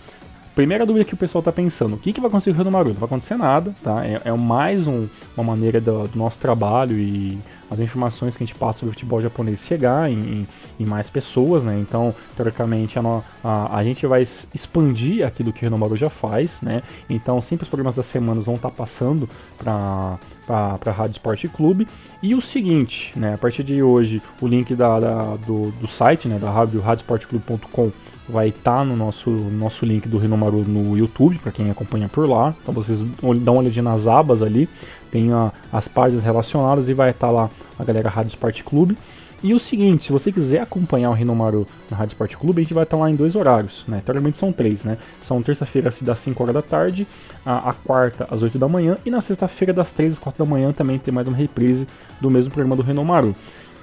Primeira 0.55 0.85
dúvida 0.85 1.05
que 1.05 1.13
o 1.13 1.17
pessoal 1.17 1.39
está 1.39 1.51
pensando, 1.51 1.95
o 1.95 1.97
que, 1.97 2.11
que 2.11 2.19
vai 2.19 2.27
acontecer 2.27 2.51
com 2.51 2.55
o 2.55 2.57
Renomaru? 2.57 2.89
Não 2.89 2.95
vai 2.95 3.05
acontecer 3.05 3.37
nada, 3.37 3.73
tá? 3.81 4.05
É, 4.05 4.21
é 4.25 4.31
mais 4.33 4.85
um, 4.85 5.07
uma 5.35 5.45
maneira 5.45 5.79
do, 5.79 6.09
do, 6.09 6.17
nosso 6.17 6.37
trabalho 6.39 6.97
e 6.97 7.39
as 7.69 7.79
informações 7.79 8.35
que 8.35 8.43
a 8.43 8.45
gente 8.45 8.57
passa 8.57 8.79
sobre 8.79 8.89
o 8.89 8.93
futebol 8.93 9.21
japonês 9.21 9.65
chegar 9.65 10.11
em, 10.11 10.45
em 10.77 10.85
mais 10.85 11.09
pessoas, 11.09 11.63
né? 11.63 11.79
Então, 11.79 12.13
teoricamente, 12.35 12.99
a, 12.99 13.01
a, 13.41 13.77
a, 13.77 13.83
gente 13.83 14.05
vai 14.05 14.21
expandir 14.21 15.25
aquilo 15.25 15.53
que 15.53 15.61
o 15.61 15.63
Renomaru 15.63 15.95
já 15.95 16.09
faz, 16.09 16.59
né? 16.61 16.83
Então, 17.09 17.39
sempre 17.39 17.63
os 17.63 17.69
programas 17.69 17.95
das 17.95 18.07
semanas 18.07 18.45
vão 18.45 18.55
estar 18.55 18.69
tá 18.69 18.75
passando 18.75 19.29
para 19.57 20.19
para 20.45 20.91
a 20.91 20.91
Rádio 20.91 21.13
Esporte 21.13 21.47
Clube. 21.47 21.87
E 22.21 22.35
o 22.35 22.41
seguinte, 22.41 23.17
né, 23.17 23.35
a 23.35 23.37
partir 23.37 23.63
de 23.63 23.81
hoje, 23.81 24.21
o 24.41 24.47
link 24.47 24.75
da, 24.75 24.99
da 24.99 25.35
do, 25.37 25.71
do 25.71 25.87
site, 25.87 26.27
né, 26.27 26.37
da 26.37 26.51
rádio 26.51 26.81
radiosportclube.com 26.81 27.91
vai 28.31 28.49
estar 28.49 28.77
tá 28.77 28.83
no 28.83 28.95
nosso, 28.95 29.29
nosso 29.29 29.85
link 29.85 30.07
do 30.07 30.17
Rinomaru 30.17 30.63
no 30.63 30.97
YouTube, 30.97 31.38
para 31.39 31.51
quem 31.51 31.69
acompanha 31.69 32.07
por 32.07 32.27
lá. 32.27 32.55
Então 32.61 32.73
vocês 32.73 32.99
dão 32.99 33.53
uma 33.53 33.61
olhadinha 33.61 33.84
nas 33.84 34.07
abas 34.07 34.41
ali, 34.41 34.69
tem 35.11 35.32
a, 35.34 35.51
as 35.71 35.88
páginas 35.88 36.23
relacionadas 36.23 36.88
e 36.88 36.93
vai 36.93 37.11
estar 37.11 37.27
tá 37.27 37.34
lá 37.34 37.49
a 37.77 37.84
galera 37.84 38.09
Rádio 38.09 38.29
Esporte 38.29 38.63
Clube. 38.63 38.97
E 39.43 39.55
o 39.55 39.59
seguinte, 39.59 40.05
se 40.05 40.11
você 40.11 40.32
quiser 40.32 40.61
acompanhar 40.61 41.09
o 41.09 41.13
Renomaru 41.13 41.65
na 41.89 41.97
Rádio 41.97 42.13
Esporte 42.13 42.38
Clube, 42.38 42.61
a 42.61 42.63
gente 42.63 42.75
vai 42.75 42.84
estar 42.84 42.95
lá 42.95 43.09
em 43.09 43.15
dois 43.15 43.36
horários, 43.36 43.84
né? 43.88 43.99
Teoricamente 44.05 44.38
são 44.38 44.53
três, 44.53 44.86
né? 44.86 44.99
São 45.19 45.41
terça-feira 45.41 45.89
das 46.03 46.19
5 46.19 46.43
horas 46.43 46.53
da 46.53 46.61
tarde, 46.61 47.07
a, 47.43 47.69
a, 47.69 47.73
quarta 47.73 48.27
às 48.29 48.43
8 48.43 48.59
da 48.59 48.67
manhã 48.67 48.97
e 49.03 49.09
na 49.09 49.19
sexta-feira 49.19 49.73
das 49.73 49.91
3 49.91 50.13
às 50.13 50.19
4 50.19 50.45
da 50.45 50.49
manhã 50.49 50.71
também 50.71 50.99
tem 50.99 51.11
mais 51.11 51.27
uma 51.27 51.36
reprise 51.36 51.88
do 52.19 52.29
mesmo 52.29 52.53
programa 52.53 52.75
do 52.75 52.84
Renomaru. 52.84 53.36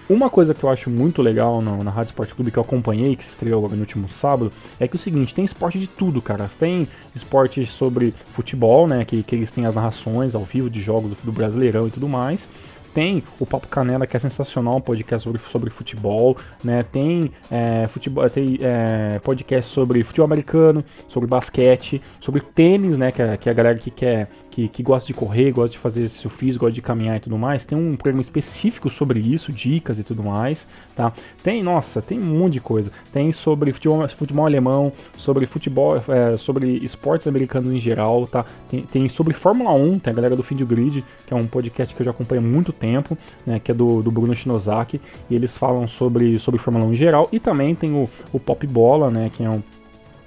Uma 0.08 0.30
coisa 0.30 0.54
que 0.54 0.64
eu 0.64 0.70
acho 0.70 0.88
muito 0.88 1.20
legal 1.20 1.60
no, 1.60 1.84
na 1.84 1.90
Rádio 1.90 2.10
Esporte 2.10 2.34
Clube 2.34 2.50
que 2.50 2.58
eu 2.58 2.62
acompanhei, 2.62 3.14
que 3.14 3.22
se 3.22 3.30
estreou 3.30 3.68
no 3.68 3.76
último 3.76 4.08
sábado, 4.08 4.50
é 4.80 4.88
que 4.88 4.96
é 4.96 4.98
o 4.98 4.98
seguinte, 4.98 5.34
tem 5.34 5.44
esporte 5.44 5.78
de 5.78 5.86
tudo, 5.86 6.22
cara. 6.22 6.50
Tem 6.58 6.88
esporte 7.14 7.66
sobre 7.66 8.14
futebol, 8.30 8.88
né? 8.88 9.04
Que, 9.04 9.22
que 9.22 9.34
eles 9.34 9.50
têm 9.50 9.66
as 9.66 9.74
narrações 9.74 10.34
ao 10.34 10.44
vivo 10.44 10.70
de 10.70 10.80
jogos 10.80 11.10
do, 11.10 11.16
do 11.24 11.32
Brasileirão 11.32 11.86
e 11.86 11.90
tudo 11.90 12.08
mais 12.08 12.48
tem 12.94 13.22
o 13.38 13.46
Papo 13.46 13.68
Canela, 13.68 14.08
que 14.08 14.16
é 14.16 14.20
sensacional, 14.20 14.78
um 14.78 14.80
podcast 14.80 15.22
sobre, 15.22 15.40
sobre 15.52 15.70
futebol, 15.70 16.36
né? 16.64 16.82
Tem, 16.82 17.30
é, 17.48 17.86
futebol, 17.86 18.28
tem 18.28 18.58
é, 18.60 19.20
podcast 19.20 19.70
sobre 19.72 20.02
futebol 20.02 20.24
americano, 20.24 20.84
sobre 21.06 21.28
basquete, 21.28 22.02
sobre 22.18 22.40
tênis, 22.40 22.98
né? 22.98 23.12
Que 23.12 23.22
é, 23.22 23.36
que 23.36 23.48
é 23.48 23.52
a 23.52 23.54
galera 23.54 23.78
que 23.78 23.90
quer 23.90 24.28
que, 24.58 24.66
que 24.66 24.82
gosta 24.82 25.06
de 25.06 25.14
correr, 25.14 25.52
gosta 25.52 25.70
de 25.70 25.78
fazer 25.78 26.00
exercício 26.00 26.28
físico, 26.28 26.64
gosta 26.64 26.74
de 26.74 26.82
caminhar 26.82 27.16
e 27.16 27.20
tudo 27.20 27.38
mais, 27.38 27.64
tem 27.64 27.78
um 27.78 27.94
programa 27.94 28.20
específico 28.20 28.90
sobre 28.90 29.20
isso, 29.20 29.52
dicas 29.52 30.00
e 30.00 30.02
tudo 30.02 30.24
mais, 30.24 30.66
tá? 30.96 31.12
Tem, 31.44 31.62
nossa, 31.62 32.02
tem 32.02 32.18
um 32.18 32.38
monte 32.38 32.54
de 32.54 32.60
coisa. 32.60 32.90
Tem 33.12 33.30
sobre 33.30 33.72
futebol, 33.72 34.08
futebol 34.08 34.46
alemão, 34.46 34.92
sobre 35.16 35.46
futebol, 35.46 36.02
é, 36.08 36.36
sobre 36.36 36.76
esportes 36.78 37.28
americanos 37.28 37.72
em 37.72 37.78
geral, 37.78 38.26
tá? 38.26 38.44
Tem, 38.68 38.82
tem, 38.82 39.08
sobre 39.08 39.32
Fórmula 39.32 39.70
1, 39.72 40.00
tem 40.00 40.12
a 40.12 40.16
galera 40.16 40.34
do 40.34 40.42
Fim 40.42 40.56
de 40.56 40.64
Grid, 40.64 41.04
que 41.24 41.32
é 41.32 41.36
um 41.36 41.46
podcast 41.46 41.94
que 41.94 42.02
eu 42.02 42.06
já 42.06 42.10
acompanho 42.10 42.40
há 42.40 42.44
muito 42.44 42.72
tempo, 42.72 43.16
né? 43.46 43.60
Que 43.60 43.70
é 43.70 43.74
do, 43.74 44.02
do 44.02 44.10
Bruno 44.10 44.34
Shinozaki, 44.34 45.00
e 45.30 45.36
eles 45.36 45.56
falam 45.56 45.86
sobre, 45.86 46.36
sobre 46.40 46.60
Fórmula 46.60 46.84
1 46.86 46.92
em 46.92 46.96
geral, 46.96 47.28
e 47.30 47.38
também 47.38 47.76
tem 47.76 47.92
o, 47.94 48.10
o 48.32 48.40
Pop 48.40 48.66
Bola, 48.66 49.08
né? 49.08 49.30
Que 49.32 49.44
é 49.44 49.50
um 49.50 49.62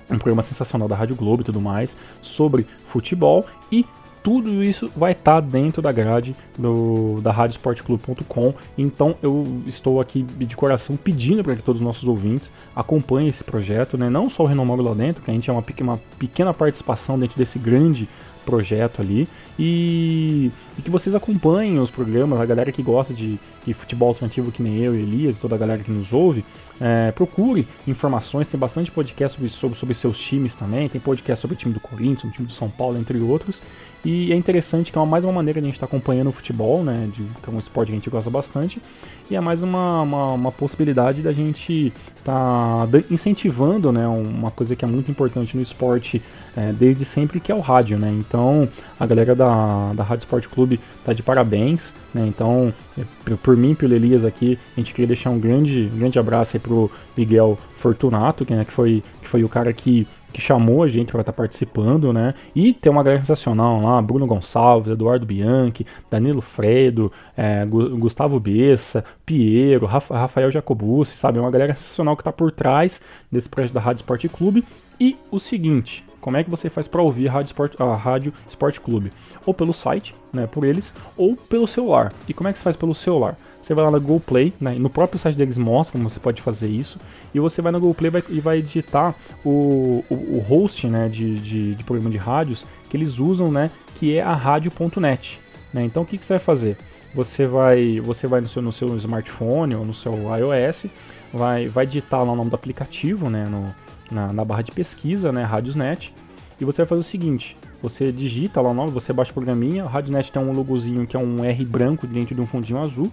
um 0.09 0.17
programa 0.17 0.43
sensacional 0.43 0.89
da 0.89 0.95
Rádio 0.95 1.15
Globo 1.15 1.41
e 1.41 1.45
tudo 1.45 1.61
mais, 1.61 1.95
sobre 2.21 2.67
futebol 2.83 3.45
e 3.71 3.85
tudo 4.23 4.63
isso 4.63 4.91
vai 4.95 5.13
estar 5.13 5.41
tá 5.41 5.41
dentro 5.41 5.81
da 5.81 5.91
grade 5.91 6.35
do, 6.57 7.19
da 7.21 7.31
radiosportclub.com. 7.31 8.53
Então 8.77 9.15
eu 9.21 9.61
estou 9.65 9.99
aqui 9.99 10.23
de 10.23 10.55
coração 10.55 10.95
pedindo 10.95 11.43
para 11.43 11.55
que 11.55 11.61
todos 11.61 11.81
os 11.81 11.85
nossos 11.85 12.07
ouvintes 12.07 12.51
acompanhem 12.75 13.29
esse 13.29 13.43
projeto, 13.43 13.97
né? 13.97 14.09
não 14.09 14.29
só 14.29 14.43
o 14.43 14.45
Renomóvel 14.45 14.85
lá 14.85 14.93
dentro, 14.93 15.23
que 15.23 15.31
a 15.31 15.33
gente 15.33 15.49
é 15.49 15.53
uma, 15.53 15.63
uma 15.81 15.99
pequena 16.17 16.53
participação 16.53 17.17
dentro 17.17 17.37
desse 17.37 17.57
grande 17.57 18.07
projeto 18.45 19.01
ali, 19.01 19.27
e, 19.57 20.51
e, 20.77 20.81
que 20.81 20.89
vocês 20.89 21.13
acompanhem 21.13 21.79
os 21.79 21.91
programas, 21.91 22.39
a 22.39 22.45
galera 22.45 22.71
que 22.71 22.81
gosta 22.81 23.13
de, 23.13 23.39
de, 23.65 23.73
futebol 23.73 24.09
alternativo 24.09 24.51
que 24.51 24.63
nem 24.63 24.79
eu 24.79 24.95
Elias, 24.95 25.37
e 25.37 25.39
toda 25.39 25.55
a 25.55 25.57
galera 25.57 25.83
que 25.83 25.91
nos 25.91 26.11
ouve, 26.11 26.43
é, 26.79 27.11
procure 27.11 27.67
informações, 27.87 28.47
tem 28.47 28.59
bastante 28.59 28.89
podcast 28.91 29.35
sobre, 29.35 29.49
sobre, 29.49 29.77
sobre 29.77 29.95
seus 29.95 30.17
times 30.17 30.55
também, 30.55 30.89
tem 30.89 30.99
podcast 30.99 31.41
sobre 31.41 31.55
o 31.55 31.59
time 31.59 31.73
do 31.73 31.79
Corinthians, 31.79 32.31
o 32.31 32.35
time 32.35 32.47
do 32.47 32.53
São 32.53 32.69
Paulo, 32.69 32.97
entre 32.97 33.19
outros, 33.19 33.61
e 34.03 34.31
é 34.31 34.35
interessante 34.35 34.91
que 34.91 34.97
é 34.97 35.05
mais 35.05 35.23
uma 35.23 35.33
maneira 35.33 35.61
de 35.61 35.65
a 35.65 35.67
gente 35.67 35.75
estar 35.75 35.85
tá 35.85 35.95
acompanhando 35.95 36.27
o 36.27 36.31
futebol, 36.31 36.83
né? 36.83 37.07
De, 37.13 37.21
que 37.21 37.49
é 37.49 37.53
um 37.53 37.59
esporte 37.59 37.89
que 37.89 37.93
a 37.93 37.99
gente 37.99 38.09
gosta 38.09 38.29
bastante. 38.29 38.81
E 39.29 39.35
é 39.35 39.39
mais 39.39 39.61
uma, 39.61 40.01
uma, 40.01 40.33
uma 40.33 40.51
possibilidade 40.51 41.21
da 41.21 41.31
gente 41.31 41.93
estar 42.17 42.87
tá 42.87 43.03
incentivando, 43.11 43.91
né? 43.91 44.07
Uma 44.07 44.49
coisa 44.49 44.75
que 44.75 44.83
é 44.83 44.87
muito 44.87 45.11
importante 45.11 45.55
no 45.55 45.61
esporte 45.61 46.19
é, 46.57 46.73
desde 46.73 47.05
sempre, 47.05 47.39
que 47.39 47.51
é 47.51 47.55
o 47.55 47.59
rádio, 47.59 47.97
né? 47.97 48.11
Então, 48.11 48.67
a 48.99 49.05
galera 49.05 49.35
da, 49.35 49.93
da 49.93 50.03
Rádio 50.03 50.23
Esporte 50.23 50.49
Clube 50.49 50.79
tá 51.05 51.13
de 51.13 51.21
parabéns, 51.21 51.93
né? 52.11 52.25
Então, 52.27 52.73
é, 52.97 53.03
por 53.35 53.55
mim 53.55 53.71
e 53.71 53.75
pelo 53.75 53.93
Elias 53.93 54.25
aqui, 54.25 54.57
a 54.75 54.79
gente 54.79 54.93
queria 54.93 55.07
deixar 55.07 55.29
um 55.29 55.39
grande, 55.39 55.91
um 55.93 55.99
grande 55.99 56.17
abraço 56.17 56.57
aí 56.57 56.59
pro 56.59 56.89
Miguel 57.15 57.57
Fortunato, 57.75 58.45
que, 58.45 58.53
né, 58.53 58.65
que, 58.65 58.71
foi, 58.71 59.03
que 59.21 59.27
foi 59.27 59.43
o 59.43 59.49
cara 59.49 59.71
que 59.71 60.07
que 60.31 60.41
chamou 60.41 60.83
a 60.83 60.87
gente 60.87 61.11
para 61.11 61.21
estar 61.21 61.31
tá 61.31 61.37
participando, 61.37 62.11
né? 62.13 62.33
E 62.55 62.73
tem 62.73 62.91
uma 62.91 63.03
galera 63.03 63.21
sensacional 63.21 63.81
lá, 63.81 64.01
Bruno 64.01 64.25
Gonçalves, 64.25 64.91
Eduardo 64.91 65.25
Bianchi, 65.25 65.85
Danilo 66.09 66.41
Fredo, 66.41 67.11
é, 67.35 67.65
Gustavo 67.65 68.39
Bessa, 68.39 69.03
Piero, 69.25 69.85
Rafael 69.85 70.51
Jacobucci, 70.51 71.17
sabe? 71.17 71.37
É 71.37 71.41
uma 71.41 71.51
galera 71.51 71.73
sensacional 71.75 72.15
que 72.15 72.21
está 72.21 72.31
por 72.31 72.51
trás 72.51 73.01
desse 73.31 73.49
projeto 73.49 73.73
da 73.73 73.81
Rádio 73.81 73.99
Esporte 73.99 74.29
Clube. 74.29 74.63
E 74.99 75.17
o 75.31 75.39
seguinte, 75.39 76.03
como 76.21 76.37
é 76.37 76.43
que 76.43 76.49
você 76.49 76.69
faz 76.69 76.87
para 76.87 77.01
ouvir 77.01 77.27
a 77.27 77.31
Rádio, 77.31 77.47
Sport, 77.47 77.73
a 77.79 77.95
Rádio 77.95 78.33
Esporte 78.47 78.79
Clube? 78.79 79.11
Ou 79.45 79.53
pelo 79.53 79.73
site, 79.73 80.13
né, 80.31 80.47
por 80.47 80.63
eles, 80.63 80.93
ou 81.17 81.35
pelo 81.35 81.67
celular. 81.67 82.13
E 82.27 82.33
como 82.33 82.47
é 82.47 82.53
que 82.53 82.59
você 82.59 82.63
faz 82.63 82.75
pelo 82.75 82.93
celular? 82.93 83.35
Você 83.61 83.73
vai 83.73 83.85
lá 83.85 83.91
na 83.91 83.99
GoPlay, 83.99 84.53
né? 84.59 84.73
no 84.73 84.89
próprio 84.89 85.19
site 85.19 85.35
deles 85.35 85.57
mostra 85.57 85.91
como 85.91 86.09
você 86.09 86.19
pode 86.19 86.41
fazer 86.41 86.67
isso. 86.67 86.99
E 87.33 87.39
você 87.39 87.61
vai 87.61 87.71
na 87.71 87.79
GoPlay 87.79 88.09
vai, 88.09 88.23
e 88.29 88.39
vai 88.39 88.61
digitar 88.61 89.13
o, 89.45 90.03
o, 90.09 90.15
o 90.37 90.39
host 90.39 90.87
né, 90.87 91.07
de, 91.07 91.39
de, 91.39 91.75
de, 91.75 91.83
programa 91.83 92.09
de 92.09 92.17
rádios 92.17 92.65
que 92.89 92.97
eles 92.97 93.19
usam, 93.19 93.51
né? 93.51 93.69
Que 93.95 94.17
é 94.17 94.21
a 94.21 94.33
rádio.net. 94.33 95.39
Né? 95.73 95.83
Então 95.83 96.03
o 96.03 96.05
que, 96.05 96.17
que 96.17 96.25
você 96.25 96.33
vai 96.33 96.39
fazer? 96.39 96.77
Você 97.13 97.45
vai, 97.45 97.99
você 97.99 98.25
vai 98.25 98.41
no 98.41 98.47
seu, 98.47 98.61
no 98.61 98.71
seu 98.71 98.95
smartphone 98.97 99.75
ou 99.75 99.85
no 99.85 99.93
seu 99.93 100.13
iOS, 100.13 100.87
vai, 101.31 101.67
vai 101.67 101.85
digitar 101.85 102.23
lá 102.25 102.31
o 102.31 102.35
nome 102.35 102.49
do 102.49 102.55
aplicativo, 102.55 103.29
né? 103.29 103.45
No, 103.45 103.73
na, 104.11 104.33
na 104.33 104.43
barra 104.43 104.61
de 104.61 104.71
pesquisa, 104.71 105.31
né? 105.31 105.43
Radiosnet. 105.43 106.13
E 106.59 106.65
você 106.65 106.83
vai 106.83 106.87
fazer 106.87 106.99
o 106.99 107.03
seguinte: 107.03 107.57
você 107.81 108.11
digita 108.11 108.61
lá 108.61 108.69
o 108.69 108.73
nome, 108.73 108.91
você 108.91 109.11
baixa 109.11 109.31
o 109.31 109.33
programinha, 109.33 109.83
o 109.83 109.87
Radionet 109.87 110.31
tem 110.31 110.41
um 110.41 110.53
logozinho 110.53 111.07
que 111.07 111.17
é 111.17 111.19
um 111.19 111.43
R 111.43 111.65
branco 111.65 112.05
dentro 112.05 112.35
de 112.35 112.41
um 112.41 112.45
fundinho 112.45 112.79
azul. 112.79 113.11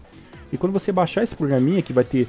E 0.53 0.57
quando 0.57 0.72
você 0.72 0.92
baixar 0.92 1.22
esse 1.22 1.34
programinha, 1.34 1.82
que 1.82 1.92
vai 1.92 2.05
ter 2.05 2.28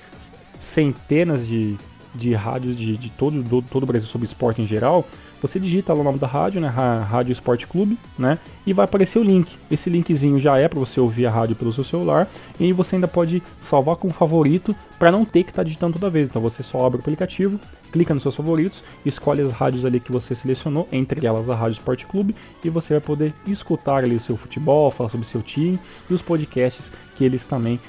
centenas 0.59 1.47
de, 1.47 1.77
de 2.13 2.33
rádios 2.33 2.75
de, 2.75 2.97
de 2.97 3.09
todo, 3.09 3.41
do, 3.41 3.61
todo 3.61 3.83
o 3.83 3.85
Brasil 3.85 4.07
sobre 4.07 4.25
esporte 4.25 4.61
em 4.61 4.67
geral, 4.67 5.05
você 5.41 5.59
digita 5.59 5.93
lá 5.93 6.01
o 6.01 6.03
nome 6.03 6.19
da 6.19 6.27
rádio, 6.27 6.59
né? 6.59 6.67
Rádio 6.67 7.31
Esporte 7.31 7.65
Clube, 7.65 7.97
né? 8.17 8.37
E 8.65 8.73
vai 8.73 8.85
aparecer 8.85 9.19
o 9.19 9.23
link. 9.23 9.49
Esse 9.71 9.89
linkzinho 9.89 10.39
já 10.39 10.57
é 10.57 10.67
para 10.67 10.79
você 10.79 10.99
ouvir 10.99 11.25
a 11.25 11.31
rádio 11.31 11.55
pelo 11.55 11.71
seu 11.71 11.83
celular. 11.83 12.27
E 12.59 12.73
você 12.73 12.95
ainda 12.95 13.07
pode 13.07 13.41
salvar 13.61 13.95
como 13.95 14.13
favorito 14.13 14.75
para 14.97 15.11
não 15.11 15.23
ter 15.23 15.43
que 15.43 15.51
estar 15.51 15.61
tá 15.61 15.63
digitando 15.63 15.93
toda 15.93 16.09
vez. 16.09 16.27
Então 16.27 16.41
você 16.41 16.61
só 16.61 16.85
abre 16.85 16.97
o 16.97 17.01
aplicativo, 17.01 17.59
clica 17.91 18.13
nos 18.13 18.23
seus 18.23 18.35
favoritos, 18.35 18.83
escolhe 19.05 19.41
as 19.41 19.51
rádios 19.51 19.85
ali 19.85 19.99
que 19.99 20.11
você 20.11 20.35
selecionou, 20.35 20.87
entre 20.91 21.25
elas 21.25 21.49
a 21.49 21.55
Rádio 21.55 21.73
Esporte 21.73 22.05
Clube, 22.05 22.35
e 22.63 22.69
você 22.69 22.95
vai 22.95 23.01
poder 23.01 23.33
escutar 23.47 24.03
ali 24.03 24.15
o 24.15 24.19
seu 24.19 24.35
futebol, 24.35 24.91
falar 24.91 25.09
sobre 25.09 25.25
o 25.25 25.29
seu 25.29 25.41
time 25.41 25.79
e 26.09 26.13
os 26.13 26.21
podcasts 26.21 26.91
que 27.15 27.23
eles 27.23 27.45
também 27.45 27.79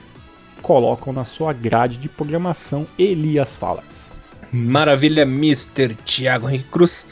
colocam 0.61 1.13
na 1.13 1.25
sua 1.25 1.53
grade 1.53 1.97
de 1.97 2.09
programação 2.09 2.87
Elias 2.99 3.55
Falas. 3.55 3.85
Maravilha, 4.53 5.23
Mr. 5.23 5.95
Thiago 6.05 6.49
Henrique 6.49 6.71
Cruz. 6.71 7.07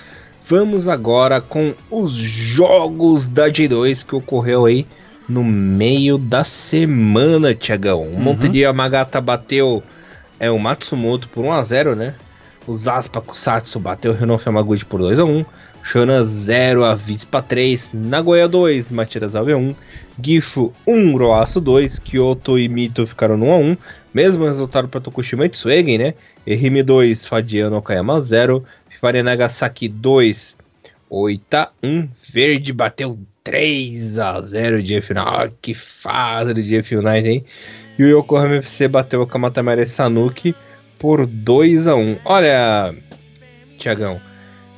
Vamos 0.46 0.88
agora 0.88 1.40
com 1.40 1.74
os 1.90 2.12
jogos 2.12 3.26
da 3.26 3.48
J2 3.48 4.04
que 4.06 4.14
ocorreu 4.14 4.64
aí 4.64 4.86
no 5.28 5.44
meio 5.44 6.16
da 6.16 6.42
semana, 6.42 7.54
Tiagão. 7.54 8.02
O 8.02 8.14
uhum. 8.14 8.20
Montedia 8.20 8.66
Yamagata 8.66 9.20
bateu 9.20 9.82
é, 10.40 10.50
o 10.50 10.58
Matsumoto 10.58 11.28
por 11.28 11.44
1x0, 11.44 11.94
né? 11.94 12.14
O 12.66 12.74
Zaspa 12.74 13.20
Kusatsu 13.20 13.78
bateu 13.78 14.12
o 14.12 14.14
Renan 14.14 14.36
Yamaguchi 14.44 14.84
por 14.84 15.00
2x1. 15.00 15.44
Shana 15.90 16.22
0, 16.22 16.84
a 16.84 16.94
Vispa 16.94 17.40
3, 17.40 17.92
Nagoya 17.94 18.46
2, 18.46 18.90
Matias 18.90 19.34
Alve 19.34 19.54
1, 19.54 19.74
Gifu 20.20 20.70
1, 20.86 21.16
Roaço 21.16 21.62
2, 21.62 21.98
Kyoto 22.00 22.58
e 22.58 22.68
Mito 22.68 23.06
ficaram 23.06 23.38
no 23.38 23.46
1x1, 23.46 23.78
mesmo 24.12 24.44
resultado 24.44 24.86
para 24.86 25.00
Tokushima 25.00 25.46
e 25.46 25.48
Tsuegen, 25.48 25.96
né? 25.96 26.14
Ehime 26.46 26.82
2, 26.82 27.24
Fadiano 27.24 27.78
Okayama 27.78 28.20
0, 28.20 28.62
Fifari 28.90 29.22
Nagasaki 29.22 29.88
2, 29.88 30.56
8x1, 31.10 32.08
Verde 32.34 32.72
bateu 32.74 33.18
3x0 33.42 34.82
dia 34.82 35.00
final, 35.00 35.48
que 35.62 35.72
fase 35.72 36.52
do 36.52 36.62
dia 36.62 36.84
final, 36.84 37.16
hein? 37.16 37.42
E 37.98 38.04
o 38.04 38.08
Yokohama 38.08 38.56
FC 38.56 38.88
bateu 38.88 39.22
o 39.22 39.26
Kamatamare 39.26 39.86
Sanuki 39.86 40.54
por 40.98 41.26
2x1. 41.26 42.18
Olha, 42.26 42.94
Tiagão, 43.78 44.20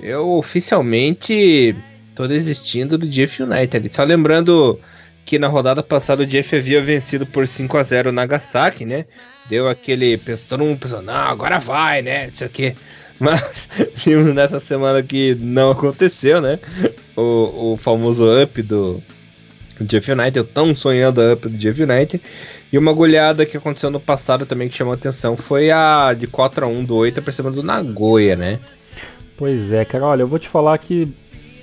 eu 0.02 0.28
oficialmente 0.30 1.74
tô 2.14 2.26
desistindo 2.26 2.98
do 2.98 3.08
Jeff 3.08 3.42
United. 3.42 3.92
Só 3.92 4.04
lembrando 4.04 4.78
que 5.24 5.38
na 5.38 5.48
rodada 5.48 5.82
passada 5.82 6.22
o 6.22 6.26
Jeff 6.26 6.56
havia 6.56 6.82
vencido 6.82 7.26
por 7.26 7.46
5 7.46 7.76
a 7.78 7.82
0 7.82 8.12
Nagasaki, 8.12 8.84
né? 8.84 9.04
Deu 9.48 9.68
aquele. 9.68 10.18
Todo 10.48 10.64
mundo 10.64 10.78
pensou, 10.78 11.02
não, 11.02 11.14
agora 11.14 11.58
vai, 11.58 12.02
né? 12.02 12.26
Não 12.26 12.32
sei 12.32 12.46
o 12.46 12.50
que. 12.50 12.74
Mas 13.20 13.68
vimos 13.96 14.32
nessa 14.32 14.58
semana 14.58 15.02
que 15.02 15.34
não 15.34 15.70
aconteceu, 15.72 16.40
né? 16.40 16.58
O, 17.16 17.72
o 17.72 17.76
famoso 17.76 18.24
up 18.42 18.62
do 18.62 19.02
Jeff 19.80 20.10
United, 20.10 20.40
o 20.40 20.44
tão 20.44 20.74
sonhando 20.74 21.20
up 21.32 21.48
do 21.48 21.56
Jeff 21.56 21.82
United. 21.82 22.20
E 22.72 22.78
uma 22.78 22.92
goleada 22.92 23.44
que 23.44 23.56
aconteceu 23.56 23.90
no 23.90 24.00
passado 24.00 24.46
também 24.46 24.68
que 24.68 24.76
chamou 24.76 24.94
atenção 24.94 25.36
foi 25.36 25.70
a 25.70 26.14
de 26.14 26.26
4 26.26 26.64
a 26.64 26.68
1 26.68 26.84
do 26.84 26.94
8 26.96 27.20
pra 27.20 27.32
cima 27.32 27.50
do 27.50 27.62
Nagoya, 27.62 28.36
né? 28.36 28.60
Pois 29.40 29.72
é, 29.72 29.86
cara, 29.86 30.04
olha, 30.04 30.20
eu 30.20 30.28
vou 30.28 30.38
te 30.38 30.50
falar 30.50 30.76
que, 30.76 31.08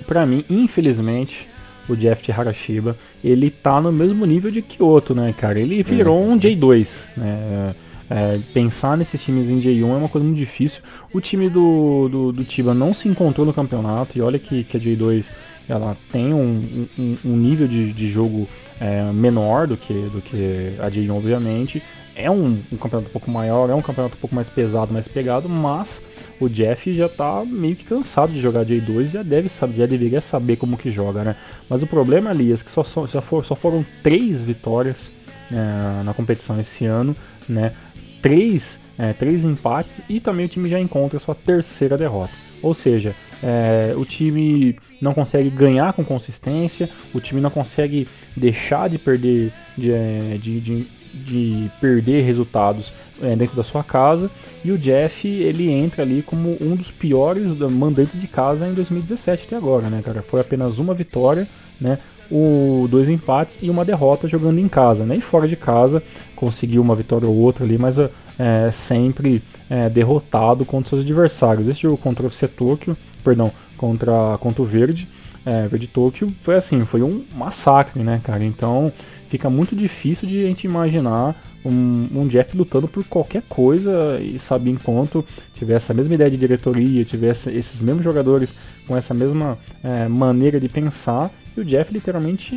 pra 0.04 0.26
mim, 0.26 0.44
infelizmente, 0.50 1.46
o 1.88 1.94
Jeff 1.94 2.32
Harashiba, 2.32 2.98
ele 3.22 3.50
tá 3.50 3.80
no 3.80 3.92
mesmo 3.92 4.26
nível 4.26 4.50
de 4.50 4.60
Kyoto, 4.60 5.14
né, 5.14 5.32
cara? 5.38 5.60
Ele 5.60 5.80
virou 5.84 6.20
um 6.20 6.36
J2, 6.36 7.04
né? 7.16 7.74
É, 8.10 8.40
pensar 8.52 8.96
nesses 8.96 9.22
times 9.22 9.48
em 9.48 9.60
J1 9.60 9.82
é 9.82 9.96
uma 9.96 10.08
coisa 10.08 10.26
muito 10.26 10.38
difícil. 10.38 10.82
O 11.14 11.20
time 11.20 11.48
do, 11.48 12.08
do, 12.08 12.32
do 12.32 12.44
Tiba 12.44 12.74
não 12.74 12.92
se 12.92 13.06
encontrou 13.06 13.46
no 13.46 13.54
campeonato 13.54 14.18
e 14.18 14.22
olha 14.22 14.40
que, 14.40 14.64
que 14.64 14.76
a 14.76 14.80
J2 14.80 15.30
ela 15.68 15.96
tem 16.10 16.34
um, 16.34 16.86
um, 16.98 17.16
um 17.24 17.36
nível 17.36 17.68
de, 17.68 17.92
de 17.92 18.10
jogo 18.10 18.48
é, 18.80 19.04
menor 19.12 19.68
do 19.68 19.76
que, 19.76 19.92
do 19.92 20.20
que 20.20 20.72
a 20.80 20.90
J1, 20.90 21.14
obviamente. 21.14 21.80
É 22.18 22.28
um, 22.28 22.60
um, 22.72 22.76
campeonato 22.76 23.08
um 23.08 23.12
pouco 23.12 23.30
maior, 23.30 23.70
é 23.70 23.74
um 23.74 23.80
campeonato 23.80 24.16
um 24.16 24.18
pouco 24.18 24.34
mais 24.34 24.50
pesado, 24.50 24.92
mais 24.92 25.06
pegado, 25.06 25.48
mas 25.48 26.02
o 26.40 26.48
Jeff 26.48 26.92
já 26.92 27.08
tá 27.08 27.44
meio 27.46 27.76
que 27.76 27.84
cansado 27.84 28.32
de 28.32 28.40
jogar 28.40 28.66
J2 28.66 29.04
já 29.04 29.22
deve 29.22 29.48
saber, 29.48 29.76
já 29.76 29.86
deveria 29.86 30.20
saber 30.20 30.56
como 30.56 30.76
que 30.76 30.90
joga, 30.90 31.22
né? 31.22 31.36
Mas 31.70 31.80
o 31.82 31.86
problema 31.86 32.30
ali 32.30 32.52
é 32.52 32.56
que 32.56 32.70
só, 32.70 32.82
só, 32.82 33.06
só, 33.06 33.22
for, 33.22 33.46
só 33.46 33.54
foram 33.54 33.86
três 34.02 34.42
vitórias 34.42 35.12
é, 35.52 36.02
na 36.02 36.12
competição 36.12 36.58
esse 36.58 36.84
ano, 36.84 37.14
né? 37.48 37.72
Três, 38.20 38.80
é, 38.98 39.12
três 39.12 39.44
empates 39.44 40.02
e 40.08 40.18
também 40.18 40.46
o 40.46 40.48
time 40.48 40.68
já 40.68 40.80
encontra 40.80 41.20
sua 41.20 41.36
terceira 41.36 41.96
derrota. 41.96 42.32
Ou 42.60 42.74
seja, 42.74 43.14
é, 43.42 43.94
o 43.96 44.04
time 44.04 44.76
não 45.00 45.14
consegue 45.14 45.48
ganhar 45.50 45.92
com 45.92 46.04
consistência, 46.04 46.90
o 47.14 47.20
time 47.20 47.40
não 47.40 47.50
consegue 47.50 48.08
deixar 48.36 48.88
de 48.88 48.98
perder, 48.98 49.52
de, 49.76 49.92
é, 49.92 50.38
de, 50.40 50.60
de, 50.60 50.86
de 51.12 51.70
perder 51.80 52.22
resultados 52.22 52.92
é, 53.22 53.34
dentro 53.36 53.56
da 53.56 53.64
sua 53.64 53.82
casa. 53.82 54.30
E 54.64 54.70
o 54.70 54.78
Jeff 54.78 55.26
ele 55.26 55.70
entra 55.70 56.02
ali 56.02 56.22
como 56.22 56.56
um 56.60 56.74
dos 56.74 56.90
piores 56.90 57.54
mandantes 57.58 58.20
de 58.20 58.26
casa 58.26 58.66
em 58.66 58.74
2017 58.74 59.46
até 59.46 59.56
agora, 59.56 59.88
né, 59.88 60.02
cara? 60.04 60.22
Foi 60.22 60.40
apenas 60.40 60.78
uma 60.78 60.94
vitória, 60.94 61.46
né? 61.80 61.98
O, 62.30 62.86
dois 62.90 63.08
empates 63.08 63.58
e 63.62 63.70
uma 63.70 63.84
derrota 63.84 64.28
jogando 64.28 64.58
em 64.58 64.68
casa, 64.68 65.04
né? 65.04 65.16
E 65.16 65.20
fora 65.20 65.48
de 65.48 65.56
casa 65.56 66.02
conseguiu 66.36 66.82
uma 66.82 66.94
vitória 66.94 67.26
ou 67.26 67.34
outra 67.34 67.64
ali, 67.64 67.78
mas 67.78 67.96
é, 67.98 68.70
sempre 68.70 69.42
é, 69.68 69.88
derrotado 69.88 70.64
contra 70.64 70.90
seus 70.90 71.00
adversários. 71.02 71.68
Esse 71.68 71.82
jogo 71.82 71.96
contra 71.96 72.26
o 72.26 72.30
Tokyo, 72.30 72.96
perdão, 73.24 73.50
contra, 73.76 74.36
contra 74.38 74.62
o 74.62 74.64
Verde, 74.64 75.08
é, 75.44 75.66
Verde 75.66 75.86
Tokyo, 75.86 76.32
foi 76.42 76.56
assim, 76.56 76.80
foi 76.82 77.02
um 77.02 77.24
massacre, 77.34 78.02
né, 78.02 78.20
cara? 78.22 78.44
Então 78.44 78.92
fica 79.28 79.48
muito 79.48 79.76
difícil 79.76 80.28
de 80.28 80.44
a 80.44 80.48
gente 80.48 80.64
imaginar 80.64 81.36
um, 81.64 82.08
um 82.14 82.28
Jeff 82.28 82.56
lutando 82.56 82.88
por 82.88 83.04
qualquer 83.04 83.42
coisa 83.48 84.18
e 84.20 84.38
sabe 84.38 84.70
enquanto 84.70 85.24
tivesse 85.54 85.90
a 85.90 85.94
mesma 85.94 86.14
ideia 86.14 86.30
de 86.30 86.36
diretoria, 86.36 87.04
tivesse 87.04 87.50
esses 87.50 87.80
mesmos 87.80 88.04
jogadores 88.04 88.54
com 88.86 88.96
essa 88.96 89.12
mesma 89.12 89.58
é, 89.82 90.08
maneira 90.08 90.58
de 90.60 90.68
pensar, 90.68 91.30
e 91.56 91.60
o 91.60 91.64
Jeff 91.64 91.92
literalmente 91.92 92.54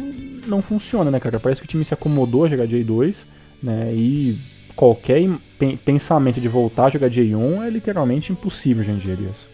não 0.48 0.62
funciona, 0.62 1.10
né, 1.10 1.20
cara? 1.20 1.40
Parece 1.40 1.62
que 1.62 1.66
o 1.66 1.70
time 1.70 1.84
se 1.84 1.94
acomodou 1.94 2.46
a 2.46 2.48
jogar 2.48 2.68
J2, 2.68 3.26
né? 3.62 3.92
E 3.94 4.38
qualquer 4.76 5.28
pensamento 5.84 6.40
de 6.40 6.48
voltar 6.48 6.86
a 6.86 6.90
jogar 6.90 7.10
J1 7.10 7.66
é 7.66 7.70
literalmente 7.70 8.32
impossível 8.32 8.84
dia, 8.96 9.14
Elias. 9.14 9.48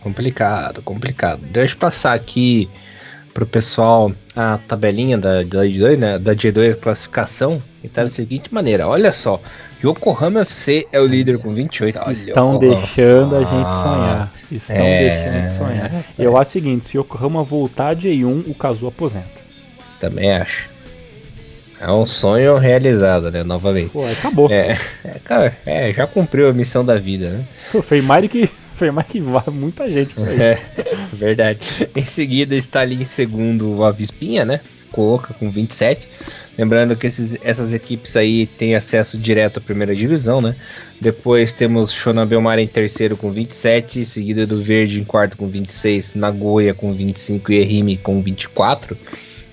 Complicado, 0.00 0.82
complicado. 0.82 1.40
Deixa 1.50 1.74
eu 1.74 1.78
passar 1.78 2.12
aqui 2.12 2.68
pro 3.34 3.44
pessoal 3.44 4.12
a 4.34 4.58
tabelinha 4.68 5.18
da, 5.18 5.42
da 5.42 5.64
J2, 5.64 5.98
né? 5.98 6.18
Da 6.18 6.34
J2 6.34 6.76
classificação. 6.76 7.60
E 7.82 7.88
tá 7.88 8.02
da 8.02 8.08
seguinte 8.08 8.54
maneira: 8.54 8.86
olha 8.88 9.12
só. 9.12 9.40
Yokohama 9.82 10.40
FC 10.40 10.86
é 10.90 10.98
o 10.98 11.06
líder 11.06 11.38
com 11.38 11.52
28. 11.52 11.98
Olha, 11.98 12.12
Estão 12.12 12.58
deixando 12.58 13.36
a 13.36 13.40
gente 13.40 13.70
sonhar. 13.70 14.32
Estão 14.50 14.76
é... 14.76 14.98
deixando 14.98 15.34
a 15.34 15.42
gente 15.42 15.58
sonhar. 15.58 16.04
Eu 16.18 16.38
acho 16.38 16.48
o 16.48 16.52
seguinte: 16.52 16.86
se 16.86 16.96
Yokohama 16.96 17.42
voltar 17.42 17.94
de 17.94 18.08
E1, 18.08 18.44
o 18.46 18.54
Kazu 18.54 18.86
aposenta. 18.86 19.44
Também 20.00 20.32
acho. 20.32 20.72
É 21.78 21.90
um 21.90 22.06
sonho 22.06 22.56
realizado, 22.56 23.30
né? 23.30 23.42
Novamente. 23.42 23.90
Pô, 23.90 24.06
acabou. 24.06 24.48
É, 24.50 24.78
é, 25.04 25.18
cara, 25.22 25.54
é, 25.66 25.92
já 25.92 26.06
cumpriu 26.06 26.48
a 26.48 26.52
missão 26.52 26.82
da 26.82 26.96
vida, 26.96 27.28
né? 27.28 27.44
Pô, 27.70 27.82
foi 27.82 28.00
mais 28.00 28.22
do 28.22 28.28
que 28.30 28.48
mais 28.90 29.06
que 29.06 29.20
muita 29.20 29.90
gente 29.90 30.14
por 30.14 30.28
aí. 30.28 30.40
É, 30.40 30.62
verdade. 31.12 31.60
Em 31.94 32.04
seguida 32.04 32.54
está 32.54 32.80
ali 32.80 33.02
em 33.02 33.04
segundo 33.04 33.84
a 33.84 33.90
Vispinha, 33.90 34.44
né? 34.44 34.60
Coloca 34.90 35.34
com 35.34 35.50
27. 35.50 36.08
Lembrando 36.56 36.94
que 36.94 37.06
esses, 37.06 37.36
essas 37.42 37.74
equipes 37.74 38.16
aí 38.16 38.46
têm 38.46 38.76
acesso 38.76 39.18
direto 39.18 39.58
à 39.58 39.60
primeira 39.60 39.94
divisão, 39.94 40.40
né? 40.40 40.54
Depois 41.00 41.52
temos 41.52 41.92
Shonabelmar 41.92 42.58
em 42.60 42.66
terceiro 42.66 43.16
com 43.16 43.30
27, 43.32 44.04
seguida 44.04 44.46
do 44.46 44.62
Verde 44.62 45.00
em 45.00 45.04
quarto 45.04 45.36
com 45.36 45.48
26, 45.48 46.14
Nagoya 46.14 46.72
com 46.72 46.92
25 46.92 47.52
e 47.52 47.56
Erime 47.56 47.96
com 47.96 48.22
24. 48.22 48.96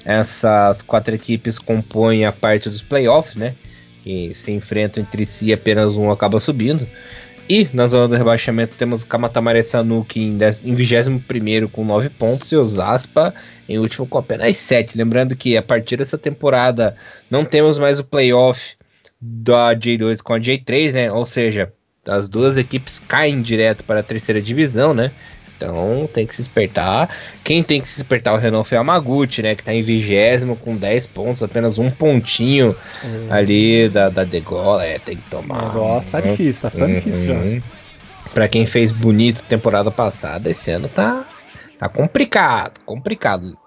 Essas 0.05 0.82
quatro 0.82 1.13
equipes 1.15 1.57
compõem 1.57 2.25
a 2.25 2.32
parte 2.32 2.69
dos 2.69 2.82
playoffs, 2.82 3.36
né? 3.36 3.55
Que 4.03 4.32
se 4.34 4.51
enfrentam 4.51 5.01
entre 5.03 5.25
si 5.25 5.51
apenas 5.51 5.97
um 5.97 6.11
acaba 6.11 6.39
subindo. 6.39 6.88
E 7.50 7.68
na 7.74 7.86
zona 7.88 8.08
do 8.08 8.16
rebaixamento 8.16 8.76
temos 8.78 9.04
o 9.04 9.08
Kamatamare 9.08 9.62
Sanuki 9.64 10.22
em, 10.22 10.39
em 10.64 10.76
21 10.76 11.68
com 11.68 11.84
9 11.84 12.10
pontos 12.10 12.52
e 12.52 12.56
o 12.56 12.66
Zaspa 12.66 13.34
em 13.68 13.78
último 13.78 14.08
com 14.08 14.18
apenas 14.18 14.58
7. 14.58 14.98
Lembrando 14.98 15.36
que 15.36 15.58
a 15.58 15.62
partir 15.62 15.98
dessa 15.98 16.18
temporada 16.18 16.96
não 17.30 17.44
temos 17.44 17.78
mais 17.78 18.00
o 18.00 18.04
playoff 18.04 18.76
da 19.20 19.76
J2 19.76 20.22
com 20.22 20.34
a 20.34 20.39
J3, 20.39 20.94
né? 20.94 21.12
Ou 21.12 21.26
seja, 21.26 21.72
as 22.06 22.28
duas 22.28 22.58
equipes 22.58 23.00
caem 23.00 23.42
direto 23.42 23.84
para 23.84 24.00
a 24.00 24.04
terceira 24.04 24.42
divisão, 24.42 24.94
né? 24.94 25.12
Então 25.62 26.09
tem 26.12 26.26
que 26.26 26.36
se 26.36 26.41
espertar. 26.41 27.09
Quem 27.43 27.62
tem 27.62 27.80
que 27.80 27.88
se 27.88 27.97
espertar 27.97 28.32
é 28.32 28.34
o 28.34 28.38
Renault 28.38 28.74
Yamaguchi, 28.74 29.43
né? 29.43 29.55
Que 29.55 29.64
tá 29.64 29.74
em 29.74 29.84
vigésimo 29.84 30.55
com 30.55 30.76
10 30.76 31.07
pontos, 31.07 31.43
apenas 31.43 31.78
um 31.78 31.91
pontinho 31.91 32.76
uhum. 33.03 33.28
ali 33.30 33.88
da, 33.89 34.09
da 34.09 34.24
degola. 34.24 34.84
É, 34.84 34.97
tem 34.97 35.18
que 35.18 35.30
tomar. 35.30 35.64
O 35.64 35.68
negócio 35.68 36.12
tá 36.12 36.20
difícil, 36.20 36.62
tá 36.62 36.70
ficando 36.70 36.89
uhum. 36.89 36.95
difícil 36.95 37.26
já. 37.28 37.62
Pra 38.34 38.47
quem 38.47 38.66
fez 38.66 38.91
bonito 38.91 39.43
temporada 39.43 39.91
passada, 39.91 40.49
esse 40.49 40.72
ano 40.72 40.88
tá, 40.88 41.26
tá 41.78 41.88
complicado, 41.88 42.80
complicado. 42.86 43.57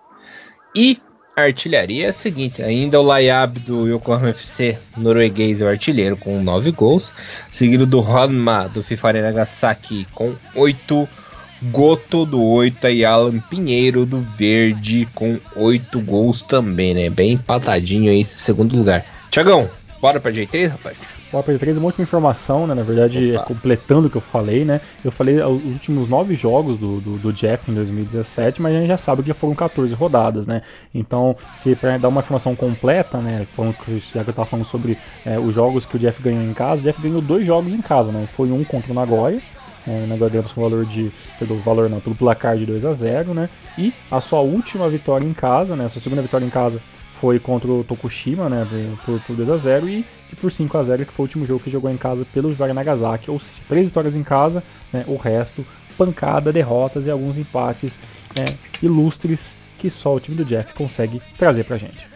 E 0.74 0.98
a 1.36 1.42
artilharia 1.42 2.06
é 2.06 2.08
a 2.08 2.12
seguinte: 2.12 2.62
ainda 2.62 2.98
o 2.98 3.02
Layab 3.04 3.60
do 3.60 3.86
Yokohama 3.86 4.30
FC 4.30 4.78
norueguês 4.96 5.60
é 5.60 5.64
o 5.64 5.68
artilheiro 5.68 6.16
com 6.16 6.42
9 6.42 6.72
gols, 6.72 7.12
seguido 7.50 7.86
do 7.86 8.00
Honma 8.00 8.68
do 8.68 8.82
FIFA 8.82 9.12
Nagasaki 9.12 10.06
com 10.14 10.34
8 10.54 10.94
gols 10.94 11.33
Goto 11.70 12.26
do 12.26 12.42
8 12.42 12.88
e 12.88 13.04
Alan 13.04 13.38
Pinheiro 13.38 14.04
do 14.04 14.20
Verde 14.20 15.08
com 15.14 15.38
8 15.56 16.00
gols 16.00 16.42
também, 16.42 16.94
né? 16.94 17.08
Bem 17.08 17.32
empatadinho 17.32 18.10
aí 18.10 18.20
esse 18.20 18.36
segundo 18.36 18.76
lugar. 18.76 19.04
Tiagão, 19.30 19.70
bora 20.00 20.20
pra 20.20 20.30
J3, 20.30 20.68
rapaz? 20.68 21.00
Bora 21.32 21.42
pra 21.42 21.54
J3, 21.54 21.78
uma 21.78 21.86
última 21.86 22.02
informação, 22.02 22.66
né? 22.66 22.74
Na 22.74 22.82
verdade, 22.82 23.34
é 23.34 23.38
completando 23.38 24.06
o 24.08 24.10
que 24.10 24.16
eu 24.16 24.20
falei, 24.20 24.64
né? 24.64 24.80
Eu 25.04 25.10
falei 25.10 25.40
os 25.40 25.74
últimos 25.74 26.08
9 26.08 26.36
jogos 26.36 26.78
do, 26.78 27.00
do, 27.00 27.18
do, 27.18 27.32
Jeff 27.32 27.70
em 27.70 27.74
2017, 27.74 28.60
mas 28.60 28.74
a 28.74 28.78
gente 28.78 28.88
já 28.88 28.96
sabe 28.96 29.22
que 29.22 29.32
foram 29.32 29.54
14 29.54 29.94
rodadas, 29.94 30.46
né? 30.46 30.62
Então, 30.94 31.34
se 31.56 31.74
pra 31.74 31.96
dar 31.98 32.08
uma 32.08 32.20
informação 32.20 32.54
completa, 32.54 33.18
né? 33.18 33.46
Falando, 33.54 33.74
já 34.12 34.22
que 34.22 34.30
eu 34.30 34.34
tava 34.34 34.46
falando 34.46 34.66
sobre 34.66 34.98
é, 35.24 35.38
os 35.38 35.54
jogos 35.54 35.86
que 35.86 35.96
o 35.96 35.98
Jeff 35.98 36.22
ganhou 36.22 36.42
em 36.42 36.52
casa, 36.52 36.82
o 36.82 36.84
Jeff 36.84 37.00
ganhou 37.00 37.20
dois 37.20 37.46
jogos 37.46 37.72
em 37.72 37.80
casa, 37.80 38.12
né? 38.12 38.28
Foi 38.30 38.52
um 38.52 38.62
contra 38.62 38.92
o 38.92 38.94
Nagoya, 38.94 39.40
é, 39.86 40.06
nós 40.06 40.52
com 40.52 40.62
valor 40.62 40.86
de. 40.86 41.12
Pelo 41.38 41.60
valor 41.60 41.90
não, 41.90 42.00
pelo 42.00 42.14
placar 42.14 42.56
de 42.56 42.64
2 42.64 42.84
a 42.84 42.92
0 42.92 43.34
né? 43.34 43.50
E 43.76 43.92
a 44.10 44.20
sua 44.20 44.40
última 44.40 44.88
vitória 44.88 45.24
em 45.24 45.34
casa, 45.34 45.76
né? 45.76 45.84
A 45.84 45.88
sua 45.88 46.00
segunda 46.00 46.22
vitória 46.22 46.44
em 46.44 46.50
casa 46.50 46.80
foi 47.20 47.38
contra 47.38 47.70
o 47.70 47.84
Tokushima, 47.84 48.48
né? 48.48 48.66
Por, 49.04 49.20
por 49.20 49.36
2 49.36 49.50
a 49.50 49.56
0 49.56 49.88
e, 49.88 50.04
e 50.32 50.36
por 50.36 50.50
5 50.50 50.78
a 50.78 50.84
0 50.84 51.06
que 51.06 51.12
foi 51.12 51.24
o 51.24 51.26
último 51.26 51.46
jogo 51.46 51.62
que 51.62 51.70
jogou 51.70 51.90
em 51.90 51.96
casa 51.96 52.26
pelo 52.32 52.50
Jivara 52.50 52.72
Nagasaki. 52.72 53.30
Ou 53.30 53.38
seja, 53.38 53.60
três 53.68 53.88
vitórias 53.88 54.16
em 54.16 54.22
casa, 54.22 54.62
né? 54.92 55.04
O 55.06 55.16
resto, 55.16 55.64
pancada, 55.98 56.50
derrotas 56.50 57.06
e 57.06 57.10
alguns 57.10 57.36
empates 57.36 57.98
é, 58.34 58.54
ilustres 58.82 59.56
que 59.78 59.90
só 59.90 60.14
o 60.14 60.20
time 60.20 60.36
do 60.36 60.44
Jeff 60.44 60.72
consegue 60.72 61.20
trazer 61.36 61.64
pra 61.64 61.76
gente. 61.76 62.06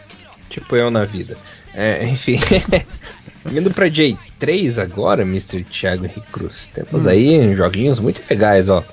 Tipo 0.49 0.75
eu 0.75 0.89
na 0.89 1.05
vida. 1.05 1.37
É, 1.73 2.03
enfim. 2.07 2.39
Indo 3.51 3.71
pra 3.71 3.87
J3 3.87 4.81
agora, 4.81 5.21
Mr. 5.23 5.63
Thiago 5.63 6.05
Henrique 6.05 6.31
Cruz. 6.31 6.69
Temos 6.73 7.05
hum. 7.05 7.09
aí 7.09 7.55
joguinhos 7.55 7.99
muito 7.99 8.21
legais, 8.29 8.69
ó. 8.69 8.83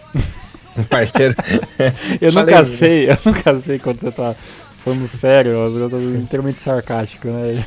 Um 0.76 0.84
parceiro. 0.84 1.34
eu 2.20 2.32
nunca 2.32 2.64
sei, 2.64 3.11
eu 3.11 3.18
nunca 3.24 3.59
sei 3.59 3.78
quando 3.78 4.01
você 4.01 4.12
tá 4.12 4.36
falando 4.84 5.09
sério, 5.09 5.53
eu 5.53 5.90
tô 5.90 5.99
inteiramente 5.99 6.61
sarcástico, 6.61 7.28
né? 7.28 7.64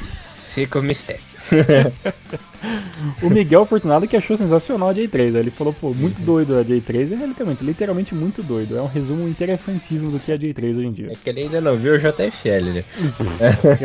Fica 0.53 0.79
o 0.79 0.83
mistério. 0.83 1.28
o 3.21 3.29
Miguel 3.29 3.65
Fortunado 3.65 4.07
que 4.07 4.15
achou 4.15 4.37
sensacional 4.37 4.89
a 4.89 4.93
J3. 4.93 5.35
Ele 5.35 5.49
falou, 5.49 5.73
pô, 5.73 5.93
muito 5.93 6.21
doido 6.21 6.57
a 6.57 6.63
J3. 6.63 7.11
É 7.11 7.25
literalmente, 7.25 7.63
literalmente 7.63 8.15
muito 8.15 8.43
doido. 8.43 8.77
É 8.77 8.81
um 8.81 8.87
resumo 8.87 9.27
interessantíssimo 9.27 10.11
do 10.11 10.19
que 10.19 10.31
é 10.31 10.35
a 10.35 10.37
J3 10.37 10.77
hoje 10.77 10.87
em 10.87 10.91
dia. 10.91 11.07
É 11.11 11.15
que 11.15 11.29
ele 11.29 11.41
ainda 11.41 11.61
não 11.61 11.75
viu 11.75 11.93
o 11.93 11.97
JFL, 11.97 12.65
né? 12.73 12.83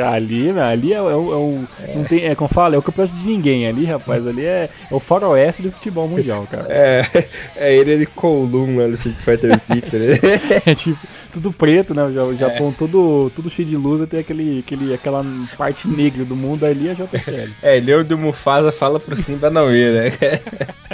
ali, 0.04 0.50
ali 0.50 0.92
é, 0.92 0.96
é, 0.96 0.98
é, 0.98 1.02
o. 1.02 1.64
É. 1.80 1.94
Não 1.94 2.04
tem, 2.04 2.24
é 2.24 2.34
como 2.34 2.48
fala, 2.48 2.74
é 2.74 2.78
o 2.78 2.82
campeonato 2.82 3.16
de 3.16 3.26
ninguém 3.26 3.66
ali, 3.66 3.84
rapaz. 3.84 4.26
Ali 4.26 4.44
é, 4.44 4.68
é 4.90 4.94
o 4.94 5.00
faroeste 5.00 5.62
do 5.62 5.72
futebol 5.72 6.08
mundial, 6.08 6.46
cara. 6.50 6.66
É, 6.68 7.26
é 7.56 7.74
ele 7.74 7.98
de 7.98 8.06
Kowloon 8.06 8.76
lá 8.76 8.88
no 8.88 8.94
Street 8.94 9.18
Fighter 9.18 9.60
Victor. 9.68 10.00
Né? 10.00 10.18
é 10.66 10.74
tipo, 10.74 10.98
tudo 11.34 11.52
preto, 11.52 11.92
né? 11.92 12.04
O 12.04 12.36
Japão 12.36 12.70
é. 12.70 12.72
todo, 12.72 13.30
tudo 13.34 13.50
cheio 13.50 13.68
de 13.68 13.76
luz, 13.76 14.08
tem 14.08 14.20
aquele, 14.20 14.60
aquele, 14.60 14.94
aquela 14.94 15.24
parte 15.58 15.88
negra 15.88 16.24
do 16.24 16.36
mundo 16.36 16.64
ali, 16.64 16.88
é 16.88 16.94
JFL. 16.94 17.50
É, 17.60 17.80
Leão 17.80 18.04
do 18.04 18.16
Mufasa 18.16 18.70
fala 18.70 19.00
pro 19.00 19.16
Simba 19.16 19.50
não 19.50 19.74
ir, 19.74 19.92
né? 19.92 20.40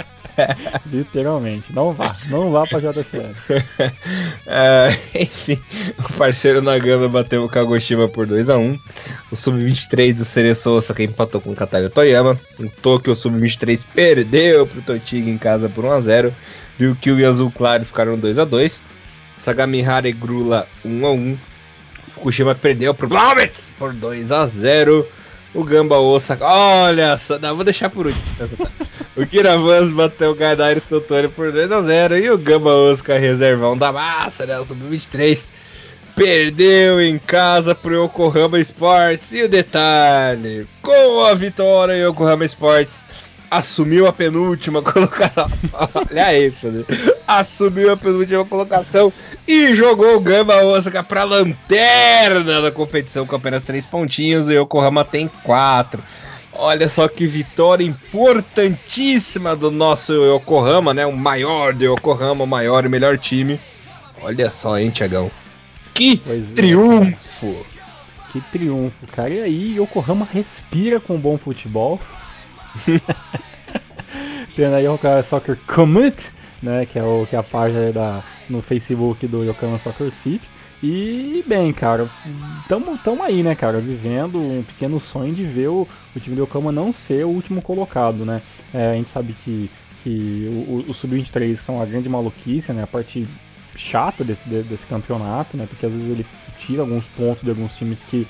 Literalmente. 0.91 1.71
Não 1.73 1.91
vá. 1.91 2.15
Não 2.29 2.51
vá 2.51 2.65
pra 2.65 2.79
JCL. 2.79 3.35
uh, 3.51 4.97
enfim, 5.13 5.59
o 5.99 6.13
parceiro 6.13 6.61
Nagano 6.61 7.07
bateu 7.07 7.43
o 7.43 7.49
Kagoshima 7.49 8.07
por 8.07 8.25
2x1. 8.25 8.79
O 9.31 9.35
Sub-23 9.35 10.13
do 10.13 10.23
Cereço 10.23 10.71
Osaka 10.71 11.03
empatou 11.03 11.39
com 11.39 11.51
o 11.51 11.55
Kataria 11.55 11.89
Toyama. 11.89 12.39
O 12.57 13.15
Sub-23 13.15 13.85
perdeu 13.93 14.65
pro 14.65 14.81
Totiga 14.81 15.29
em 15.29 15.37
casa 15.37 15.69
por 15.69 15.85
1x0. 15.85 16.33
Ryukyu 16.79 17.19
e 17.19 17.25
Azul 17.25 17.51
Claro 17.51 17.85
ficaram 17.85 18.17
2x2. 18.17 18.81
Sagamihara 19.41 20.07
e 20.07 20.11
Grula 20.11 20.67
1x1. 20.85 21.35
Fukushima 22.13 22.53
perdeu 22.53 22.93
pro 22.93 23.07
Glaubitz 23.07 23.71
por 23.77 23.93
2x0. 23.93 25.05
O 25.53 25.63
Gamba 25.63 25.99
Osaka, 25.99 26.45
olha 26.45 27.17
só, 27.17 27.37
não, 27.37 27.55
vou 27.55 27.65
deixar 27.65 27.89
por 27.89 28.05
último. 28.05 28.23
o 29.17 29.25
Kiravans 29.25 29.91
bateu 29.91 30.31
o 30.31 30.35
Gadairo 30.35 30.79
Tottori 30.79 31.27
por 31.27 31.51
2x0 31.51 32.23
e 32.23 32.29
o 32.29 32.37
Gamba 32.37 32.69
Osaka, 32.69 33.17
reservão 33.17 33.77
da 33.77 33.91
massa, 33.91 34.45
né? 34.45 34.57
O 34.59 34.63
Sub-23, 34.63 35.47
perdeu 36.15 37.01
em 37.01 37.17
casa 37.17 37.73
pro 37.75 38.05
Yokohama 38.05 38.59
Sports. 38.59 39.33
E 39.33 39.43
o 39.43 39.49
detalhe, 39.49 40.67
com 40.81 41.25
a 41.25 41.33
vitória, 41.33 42.07
Yokohama 42.07 42.45
Sports 42.45 43.05
assumiu 43.51 44.07
a 44.07 44.13
penúltima 44.13 44.81
colocação. 44.81 45.51
Olha 45.73 46.25
aí, 46.25 46.53
assumiu 47.27 47.91
a 47.91 47.97
penúltima 47.97 48.45
colocação 48.45 49.11
e 49.45 49.75
jogou 49.75 50.15
o 50.15 50.21
Gama 50.21 50.55
Osaka 50.63 51.03
pra 51.03 51.25
lanterna 51.25 52.61
da 52.61 52.71
competição 52.71 53.27
com 53.27 53.35
apenas 53.35 53.63
três 53.63 53.85
pontinhos. 53.85 54.47
O 54.47 54.53
Yokohama 54.53 55.03
tem 55.03 55.29
quatro. 55.43 56.01
Olha 56.53 56.87
só 56.87 57.07
que 57.07 57.27
vitória 57.27 57.83
importantíssima 57.83 59.55
do 59.55 59.69
nosso 59.69 60.13
Yokohama, 60.13 60.93
né? 60.93 61.05
O 61.05 61.15
maior 61.15 61.73
do 61.73 61.83
Yokohama, 61.83 62.45
o 62.45 62.47
maior 62.47 62.85
e 62.85 62.89
melhor 62.89 63.17
time. 63.17 63.59
Olha 64.21 64.49
só, 64.49 64.77
hein, 64.77 64.89
Tiagão? 64.89 65.29
Que 65.93 66.17
pois 66.17 66.51
é. 66.51 66.53
triunfo! 66.53 67.65
É. 67.77 67.81
Que 68.31 68.39
triunfo, 68.39 69.07
cara. 69.07 69.29
E 69.29 69.41
aí, 69.41 69.77
Yokohama 69.77 70.25
respira 70.31 70.99
com 71.01 71.17
bom 71.17 71.37
futebol. 71.37 71.99
Tendo 74.55 74.75
aí 74.75 74.87
o 74.87 74.99
Soccer 75.23 75.57
Commit, 75.65 76.29
né, 76.61 76.85
que 76.85 76.99
é, 76.99 77.03
o, 77.03 77.25
que 77.25 77.35
é 77.35 77.39
a 77.39 77.43
página 77.43 77.91
da, 77.91 78.23
no 78.49 78.61
Facebook 78.61 79.25
do 79.27 79.43
Yokohama 79.43 79.77
Soccer 79.77 80.11
City. 80.11 80.47
E, 80.83 81.43
bem, 81.47 81.71
cara, 81.71 82.09
tamo, 82.67 82.97
tamo 82.97 83.21
aí, 83.21 83.43
né, 83.43 83.53
cara, 83.53 83.79
vivendo 83.79 84.39
um 84.39 84.63
pequeno 84.63 84.99
sonho 84.99 85.33
de 85.33 85.43
ver 85.43 85.67
o, 85.67 85.87
o 86.15 86.19
time 86.19 86.35
do 86.35 86.43
Yokohama 86.43 86.71
não 86.71 86.91
ser 86.91 87.23
o 87.23 87.29
último 87.29 87.61
colocado, 87.61 88.25
né. 88.25 88.41
É, 88.73 88.91
a 88.91 88.93
gente 88.95 89.09
sabe 89.09 89.35
que, 89.43 89.69
que 90.03 90.49
o, 90.67 90.89
o 90.89 90.93
Sub-23 90.93 91.55
são 91.55 91.81
a 91.81 91.85
grande 91.85 92.09
maluquice, 92.09 92.73
né, 92.73 92.83
a 92.83 92.87
parte 92.87 93.27
chata 93.75 94.23
desse, 94.23 94.49
desse 94.49 94.85
campeonato, 94.87 95.55
né, 95.55 95.67
porque 95.69 95.85
às 95.85 95.91
vezes 95.91 96.09
ele 96.09 96.25
tira 96.59 96.81
alguns 96.81 97.05
pontos 97.05 97.43
de 97.43 97.49
alguns 97.51 97.75
times 97.75 98.03
que 98.03 98.27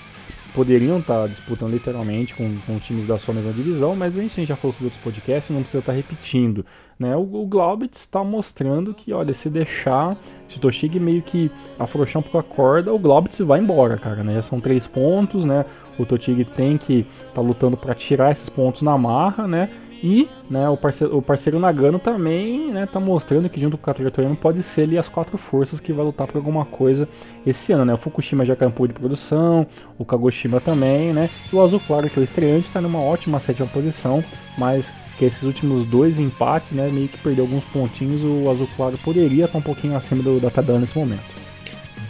poderiam 0.53 0.99
estar 0.99 1.21
tá 1.21 1.27
disputando 1.27 1.71
literalmente 1.71 2.33
com, 2.33 2.57
com 2.65 2.79
times 2.79 3.07
da 3.07 3.17
sua 3.17 3.33
mesma 3.33 3.53
divisão, 3.53 3.95
mas 3.95 4.17
a 4.17 4.21
gente 4.21 4.45
já 4.45 4.55
falou 4.55 4.73
sobre 4.73 4.85
outros 4.85 5.03
podcasts, 5.03 5.49
não 5.49 5.61
precisa 5.61 5.79
estar 5.79 5.91
tá 5.91 5.95
repetindo. 5.95 6.65
Né? 6.99 7.15
O, 7.15 7.21
o 7.21 7.45
Glaubitz 7.47 8.01
está 8.01 8.23
mostrando 8.23 8.93
que, 8.93 9.11
olha, 9.11 9.33
se 9.33 9.49
deixar, 9.49 10.15
se 10.47 10.57
o 10.57 10.59
Toshig 10.59 10.99
meio 10.99 11.21
que 11.21 11.49
afrouxar 11.79 12.19
um 12.19 12.23
pouco 12.23 12.37
a 12.37 12.43
corda, 12.43 12.93
o 12.93 12.99
Glaubitz 12.99 13.39
vai 13.39 13.59
embora, 13.59 13.97
cara. 13.97 14.23
Né? 14.23 14.35
Já 14.35 14.41
são 14.43 14.59
três 14.59 14.85
pontos, 14.85 15.43
né? 15.43 15.65
O 15.97 16.05
Totig 16.05 16.45
tem 16.45 16.77
que 16.77 16.99
estar 16.99 17.33
tá 17.35 17.41
lutando 17.41 17.77
para 17.77 17.93
tirar 17.93 18.31
esses 18.31 18.49
pontos 18.49 18.81
na 18.81 18.97
marra, 18.97 19.47
né? 19.47 19.69
E 20.03 20.27
né, 20.49 20.67
o, 20.67 20.75
parceiro, 20.75 21.15
o 21.15 21.21
parceiro 21.21 21.59
Nagano 21.59 21.99
também 21.99 22.71
né, 22.71 22.87
tá 22.91 22.99
mostrando 22.99 23.47
que 23.49 23.59
junto 23.61 23.77
com 23.77 23.83
o 23.83 23.85
Catratoriano 23.85 24.35
pode 24.35 24.63
ser 24.63 24.83
ali 24.83 24.97
as 24.97 25.07
quatro 25.07 25.37
forças 25.37 25.79
que 25.79 25.93
vai 25.93 26.03
lutar 26.03 26.25
por 26.25 26.37
alguma 26.37 26.65
coisa 26.65 27.07
esse 27.45 27.71
ano. 27.71 27.85
Né? 27.85 27.93
O 27.93 27.97
Fukushima 27.97 28.43
já 28.43 28.55
campou 28.55 28.87
de 28.87 28.93
produção, 28.93 29.67
o 29.99 30.05
Kagoshima 30.05 30.59
também, 30.59 31.13
né? 31.13 31.29
E 31.51 31.55
o 31.55 31.61
Azul 31.61 31.79
Claro, 31.85 32.09
que 32.09 32.17
é 32.17 32.21
o 32.21 32.23
estreante, 32.23 32.67
está 32.67 32.81
numa 32.81 32.99
ótima 32.99 33.39
sétima 33.39 33.67
posição, 33.67 34.23
mas 34.57 34.93
que 35.19 35.25
esses 35.25 35.43
últimos 35.43 35.87
dois 35.87 36.17
empates, 36.17 36.71
né, 36.71 36.89
meio 36.91 37.07
que 37.07 37.17
perdeu 37.17 37.43
alguns 37.43 37.63
pontinhos, 37.65 38.21
o 38.23 38.49
Azul 38.49 38.67
Claro 38.75 38.97
poderia 38.97 39.45
estar 39.45 39.59
um 39.59 39.61
pouquinho 39.61 39.95
acima 39.95 40.23
do, 40.23 40.39
da 40.39 40.49
tabela 40.49 40.79
nesse 40.79 40.97
momento. 40.97 41.41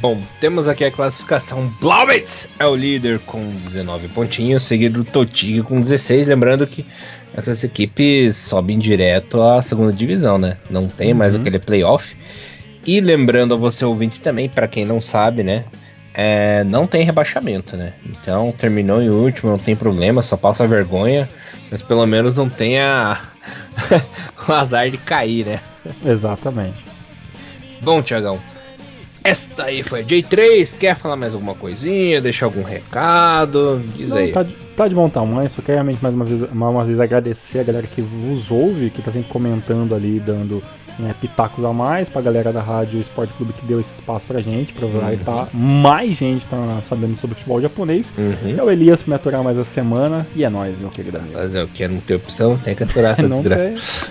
Bom, 0.02 0.20
temos 0.39 0.68
aqui 0.68 0.84
a 0.84 0.92
classificação. 0.92 1.72
Blaubitz 1.80 2.50
é 2.58 2.66
o 2.66 2.76
líder 2.76 3.20
com 3.20 3.48
19 3.66 4.08
pontinhos, 4.08 4.64
seguido 4.64 5.04
do 5.04 5.12
Totig 5.12 5.62
com 5.62 5.80
16. 5.80 6.28
Lembrando 6.28 6.66
que 6.66 6.84
essas 7.34 7.64
equipes 7.64 8.36
sobem 8.36 8.78
direto 8.78 9.42
à 9.42 9.62
segunda 9.62 9.94
divisão, 9.94 10.38
né? 10.38 10.58
Não 10.70 10.88
tem 10.88 11.14
mais 11.14 11.34
uhum. 11.34 11.42
aquele 11.42 11.60
playoff. 11.60 12.16
E 12.86 13.00
lembrando 13.00 13.54
a 13.54 13.58
você 13.58 13.86
ouvinte 13.86 14.20
também, 14.20 14.50
para 14.50 14.68
quem 14.68 14.86
não 14.86 15.00
sabe, 15.00 15.44
né? 15.44 15.66
É, 16.14 16.64
não 16.66 16.86
tem 16.86 17.06
rebaixamento, 17.06 17.78
né? 17.78 17.94
Então 18.06 18.54
terminou 18.58 19.02
em 19.02 19.10
último, 19.10 19.52
não 19.52 19.60
tem 19.60 19.76
problema, 19.76 20.22
só 20.22 20.36
passa 20.36 20.68
vergonha, 20.68 21.30
mas 21.70 21.82
pelo 21.82 22.06
menos 22.06 22.36
não 22.36 22.50
tem 22.50 22.80
a... 22.80 23.22
o 24.48 24.52
azar 24.52 24.90
de 24.90 24.98
cair, 24.98 25.46
né? 25.46 25.60
Exatamente. 26.06 26.84
Bom, 27.82 28.02
Tiagão, 28.02 28.40
esta 29.24 29.65
aí 29.65 29.84
foi 29.84 30.01
a 30.01 30.03
J3. 30.03 30.78
Quer 30.78 30.95
falar 30.95 31.15
mais 31.15 31.34
alguma 31.34 31.53
coisinha? 31.53 32.19
Deixar 32.19 32.47
algum 32.47 32.63
recado? 32.63 33.82
Diz 33.95 34.09
Não, 34.09 34.17
aí. 34.17 34.32
Tá 34.32 34.43
de, 34.43 34.53
tá 34.76 34.88
de 34.88 34.95
bom 34.95 35.07
tamanho. 35.07 35.49
Só 35.49 35.61
quero 35.61 35.78
realmente 35.78 35.99
mais 36.01 36.15
uma 36.15 36.26
vez, 36.26 36.39
mais 36.51 36.74
uma 36.74 36.86
vez 36.86 36.99
agradecer 36.99 37.59
a 37.59 37.63
galera 37.63 37.86
que 37.88 38.01
vos 38.01 38.49
ouve, 38.49 38.89
que 38.89 39.01
tá 39.01 39.11
sempre 39.11 39.30
comentando 39.30 39.93
ali, 39.93 40.19
dando 40.19 40.63
né, 40.99 41.15
pitacos 41.19 41.63
a 41.63 41.72
mais 41.72 42.09
pra 42.09 42.22
galera 42.22 42.51
da 42.51 42.61
Rádio 42.61 42.99
Esporte 42.99 43.34
Clube 43.34 43.53
que 43.53 43.65
deu 43.65 43.80
esse 43.80 43.93
espaço 43.93 44.28
pra 44.28 44.41
gente, 44.41 44.74
pra 44.74 44.86
uhum. 44.86 45.17
tá 45.24 45.47
mais 45.53 46.17
gente 46.17 46.45
tá 46.45 46.82
sabendo 46.86 47.19
sobre 47.19 47.36
futebol 47.36 47.61
japonês. 47.61 48.13
Uhum. 48.17 48.57
É 48.57 48.63
o 48.63 48.72
Elias 48.72 49.01
pra 49.01 49.09
me 49.09 49.15
aturar 49.15 49.43
mais 49.43 49.57
a 49.57 49.63
semana 49.63 50.26
e 50.36 50.43
é 50.43 50.49
nóis, 50.49 50.78
meu 50.80 50.89
querido 50.89 51.17
amigo. 51.17 51.34
Fazer 51.34 51.63
o 51.63 51.67
que? 51.67 51.88
Não 51.88 51.99
tem 51.99 52.15
opção, 52.15 52.57
tem 52.57 52.76
que 52.76 52.84
aturar 52.84 53.13
essa 53.13 53.28
desgraça. 53.30 54.07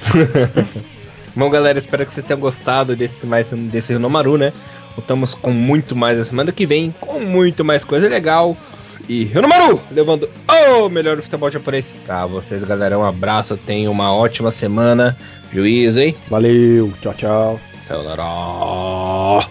Bom, 1.34 1.48
galera, 1.48 1.78
espero 1.78 2.04
que 2.04 2.12
vocês 2.12 2.26
tenham 2.26 2.40
gostado 2.40 2.96
desse 2.96 3.24
mais 3.24 3.50
desse 3.50 3.92
Renomaru, 3.92 4.36
né? 4.36 4.52
Voltamos 5.00 5.32
com 5.32 5.50
muito 5.50 5.96
mais 5.96 6.18
a 6.20 6.24
semana 6.24 6.52
que 6.52 6.66
vem, 6.66 6.94
com 7.00 7.20
muito 7.20 7.64
mais 7.64 7.82
coisa 7.84 8.06
legal. 8.06 8.54
E 9.08 9.24
Renomaru, 9.24 9.80
levando 9.90 10.28
o 10.46 10.90
melhor 10.90 11.16
do 11.16 11.22
futebol 11.22 11.50
japonês 11.50 11.90
pra 12.04 12.26
vocês, 12.26 12.62
galera. 12.62 12.98
Um 12.98 13.04
abraço, 13.04 13.56
tenham 13.56 13.90
uma 13.90 14.14
ótima 14.14 14.50
semana. 14.52 15.16
Juízo, 15.50 16.00
hein? 16.00 16.14
Valeu, 16.28 16.92
tchau, 17.00 17.14
tchau. 17.14 17.60
Sayonara. 17.80 19.48